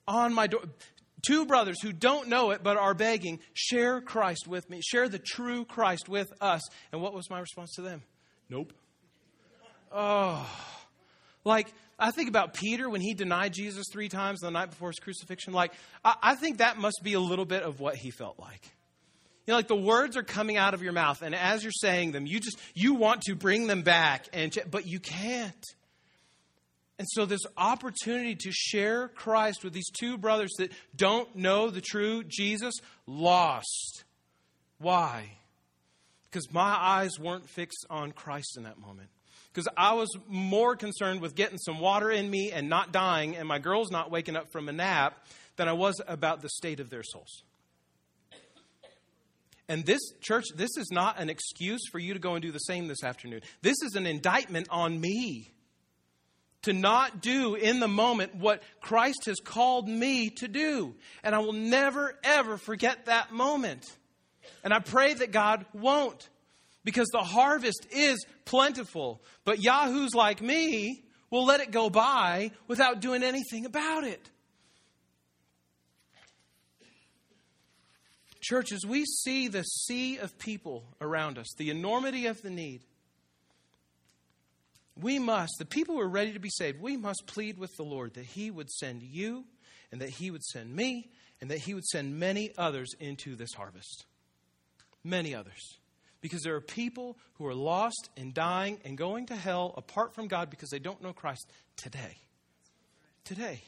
on 0.07 0.35
my 0.35 0.47
door. 0.47 0.63
Two 1.27 1.47
brothers 1.47 1.81
who 1.81 1.93
don't 1.93 2.29
know 2.29 2.51
it 2.51 2.63
but 2.63 2.77
are 2.77 2.93
begging, 2.93 3.41
share 3.55 4.03
Christ 4.03 4.47
with 4.47 4.69
me. 4.69 4.83
Share 4.83 5.09
the 5.09 5.19
true 5.19 5.65
Christ 5.65 6.09
with 6.09 6.31
us. 6.41 6.61
And 6.93 7.01
what 7.01 7.15
was 7.15 7.31
my 7.31 7.41
response 7.41 7.73
to 7.77 7.83
them? 7.83 8.03
Nope. 8.51 8.75
Oh. 9.91 10.47
Like, 11.45 11.73
I 11.99 12.11
think 12.11 12.29
about 12.29 12.55
Peter 12.55 12.89
when 12.89 13.01
he 13.01 13.15
denied 13.15 13.53
Jesus 13.53 13.87
three 13.93 14.09
times 14.09 14.41
the 14.41 14.51
night 14.51 14.71
before 14.71 14.89
his 14.89 14.99
crucifixion. 14.99 15.53
Like, 15.53 15.73
I, 16.05 16.15
I 16.23 16.35
think 16.35 16.59
that 16.59 16.79
must 16.79 17.01
be 17.03 17.15
a 17.15 17.21
little 17.21 17.45
bit 17.45 17.63
of 17.63 17.81
what 17.81 17.97
he 17.97 18.11
felt 18.11 18.39
like. 18.39 18.63
You 19.47 19.53
know, 19.53 19.57
like 19.57 19.69
the 19.69 19.77
words 19.77 20.17
are 20.17 20.23
coming 20.23 20.57
out 20.57 20.73
of 20.75 20.83
your 20.83 20.93
mouth, 20.93 21.21
and 21.21 21.35
as 21.35 21.63
you're 21.63 21.73
saying 21.73 22.13
them, 22.13 22.27
you 22.27 22.41
just 22.41 22.59
you 22.75 22.95
want 22.95 23.23
to 23.23 23.35
bring 23.35 23.67
them 23.67 23.83
back, 23.83 24.27
and 24.33 24.57
but 24.71 24.87
you 24.87 24.99
can't. 24.99 25.65
And 26.99 27.07
so, 27.11 27.27
this 27.27 27.45
opportunity 27.57 28.37
to 28.37 28.53
share 28.53 29.09
Christ 29.09 29.63
with 29.63 29.73
these 29.73 29.91
two 29.91 30.17
brothers 30.17 30.53
that 30.59 30.73
don't 30.97 31.35
know 31.37 31.69
the 31.69 31.83
true 31.83 32.23
Jesus, 32.25 32.75
lost. 33.07 34.05
Why? 34.79 35.33
Because 36.31 36.51
my 36.53 36.77
eyes 36.79 37.19
weren't 37.19 37.49
fixed 37.49 37.85
on 37.91 38.13
Christ 38.13 38.57
in 38.57 38.63
that 38.63 38.79
moment. 38.79 39.09
Because 39.55 39.69
I 39.77 39.95
was 39.95 40.11
more 40.27 40.75
concerned 40.75 41.21
with 41.21 41.37
getting 41.37 41.59
some 41.59 41.79
water 41.79 42.11
in 42.11 42.29
me 42.29 42.51
and 42.51 42.69
not 42.69 42.91
dying, 42.91 43.37
and 43.37 43.47
my 43.47 43.61
girls 43.61 43.89
not 43.93 44.11
waking 44.11 44.35
up 44.35 44.51
from 44.51 44.69
a 44.69 44.73
nap, 44.73 45.25
than 45.55 45.69
I 45.69 45.73
was 45.73 46.01
about 46.09 46.43
the 46.43 46.49
state 46.49 46.81
of 46.81 46.91
their 46.91 47.05
souls. 47.05 47.45
And 49.69 49.87
this, 49.87 50.01
church, 50.21 50.47
this 50.57 50.77
is 50.77 50.89
not 50.91 51.21
an 51.21 51.31
excuse 51.31 51.83
for 51.91 52.01
you 52.01 52.15
to 52.15 52.19
go 52.19 52.35
and 52.35 52.43
do 52.43 52.51
the 52.51 52.59
same 52.59 52.89
this 52.89 53.05
afternoon. 53.05 53.43
This 53.63 53.77
is 53.83 53.95
an 53.95 54.07
indictment 54.07 54.67
on 54.71 55.01
me 55.01 55.53
to 56.63 56.73
not 56.73 57.23
do 57.23 57.55
in 57.55 57.79
the 57.79 57.89
moment 57.89 58.35
what 58.35 58.63
Christ 58.81 59.27
has 59.27 59.39
called 59.39 59.89
me 59.89 60.31
to 60.31 60.49
do. 60.49 60.95
And 61.23 61.35
I 61.35 61.39
will 61.39 61.53
never, 61.53 62.19
ever 62.25 62.57
forget 62.59 63.07
that 63.07 63.33
moment. 63.33 63.87
And 64.65 64.75
I 64.75 64.81
pray 64.81 65.15
that 65.15 65.31
God 65.31 65.65
won't, 65.73 66.29
because 66.85 67.09
the 67.09 67.19
harvest 67.19 67.87
is 67.91 68.25
plentiful. 68.45 69.23
But 69.45 69.61
yahoos 69.61 70.15
like 70.15 70.41
me 70.41 71.05
will 71.31 71.45
let 71.45 71.61
it 71.61 71.71
go 71.71 71.91
by 71.91 72.51
without 72.69 73.01
doing 73.01 73.23
anything 73.23 73.67
about 73.67 74.05
it. 74.05 74.31
Churches, 78.41 78.85
we 78.87 79.05
see 79.07 79.49
the 79.49 79.63
sea 79.63 80.19
of 80.19 80.39
people 80.39 80.85
around 81.01 81.39
us, 81.39 81.47
the 81.57 81.71
enormity 81.71 82.27
of 82.27 82.43
the 82.43 82.51
need, 82.51 82.83
we 85.01 85.19
must, 85.19 85.55
the 85.59 85.65
people 85.65 85.97
who 85.97 86.01
are 86.01 86.09
ready 86.09 86.33
to 86.33 86.39
be 86.39 86.51
saved, 86.51 86.81
we 86.81 86.97
must 86.97 87.25
plead 87.27 87.59
with 87.59 87.75
the 87.77 87.83
Lord 87.83 88.15
that 88.15 88.27
He 88.27 88.51
would 88.51 88.71
send 88.71 89.03
you 89.03 89.45
and 89.91 90.01
that 90.01 90.11
He 90.11 90.31
would 90.31 90.45
send 90.45 90.75
me 90.75 91.11
and 91.41 91.51
that 91.51 91.59
He 91.59 91.75
would 91.75 91.85
send 91.85 92.19
many 92.19 92.53
others 92.57 92.91
into 93.01 93.35
this 93.35 93.53
harvest. 93.55 94.05
Many 95.03 95.35
others. 95.35 95.79
Because 96.25 96.43
there 96.43 96.55
are 96.55 96.61
people 96.63 97.19
who 97.35 97.47
are 97.47 97.55
lost 97.55 98.09
and 98.17 98.33
dying 98.33 98.79
and 98.83 98.97
going 98.97 99.27
to 99.27 99.37
hell 99.37 99.75
apart 99.77 100.15
from 100.15 100.27
God 100.27 100.49
because 100.49 100.71
they 100.71 100.79
don't 100.79 101.03
know 101.03 101.13
Christ 101.13 101.47
today. 101.77 102.17
Today. 103.25 103.63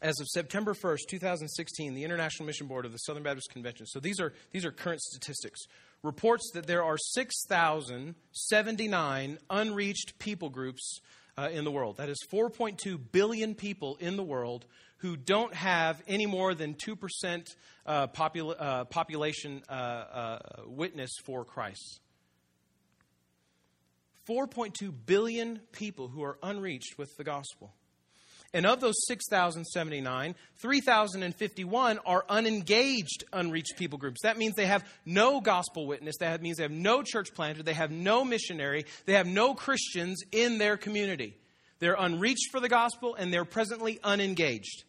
As 0.00 0.14
of 0.20 0.28
September 0.28 0.74
1st, 0.74 1.08
2016, 1.10 1.94
the 1.94 2.04
International 2.04 2.46
Mission 2.46 2.68
Board 2.68 2.86
of 2.86 2.92
the 2.92 2.98
Southern 2.98 3.24
Baptist 3.24 3.50
Convention, 3.50 3.84
so 3.86 3.98
these 3.98 4.20
are, 4.20 4.32
these 4.52 4.64
are 4.64 4.70
current 4.70 5.00
statistics, 5.00 5.62
reports 6.04 6.52
that 6.54 6.68
there 6.68 6.84
are 6.84 6.98
6,079 6.98 9.38
unreached 9.50 10.20
people 10.20 10.50
groups 10.50 11.00
uh, 11.38 11.48
in 11.52 11.64
the 11.64 11.70
world. 11.70 11.98
That 11.98 12.08
is 12.08 12.18
4.2 12.32 12.98
billion 13.12 13.54
people 13.54 13.96
in 14.00 14.16
the 14.16 14.22
world 14.22 14.64
who 14.98 15.16
don't 15.16 15.54
have 15.54 16.02
any 16.08 16.26
more 16.26 16.54
than 16.54 16.74
2% 16.74 17.54
uh, 17.84 17.90
uh, 17.90 18.84
population 18.84 19.62
uh, 19.68 19.72
uh, 19.72 20.38
witness 20.66 21.10
for 21.24 21.44
Christ. 21.44 22.00
4.2 24.28 24.92
billion 25.04 25.60
people 25.72 26.08
who 26.08 26.22
are 26.22 26.38
unreached 26.42 26.98
with 26.98 27.16
the 27.16 27.24
gospel. 27.24 27.72
And 28.56 28.64
of 28.64 28.80
those 28.80 28.94
6,079, 29.06 30.34
3,051 30.60 31.98
are 32.06 32.24
unengaged, 32.26 33.24
unreached 33.30 33.74
people 33.76 33.98
groups. 33.98 34.22
That 34.22 34.38
means 34.38 34.54
they 34.54 34.64
have 34.64 34.82
no 35.04 35.42
gospel 35.42 35.86
witness. 35.86 36.16
That 36.20 36.40
means 36.40 36.56
they 36.56 36.62
have 36.62 36.72
no 36.72 37.02
church 37.02 37.34
planter. 37.34 37.62
They 37.62 37.74
have 37.74 37.90
no 37.90 38.24
missionary. 38.24 38.86
They 39.04 39.12
have 39.12 39.26
no 39.26 39.52
Christians 39.52 40.22
in 40.32 40.56
their 40.56 40.78
community. 40.78 41.36
They're 41.80 41.98
unreached 41.98 42.50
for 42.50 42.58
the 42.58 42.70
gospel 42.70 43.14
and 43.14 43.30
they're 43.30 43.44
presently 43.44 44.00
unengaged. 44.02 44.84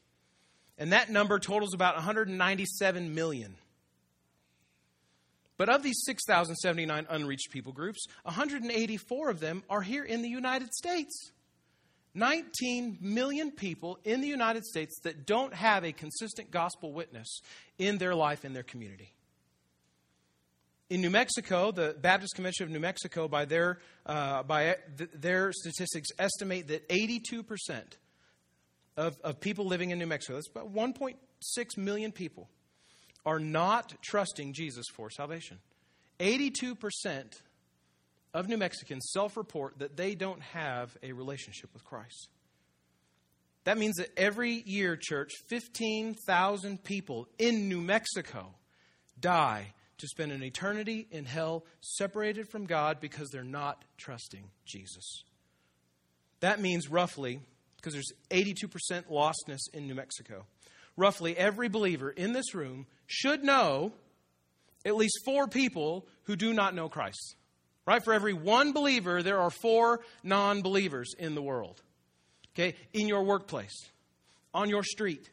And 0.77 0.93
that 0.93 1.09
number 1.09 1.37
totals 1.37 1.73
about 1.73 1.95
197 1.95 3.13
million. 3.13 3.53
But 5.57 5.67
of 5.67 5.83
these 5.83 6.03
6,079 6.05 7.07
unreached 7.09 7.51
people 7.51 7.73
groups, 7.73 8.05
184 8.23 9.29
of 9.29 9.41
them 9.41 9.61
are 9.69 9.81
here 9.81 10.05
in 10.05 10.21
the 10.21 10.29
United 10.29 10.73
States. 10.73 11.33
19 12.17 12.97
million 12.99 13.51
people 13.51 13.99
in 14.03 14.21
the 14.21 14.27
United 14.27 14.65
States 14.65 14.99
that 15.03 15.27
don't 15.27 15.53
have 15.53 15.83
a 15.83 15.91
consistent 15.91 16.49
gospel 16.49 16.91
witness 16.91 17.41
in 17.77 17.99
their 17.99 18.15
life, 18.15 18.43
in 18.43 18.53
their 18.53 18.63
community. 18.63 19.13
In 20.89 21.01
New 21.01 21.09
Mexico, 21.09 21.71
the 21.71 21.95
Baptist 22.01 22.33
Convention 22.33 22.65
of 22.65 22.71
New 22.71 22.79
Mexico, 22.79 23.27
by 23.27 23.45
their, 23.45 23.79
uh, 24.05 24.41
by 24.43 24.77
th- 24.97 25.09
their 25.13 25.51
statistics, 25.51 26.09
estimate 26.17 26.69
that 26.69 26.87
82% 26.89 27.83
of, 28.95 29.17
of 29.23 29.39
people 29.39 29.65
living 29.65 29.91
in 29.91 29.99
New 29.99 30.07
Mexico, 30.07 30.35
that's 30.35 30.49
about 30.49 30.73
1.6 30.73 31.77
million 31.77 32.11
people, 32.11 32.49
are 33.25 33.39
not 33.39 33.93
trusting 34.01 34.53
Jesus 34.53 34.85
for 34.91 35.11
salvation. 35.11 35.59
82% 36.19 37.41
of 38.37 38.47
New 38.47 38.57
Mexicans 38.57 39.09
self 39.11 39.35
report 39.35 39.79
that 39.79 39.97
they 39.97 40.13
don't 40.13 40.41
have 40.41 40.95
a 41.01 41.11
relationship 41.11 41.71
with 41.73 41.83
Christ. 41.83 42.29
That 43.63 43.79
means 43.79 43.95
that 43.95 44.11
every 44.15 44.61
year, 44.65 44.95
church, 44.95 45.31
15,000 45.47 46.83
people 46.83 47.27
in 47.39 47.67
New 47.67 47.81
Mexico 47.81 48.53
die 49.19 49.73
to 49.97 50.07
spend 50.07 50.31
an 50.31 50.43
eternity 50.43 51.07
in 51.09 51.25
hell 51.25 51.65
separated 51.81 52.47
from 52.47 52.67
God 52.67 53.01
because 53.01 53.29
they're 53.31 53.43
not 53.43 53.83
trusting 53.97 54.51
Jesus. 54.65 55.23
That 56.39 56.61
means 56.61 56.91
roughly, 56.91 57.41
because 57.77 57.93
there's 57.93 58.13
82% 58.29 59.05
lostness 59.11 59.61
in 59.73 59.87
New 59.87 59.95
Mexico, 59.95 60.45
roughly 60.95 61.35
every 61.35 61.69
believer 61.69 62.11
in 62.11 62.33
this 62.33 62.53
room 62.53 62.85
should 63.07 63.43
know 63.43 63.93
at 64.85 64.95
least 64.95 65.21
four 65.25 65.47
people 65.47 66.05
who 66.25 66.35
do 66.35 66.53
not 66.53 66.75
know 66.75 66.87
Christ. 66.87 67.35
Right? 67.87 68.03
For 68.03 68.13
every 68.13 68.33
one 68.33 68.73
believer, 68.73 69.23
there 69.23 69.39
are 69.39 69.49
four 69.49 70.01
non 70.21 70.61
believers 70.61 71.15
in 71.17 71.35
the 71.35 71.41
world. 71.41 71.81
Okay? 72.53 72.75
In 72.93 73.07
your 73.07 73.23
workplace, 73.23 73.89
on 74.53 74.69
your 74.69 74.83
street. 74.83 75.29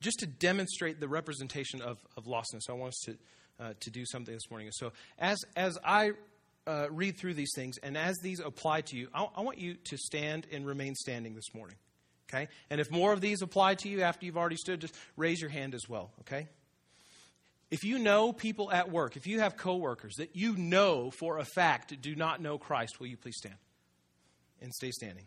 Just 0.00 0.18
to 0.20 0.26
demonstrate 0.26 1.00
the 1.00 1.08
representation 1.08 1.80
of, 1.80 1.98
of 2.16 2.24
lostness, 2.24 2.68
I 2.68 2.72
want 2.72 2.88
us 2.88 3.00
to, 3.06 3.16
uh, 3.60 3.74
to 3.80 3.90
do 3.90 4.04
something 4.06 4.34
this 4.34 4.50
morning. 4.50 4.70
So, 4.72 4.92
as, 5.18 5.38
as 5.56 5.78
I 5.84 6.12
uh, 6.66 6.86
read 6.90 7.18
through 7.18 7.34
these 7.34 7.52
things 7.54 7.76
and 7.82 7.96
as 7.96 8.16
these 8.18 8.40
apply 8.40 8.80
to 8.82 8.96
you, 8.96 9.08
I, 9.14 9.28
I 9.36 9.40
want 9.42 9.58
you 9.58 9.74
to 9.74 9.96
stand 9.96 10.46
and 10.52 10.66
remain 10.66 10.94
standing 10.96 11.34
this 11.34 11.54
morning. 11.54 11.76
Okay? 12.28 12.48
And 12.70 12.80
if 12.80 12.90
more 12.90 13.12
of 13.12 13.20
these 13.20 13.42
apply 13.42 13.76
to 13.76 13.88
you 13.88 14.02
after 14.02 14.26
you've 14.26 14.36
already 14.36 14.56
stood, 14.56 14.80
just 14.80 14.94
raise 15.16 15.40
your 15.40 15.50
hand 15.50 15.74
as 15.74 15.88
well. 15.88 16.10
Okay? 16.20 16.48
If 17.70 17.84
you 17.84 17.98
know 17.98 18.32
people 18.32 18.72
at 18.72 18.90
work, 18.90 19.16
if 19.16 19.26
you 19.26 19.40
have 19.40 19.56
coworkers 19.56 20.14
that 20.16 20.34
you 20.34 20.56
know 20.56 21.10
for 21.10 21.38
a 21.38 21.44
fact 21.44 22.00
do 22.00 22.14
not 22.14 22.40
know 22.40 22.58
Christ, 22.58 22.98
will 22.98 23.08
you 23.08 23.16
please 23.16 23.36
stand 23.36 23.56
and 24.60 24.72
stay 24.72 24.90
standing? 24.90 25.26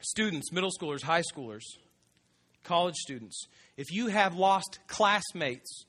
Students, 0.00 0.50
middle 0.52 0.70
schoolers, 0.70 1.02
high 1.02 1.22
schoolers, 1.22 1.62
college 2.64 2.96
students, 2.96 3.46
if 3.76 3.92
you 3.92 4.08
have 4.08 4.34
lost 4.34 4.78
classmates, 4.88 5.84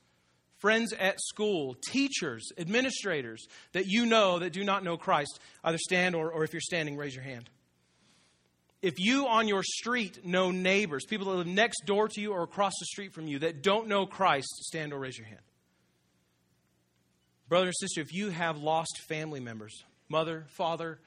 friends 0.58 0.94
at 0.94 1.20
school, 1.22 1.76
teachers, 1.90 2.52
administrators 2.58 3.48
that 3.72 3.88
you 3.88 4.06
know 4.06 4.40
that 4.40 4.54
do 4.54 4.64
not 4.64 4.84
know 4.84 4.98
Christ, 4.98 5.40
either 5.64 5.78
stand 5.78 6.16
or, 6.16 6.32
or 6.32 6.44
if 6.44 6.54
you're 6.54 6.62
standing, 6.62 6.96
raise 6.98 7.16
your 7.16 7.24
hand. 7.24 7.50
If 8.84 9.00
you 9.00 9.28
on 9.28 9.48
your 9.48 9.64
street 9.64 10.26
know 10.26 10.52
neighbors, 10.52 11.06
people 11.06 11.28
that 11.28 11.38
live 11.38 11.48
next 11.48 11.86
door 11.86 12.10
to 12.10 12.22
you 12.22 12.34
or 12.34 12.44
across 12.44 12.74
the 12.78 12.86
street 12.86 13.14
from 13.14 13.28
you 13.28 13.40
that 13.40 13.64
don't 13.64 13.88
know 13.88 14.06
Christ, 14.06 14.50
stand 14.66 14.92
or 14.92 15.00
raise 15.00 15.18
your 15.18 15.26
hand. 15.26 15.40
Brother 17.48 17.68
and 17.68 17.76
sister, 17.80 18.02
if 18.02 18.12
you 18.12 18.30
have 18.30 18.58
lost 18.58 19.00
family 19.08 19.40
members, 19.40 19.74
mother, 20.10 20.46
father, 20.50 21.00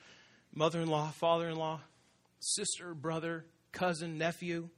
mother 0.55 0.81
in 0.81 0.89
law, 0.89 1.11
father 1.11 1.51
in 1.51 1.57
law, 1.57 1.81
sister, 2.41 2.95
brother, 2.95 3.45
cousin, 3.73 4.17
nephew, 4.17 4.71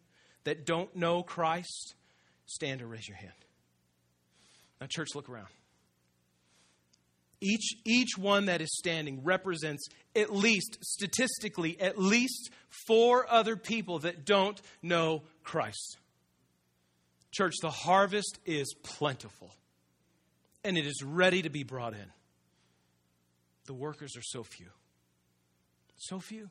that 0.42 0.66
don't 0.66 0.94
know 0.96 1.22
Christ, 1.22 1.94
stand 2.46 2.82
or 2.82 2.88
raise 2.88 3.06
your 3.06 3.16
hand. 3.16 3.32
Now, 4.80 4.88
church, 4.90 5.10
look 5.14 5.28
around. 5.28 5.48
Each, 7.40 7.74
each 7.84 8.18
one 8.18 8.46
that 8.46 8.60
is 8.60 8.76
standing 8.76 9.22
represents 9.22 9.86
at 10.16 10.34
least, 10.34 10.78
statistically, 10.82 11.80
at 11.80 11.98
least 11.98 12.50
four 12.86 13.30
other 13.30 13.56
people 13.56 14.00
that 14.00 14.24
don't 14.24 14.60
know 14.82 15.22
Christ. 15.44 15.98
Church, 17.30 17.54
the 17.62 17.70
harvest 17.70 18.38
is 18.44 18.74
plentiful 18.82 19.50
and 20.64 20.76
it 20.76 20.86
is 20.86 21.02
ready 21.02 21.42
to 21.42 21.50
be 21.50 21.62
brought 21.62 21.92
in. 21.92 22.12
The 23.66 23.74
workers 23.74 24.16
are 24.16 24.22
so 24.22 24.42
few. 24.42 24.66
So 25.96 26.18
few. 26.18 26.50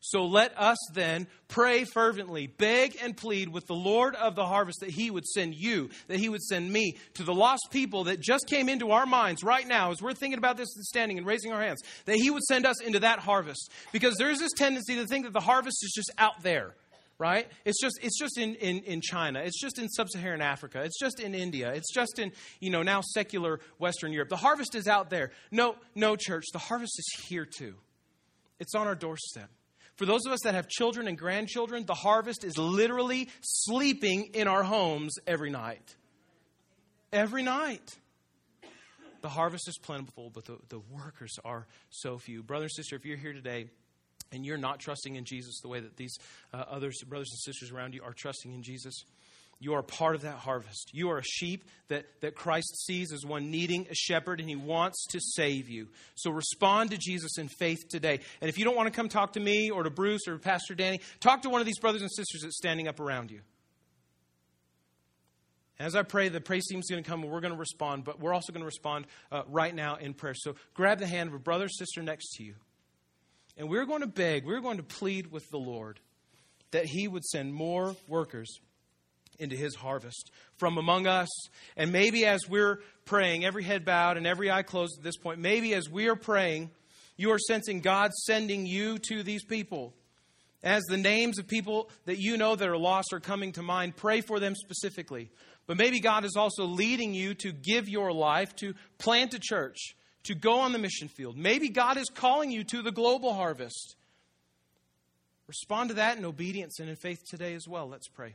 So 0.00 0.24
let 0.24 0.58
us 0.58 0.78
then 0.94 1.26
pray 1.48 1.84
fervently, 1.84 2.46
beg 2.46 2.96
and 3.02 3.14
plead 3.14 3.50
with 3.50 3.66
the 3.66 3.74
Lord 3.74 4.14
of 4.14 4.34
the 4.34 4.46
harvest 4.46 4.80
that 4.80 4.88
he 4.88 5.10
would 5.10 5.26
send 5.26 5.54
you, 5.54 5.90
that 6.08 6.18
he 6.18 6.30
would 6.30 6.42
send 6.42 6.72
me 6.72 6.96
to 7.14 7.22
the 7.22 7.34
lost 7.34 7.68
people 7.70 8.04
that 8.04 8.18
just 8.18 8.46
came 8.46 8.70
into 8.70 8.92
our 8.92 9.04
minds 9.04 9.44
right 9.44 9.66
now 9.66 9.90
as 9.90 10.00
we're 10.00 10.14
thinking 10.14 10.38
about 10.38 10.56
this 10.56 10.74
and 10.74 10.84
standing 10.86 11.18
and 11.18 11.26
raising 11.26 11.52
our 11.52 11.60
hands, 11.60 11.82
that 12.06 12.16
he 12.16 12.30
would 12.30 12.42
send 12.44 12.64
us 12.64 12.80
into 12.80 13.00
that 13.00 13.18
harvest. 13.18 13.70
Because 13.92 14.16
there's 14.16 14.38
this 14.38 14.52
tendency 14.56 14.96
to 14.96 15.06
think 15.06 15.26
that 15.26 15.34
the 15.34 15.40
harvest 15.40 15.84
is 15.84 15.92
just 15.94 16.10
out 16.18 16.42
there 16.42 16.74
right? 17.18 17.48
It's 17.66 17.78
just 17.78 17.98
it's 18.02 18.18
just 18.18 18.38
in, 18.38 18.54
in, 18.54 18.78
in 18.84 19.02
China. 19.02 19.40
It's 19.40 19.60
just 19.60 19.78
in 19.78 19.90
sub-Saharan 19.90 20.40
Africa. 20.40 20.80
It's 20.82 20.98
just 20.98 21.20
in 21.20 21.34
India. 21.34 21.70
It's 21.74 21.92
just 21.92 22.18
in, 22.18 22.32
you 22.60 22.70
know, 22.70 22.82
now 22.82 23.02
secular 23.02 23.60
Western 23.76 24.10
Europe. 24.10 24.30
The 24.30 24.36
harvest 24.36 24.74
is 24.74 24.88
out 24.88 25.10
there. 25.10 25.30
No, 25.50 25.76
no, 25.94 26.16
church, 26.16 26.46
the 26.54 26.58
harvest 26.58 26.98
is 26.98 27.26
here 27.28 27.44
too. 27.44 27.74
It's 28.58 28.74
on 28.74 28.86
our 28.86 28.94
doorstep. 28.94 29.50
For 30.00 30.06
those 30.06 30.24
of 30.24 30.32
us 30.32 30.40
that 30.44 30.54
have 30.54 30.66
children 30.66 31.08
and 31.08 31.18
grandchildren, 31.18 31.84
the 31.84 31.92
harvest 31.92 32.42
is 32.42 32.56
literally 32.56 33.28
sleeping 33.42 34.30
in 34.32 34.48
our 34.48 34.62
homes 34.62 35.14
every 35.26 35.50
night. 35.50 35.94
Every 37.12 37.42
night. 37.42 37.98
The 39.20 39.28
harvest 39.28 39.68
is 39.68 39.76
plentiful, 39.76 40.30
but 40.30 40.46
the, 40.46 40.56
the 40.70 40.78
workers 40.90 41.36
are 41.44 41.66
so 41.90 42.16
few. 42.16 42.42
Brother 42.42 42.64
and 42.64 42.72
sister, 42.72 42.96
if 42.96 43.04
you're 43.04 43.18
here 43.18 43.34
today 43.34 43.68
and 44.32 44.46
you're 44.46 44.56
not 44.56 44.78
trusting 44.78 45.16
in 45.16 45.26
Jesus 45.26 45.60
the 45.60 45.68
way 45.68 45.80
that 45.80 45.98
these 45.98 46.16
uh, 46.54 46.64
other 46.66 46.90
brothers 47.06 47.28
and 47.30 47.38
sisters 47.40 47.70
around 47.70 47.92
you 47.92 48.02
are 48.02 48.14
trusting 48.14 48.54
in 48.54 48.62
Jesus, 48.62 49.04
you 49.62 49.74
are 49.74 49.82
part 49.82 50.14
of 50.14 50.22
that 50.22 50.36
harvest. 50.36 50.90
You 50.94 51.10
are 51.10 51.18
a 51.18 51.22
sheep 51.22 51.68
that, 51.88 52.06
that 52.22 52.34
Christ 52.34 52.86
sees 52.86 53.12
as 53.12 53.26
one 53.26 53.50
needing 53.50 53.86
a 53.90 53.94
shepherd, 53.94 54.40
and 54.40 54.48
he 54.48 54.56
wants 54.56 55.06
to 55.10 55.20
save 55.20 55.68
you. 55.68 55.88
So 56.14 56.30
respond 56.30 56.90
to 56.90 56.96
Jesus 56.98 57.36
in 57.36 57.48
faith 57.48 57.86
today. 57.90 58.20
And 58.40 58.48
if 58.48 58.58
you 58.58 58.64
don't 58.64 58.74
want 58.74 58.86
to 58.86 58.96
come 58.96 59.10
talk 59.10 59.34
to 59.34 59.40
me 59.40 59.70
or 59.70 59.82
to 59.82 59.90
Bruce 59.90 60.26
or 60.26 60.38
Pastor 60.38 60.74
Danny, 60.74 61.00
talk 61.20 61.42
to 61.42 61.50
one 61.50 61.60
of 61.60 61.66
these 61.66 61.78
brothers 61.78 62.00
and 62.00 62.10
sisters 62.10 62.40
that's 62.42 62.56
standing 62.56 62.88
up 62.88 63.00
around 63.00 63.30
you. 63.30 63.40
As 65.78 65.94
I 65.94 66.04
pray, 66.04 66.30
the 66.30 66.40
praise 66.40 66.66
team 66.66 66.80
is 66.80 66.86
going 66.90 67.02
to 67.02 67.08
come 67.08 67.22
and 67.22 67.30
we're 67.30 67.40
going 67.40 67.52
to 67.52 67.58
respond, 67.58 68.04
but 68.04 68.18
we're 68.18 68.34
also 68.34 68.52
going 68.52 68.62
to 68.62 68.66
respond 68.66 69.06
uh, 69.30 69.42
right 69.46 69.74
now 69.74 69.96
in 69.96 70.14
prayer. 70.14 70.34
So 70.34 70.54
grab 70.72 70.98
the 70.98 71.06
hand 71.06 71.28
of 71.28 71.34
a 71.34 71.38
brother 71.38 71.66
or 71.66 71.68
sister 71.68 72.02
next 72.02 72.36
to 72.36 72.44
you. 72.44 72.54
And 73.58 73.68
we're 73.68 73.84
going 73.84 74.00
to 74.00 74.06
beg, 74.06 74.46
we're 74.46 74.60
going 74.60 74.78
to 74.78 74.82
plead 74.82 75.30
with 75.30 75.50
the 75.50 75.58
Lord 75.58 76.00
that 76.70 76.86
he 76.86 77.08
would 77.08 77.24
send 77.24 77.52
more 77.52 77.94
workers 78.08 78.58
into 79.40 79.56
his 79.56 79.74
harvest 79.74 80.30
from 80.56 80.78
among 80.78 81.06
us. 81.06 81.28
And 81.76 81.92
maybe 81.92 82.26
as 82.26 82.48
we're 82.48 82.80
praying, 83.04 83.44
every 83.44 83.64
head 83.64 83.84
bowed 83.84 84.16
and 84.16 84.26
every 84.26 84.50
eye 84.50 84.62
closed 84.62 84.98
at 84.98 85.04
this 85.04 85.16
point, 85.16 85.40
maybe 85.40 85.74
as 85.74 85.88
we 85.88 86.08
are 86.08 86.16
praying, 86.16 86.70
you 87.16 87.32
are 87.32 87.38
sensing 87.38 87.80
God 87.80 88.12
sending 88.12 88.66
you 88.66 88.98
to 89.08 89.22
these 89.22 89.44
people. 89.44 89.94
As 90.62 90.82
the 90.84 90.98
names 90.98 91.38
of 91.38 91.48
people 91.48 91.90
that 92.04 92.18
you 92.18 92.36
know 92.36 92.54
that 92.54 92.68
are 92.68 92.76
lost 92.76 93.12
are 93.12 93.20
coming 93.20 93.52
to 93.52 93.62
mind, 93.62 93.96
pray 93.96 94.20
for 94.20 94.38
them 94.38 94.54
specifically. 94.54 95.30
But 95.66 95.78
maybe 95.78 96.00
God 96.00 96.24
is 96.24 96.36
also 96.36 96.64
leading 96.64 97.14
you 97.14 97.34
to 97.34 97.52
give 97.52 97.88
your 97.88 98.12
life, 98.12 98.54
to 98.56 98.74
plant 98.98 99.34
a 99.34 99.38
church, 99.38 99.94
to 100.24 100.34
go 100.34 100.60
on 100.60 100.72
the 100.72 100.78
mission 100.78 101.08
field. 101.08 101.36
Maybe 101.36 101.68
God 101.68 101.96
is 101.96 102.08
calling 102.08 102.50
you 102.50 102.64
to 102.64 102.82
the 102.82 102.92
global 102.92 103.32
harvest. 103.32 103.96
Respond 105.46 105.88
to 105.90 105.94
that 105.94 106.18
in 106.18 106.24
obedience 106.24 106.78
and 106.78 106.88
in 106.88 106.96
faith 106.96 107.20
today 107.28 107.54
as 107.54 107.66
well. 107.66 107.88
Let's 107.88 108.08
pray. 108.08 108.34